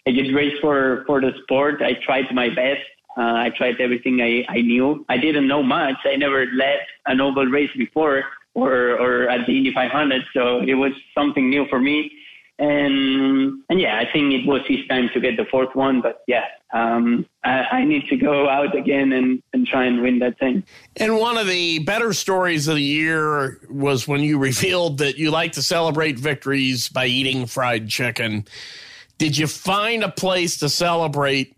a 0.05 0.11
good 0.11 0.35
race 0.35 0.55
for 0.59 1.05
for 1.07 1.21
the 1.21 1.31
sport. 1.43 1.81
I 1.81 1.93
tried 2.05 2.25
my 2.33 2.49
best. 2.49 2.83
Uh, 3.17 3.47
I 3.47 3.51
tried 3.55 3.79
everything 3.79 4.19
I, 4.19 4.43
I 4.51 4.59
knew. 4.61 5.05
I 5.07 5.17
didn't 5.17 5.47
know 5.47 5.63
much. 5.63 5.95
I 6.03 6.17
never 6.17 6.45
led 6.47 6.79
an 7.05 7.21
oval 7.21 7.45
race 7.45 7.71
before 7.77 8.25
or 8.55 8.99
or 8.99 9.29
at 9.29 9.47
the 9.47 9.55
Indy 9.57 9.73
500, 9.73 10.21
so 10.33 10.59
it 10.67 10.75
was 10.75 10.91
something 11.17 11.49
new 11.49 11.65
for 11.69 11.79
me. 11.79 12.11
And 12.57 13.63
and 13.69 13.81
yeah, 13.81 13.97
I 13.97 14.09
think 14.11 14.33
it 14.33 14.47
was 14.47 14.61
his 14.65 14.79
time 14.87 15.09
to 15.13 15.19
get 15.19 15.35
the 15.35 15.45
fourth 15.51 15.75
one. 15.75 16.01
But 16.01 16.21
yeah, 16.25 16.45
um, 16.73 17.25
I, 17.43 17.63
I, 17.71 17.83
need 17.83 18.07
to 18.09 18.15
go 18.15 18.47
out 18.49 18.75
again 18.75 19.11
and, 19.11 19.41
and 19.53 19.67
try 19.67 19.85
and 19.85 20.01
win 20.01 20.19
that 20.19 20.39
thing. 20.39 20.63
And 20.97 21.17
one 21.17 21.37
of 21.37 21.47
the 21.47 21.79
better 21.79 22.13
stories 22.13 22.67
of 22.67 22.75
the 22.75 22.81
year 22.81 23.59
was 23.69 24.07
when 24.07 24.21
you 24.21 24.37
revealed 24.39 24.99
that 24.99 25.17
you 25.17 25.31
like 25.31 25.53
to 25.53 25.61
celebrate 25.61 26.17
victories 26.17 26.89
by 26.89 27.07
eating 27.07 27.45
fried 27.45 27.89
chicken. 27.89 28.45
Did 29.17 29.37
you 29.37 29.47
find 29.47 30.03
a 30.03 30.11
place 30.11 30.57
to 30.57 30.69
celebrate? 30.69 31.55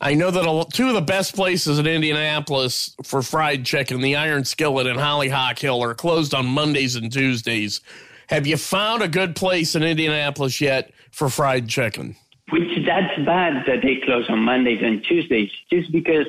I 0.00 0.14
know 0.14 0.30
that 0.30 0.70
two 0.72 0.88
of 0.88 0.94
the 0.94 1.00
best 1.00 1.34
places 1.34 1.78
in 1.78 1.86
Indianapolis 1.86 2.94
for 3.02 3.22
fried 3.22 3.64
chicken, 3.64 4.00
the 4.00 4.16
Iron 4.16 4.44
Skillet 4.44 4.86
and 4.86 5.00
Hollyhock 5.00 5.58
Hill, 5.58 5.82
are 5.82 5.94
closed 5.94 6.34
on 6.34 6.46
Mondays 6.46 6.96
and 6.96 7.10
Tuesdays. 7.10 7.80
Have 8.28 8.46
you 8.46 8.56
found 8.56 9.02
a 9.02 9.08
good 9.08 9.36
place 9.36 9.74
in 9.74 9.82
Indianapolis 9.82 10.60
yet 10.60 10.92
for 11.12 11.28
fried 11.28 11.68
chicken? 11.68 12.16
Which 12.50 12.86
that's 12.86 13.16
bad 13.24 13.64
that 13.66 13.82
they 13.82 13.96
close 14.04 14.24
on 14.28 14.40
Mondays 14.40 14.80
and 14.82 15.02
Tuesdays, 15.04 15.50
just 15.70 15.90
because 15.92 16.26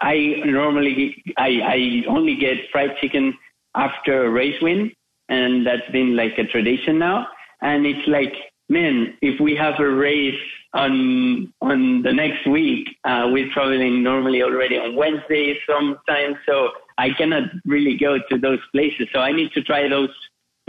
I 0.00 0.42
normally 0.44 1.22
I, 1.36 1.60
I 1.64 2.04
only 2.08 2.36
get 2.36 2.56
fried 2.72 2.96
chicken 3.00 3.36
after 3.74 4.24
a 4.24 4.30
race 4.30 4.60
win, 4.60 4.92
and 5.28 5.66
that's 5.66 5.88
been 5.92 6.16
like 6.16 6.38
a 6.38 6.44
tradition 6.44 6.98
now. 6.98 7.28
And 7.62 7.86
it's 7.86 8.06
like, 8.08 8.32
man, 8.68 9.16
if 9.22 9.40
we 9.40 9.54
have 9.56 9.78
a 9.78 9.88
race 9.88 10.40
on 10.72 11.52
on 11.60 12.02
the 12.02 12.12
next 12.12 12.46
week, 12.48 12.88
uh, 13.04 13.28
we're 13.30 13.52
traveling 13.52 14.02
normally 14.02 14.42
already 14.42 14.76
on 14.76 14.96
Wednesday 14.96 15.56
sometimes, 15.68 16.36
so 16.46 16.70
I 16.98 17.10
cannot 17.10 17.44
really 17.64 17.96
go 17.96 18.18
to 18.18 18.38
those 18.38 18.60
places. 18.72 19.08
So 19.12 19.20
I 19.20 19.32
need 19.32 19.52
to 19.52 19.62
try 19.62 19.88
those 19.88 20.10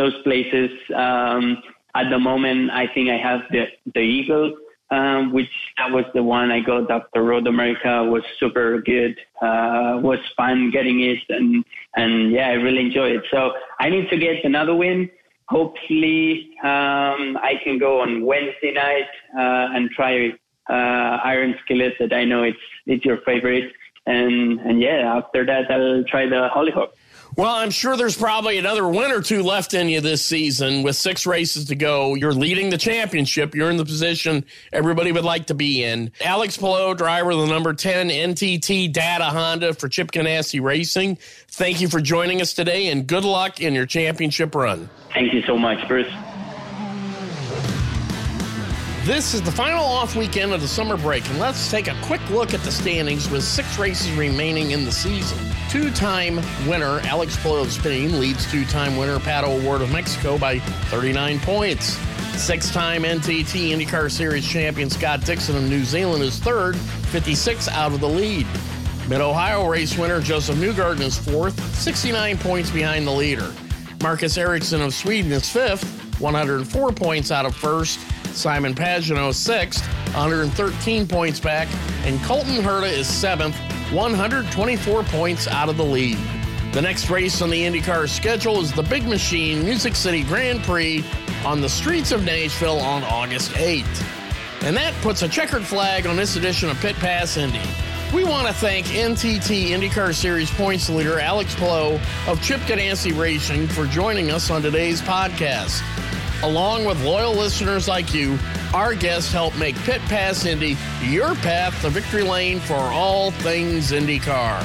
those 0.01 0.17
places. 0.23 0.71
Um, 0.95 1.43
at 1.93 2.09
the 2.09 2.19
moment, 2.19 2.71
I 2.71 2.85
think 2.93 3.05
I 3.09 3.17
have 3.29 3.41
the 3.51 3.63
the 3.97 4.05
Eagle 4.17 4.45
um, 4.91 5.31
which 5.31 5.49
that 5.77 5.89
was 5.91 6.03
the 6.13 6.21
one 6.21 6.51
I 6.51 6.59
got 6.59 6.91
after 6.91 7.23
Road 7.23 7.47
America 7.47 8.03
was 8.03 8.23
super 8.39 8.81
good. 8.81 9.17
Uh, 9.41 9.99
was 10.03 10.19
fun 10.35 10.69
getting 10.69 10.99
it, 10.99 11.19
and 11.29 11.63
and 11.95 12.31
yeah, 12.31 12.49
I 12.49 12.53
really 12.53 12.81
enjoyed 12.81 13.15
it. 13.15 13.23
So 13.31 13.53
I 13.79 13.89
need 13.89 14.09
to 14.09 14.17
get 14.17 14.43
another 14.43 14.75
win. 14.75 15.09
Hopefully, 15.47 16.51
um, 16.63 17.37
I 17.41 17.59
can 17.63 17.77
go 17.79 18.01
on 18.01 18.25
Wednesday 18.25 18.73
night 18.73 19.09
uh, 19.35 19.75
and 19.75 19.89
try 19.91 20.31
uh, 20.69 21.19
Iron 21.23 21.55
Skillet. 21.63 21.93
That 21.99 22.13
I 22.13 22.25
know 22.25 22.43
it's 22.43 22.59
it's 22.85 23.05
your 23.05 23.19
favorite, 23.21 23.71
and 24.05 24.59
and 24.59 24.81
yeah, 24.81 25.15
after 25.17 25.45
that 25.45 25.71
I'll 25.71 26.03
try 26.03 26.27
the 26.27 26.49
Hollyhock. 26.49 26.93
Well, 27.37 27.49
I'm 27.49 27.71
sure 27.71 27.95
there's 27.95 28.17
probably 28.17 28.57
another 28.57 28.85
win 28.85 29.11
or 29.11 29.21
two 29.21 29.41
left 29.41 29.73
in 29.73 29.87
you 29.87 30.01
this 30.01 30.23
season 30.23 30.83
with 30.83 30.97
six 30.97 31.25
races 31.25 31.65
to 31.65 31.75
go. 31.75 32.13
You're 32.13 32.33
leading 32.33 32.69
the 32.69 32.77
championship. 32.77 33.55
You're 33.55 33.69
in 33.69 33.77
the 33.77 33.85
position 33.85 34.43
everybody 34.73 35.13
would 35.13 35.23
like 35.23 35.47
to 35.47 35.53
be 35.53 35.83
in. 35.83 36.11
Alex 36.19 36.57
Palou, 36.57 36.93
driver 36.93 37.31
of 37.31 37.39
the 37.39 37.47
number 37.47 37.73
10 37.73 38.09
NTT 38.09 38.91
Data 38.91 39.25
Honda 39.25 39.73
for 39.73 39.87
Chip 39.87 40.11
Ganassi 40.11 40.61
Racing. 40.61 41.17
Thank 41.47 41.79
you 41.79 41.87
for 41.87 42.01
joining 42.01 42.41
us 42.41 42.53
today 42.53 42.89
and 42.89 43.07
good 43.07 43.23
luck 43.23 43.61
in 43.61 43.73
your 43.73 43.85
championship 43.85 44.53
run. 44.53 44.89
Thank 45.13 45.33
you 45.33 45.41
so 45.43 45.57
much, 45.57 45.87
Bruce. 45.87 46.11
This 49.03 49.33
is 49.33 49.41
the 49.41 49.51
final 49.51 49.83
off 49.83 50.15
weekend 50.15 50.53
of 50.53 50.61
the 50.61 50.67
summer 50.67 50.95
break, 50.95 51.27
and 51.27 51.39
let's 51.39 51.71
take 51.71 51.87
a 51.87 51.99
quick 52.03 52.21
look 52.29 52.53
at 52.53 52.59
the 52.61 52.71
standings 52.71 53.27
with 53.31 53.43
six 53.43 53.79
races 53.79 54.11
remaining 54.11 54.71
in 54.71 54.85
the 54.85 54.91
season. 54.91 55.39
Two 55.71 55.89
time 55.89 56.35
winner 56.67 56.99
Alex 57.05 57.35
Spain 57.73 58.19
leads 58.19 58.49
two 58.51 58.63
time 58.65 58.97
winner 58.97 59.17
Pato 59.17 59.59
O'Ward 59.59 59.81
of 59.81 59.91
Mexico 59.91 60.37
by 60.37 60.59
39 60.59 61.39
points. 61.39 61.97
Six 62.39 62.69
time 62.69 63.01
NTT 63.01 63.71
IndyCar 63.71 64.11
Series 64.11 64.47
champion 64.47 64.87
Scott 64.87 65.25
Dixon 65.25 65.55
of 65.55 65.63
New 65.63 65.83
Zealand 65.83 66.23
is 66.23 66.37
third, 66.37 66.75
56 66.77 67.69
out 67.69 67.93
of 67.93 68.01
the 68.01 68.07
lead. 68.07 68.45
Mid 69.09 69.19
Ohio 69.19 69.67
race 69.67 69.97
winner 69.97 70.21
Josef 70.21 70.57
Newgarden 70.57 71.01
is 71.01 71.17
fourth, 71.17 71.59
69 71.73 72.37
points 72.37 72.69
behind 72.69 73.07
the 73.07 73.11
leader. 73.11 73.51
Marcus 74.03 74.37
Ericsson 74.37 74.79
of 74.81 74.93
Sweden 74.93 75.31
is 75.31 75.49
fifth, 75.49 76.00
104 76.21 76.91
points 76.91 77.31
out 77.31 77.45
of 77.45 77.55
first. 77.55 77.99
Simon 78.35 78.73
Pagenaud 78.73 79.33
sixth, 79.33 79.85
113 80.13 81.07
points 81.07 81.39
back, 81.39 81.67
and 82.05 82.21
Colton 82.21 82.63
Herta 82.63 82.91
is 82.91 83.07
seventh, 83.07 83.55
124 83.91 85.03
points 85.03 85.47
out 85.47 85.67
of 85.67 85.77
the 85.77 85.83
lead. 85.83 86.17
The 86.71 86.81
next 86.81 87.09
race 87.09 87.41
on 87.41 87.49
the 87.49 87.61
IndyCar 87.61 88.07
schedule 88.07 88.61
is 88.61 88.71
the 88.71 88.83
Big 88.83 89.05
Machine 89.05 89.65
Music 89.65 89.93
City 89.95 90.23
Grand 90.23 90.63
Prix 90.63 91.03
on 91.45 91.59
the 91.59 91.67
streets 91.67 92.13
of 92.13 92.23
Nashville 92.23 92.79
on 92.79 93.03
August 93.03 93.51
8th. 93.51 94.07
And 94.63 94.77
that 94.77 94.93
puts 95.01 95.21
a 95.21 95.27
checkered 95.27 95.63
flag 95.65 96.07
on 96.07 96.15
this 96.15 96.37
edition 96.37 96.69
of 96.69 96.79
Pit 96.79 96.95
Pass 96.95 97.35
Indy. 97.35 97.59
We 98.13 98.23
want 98.23 98.47
to 98.47 98.53
thank 98.53 98.85
NTT 98.87 99.69
IndyCar 99.69 100.13
Series 100.13 100.51
points 100.51 100.89
leader 100.89 101.19
Alex 101.19 101.55
Palou 101.55 101.99
of 102.27 102.41
Chip 102.41 102.61
Ganassi 102.61 103.17
Racing 103.17 103.67
for 103.67 103.85
joining 103.87 104.31
us 104.31 104.49
on 104.49 104.61
today's 104.61 105.01
podcast. 105.01 105.81
Along 106.43 106.85
with 106.85 107.03
loyal 107.03 107.33
listeners 107.33 107.87
like 107.87 108.15
you, 108.15 108.37
our 108.73 108.95
guests 108.95 109.31
help 109.31 109.55
make 109.59 109.75
Pit 109.83 110.01
Pass 110.01 110.45
Indy 110.45 110.75
your 111.03 111.35
path 111.35 111.79
to 111.81 111.89
victory 111.89 112.23
lane 112.23 112.59
for 112.59 112.73
all 112.73 113.29
things 113.29 113.91
IndyCar. 113.91 114.63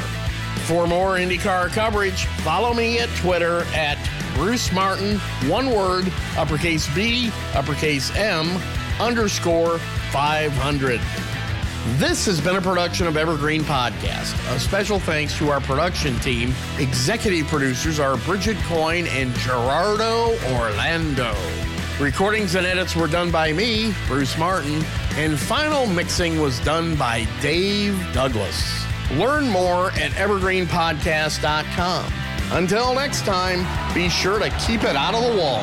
For 0.67 0.87
more 0.87 1.17
IndyCar 1.17 1.69
coverage, 1.69 2.25
follow 2.43 2.73
me 2.73 2.99
at 2.99 3.11
Twitter 3.17 3.65
at 3.75 3.99
Bruce 4.35 4.73
Martin, 4.73 5.19
one 5.51 5.71
word, 5.71 6.11
uppercase 6.39 6.93
B, 6.95 7.31
uppercase 7.55 8.11
M, 8.17 8.57
underscore 8.99 9.79
500. 10.13 11.01
This 11.99 12.27
has 12.27 12.41
been 12.41 12.57
a 12.57 12.61
production 12.63 13.07
of 13.07 13.17
Evergreen 13.17 13.63
Podcast. 13.63 14.35
A 14.55 14.59
special 14.59 14.99
thanks 14.99 15.37
to 15.39 15.51
our 15.51 15.61
production 15.61 16.19
team. 16.21 16.55
Executive 16.79 17.47
producers 17.47 18.01
are 18.01 18.17
Bridget 18.17 18.57
Coyne 18.65 19.07
and 19.09 19.33
Gerardo 19.37 20.37
Orlando. 20.55 21.35
Recordings 21.99 22.57
and 22.57 22.67
edits 22.67 22.95
were 22.95 23.07
done 23.07 23.31
by 23.31 23.55
me, 23.55 23.95
Bruce 24.07 24.37
Martin, 24.37 24.85
and 25.17 25.39
final 25.39 25.87
mixing 25.87 26.39
was 26.39 26.61
done 26.61 26.95
by 26.95 27.27
Dave 27.41 27.99
Douglas. 28.13 28.85
Learn 29.13 29.49
more 29.49 29.93
at 29.93 30.11
evergreenpodcast.com. 30.11 32.13
Until 32.53 32.95
next 32.95 33.25
time, 33.25 33.95
be 33.95 34.11
sure 34.11 34.39
to 34.39 34.51
keep 34.67 34.85
it 34.85 34.95
out 34.95 35.15
of 35.15 35.23
the 35.23 35.41
wall. 35.41 35.63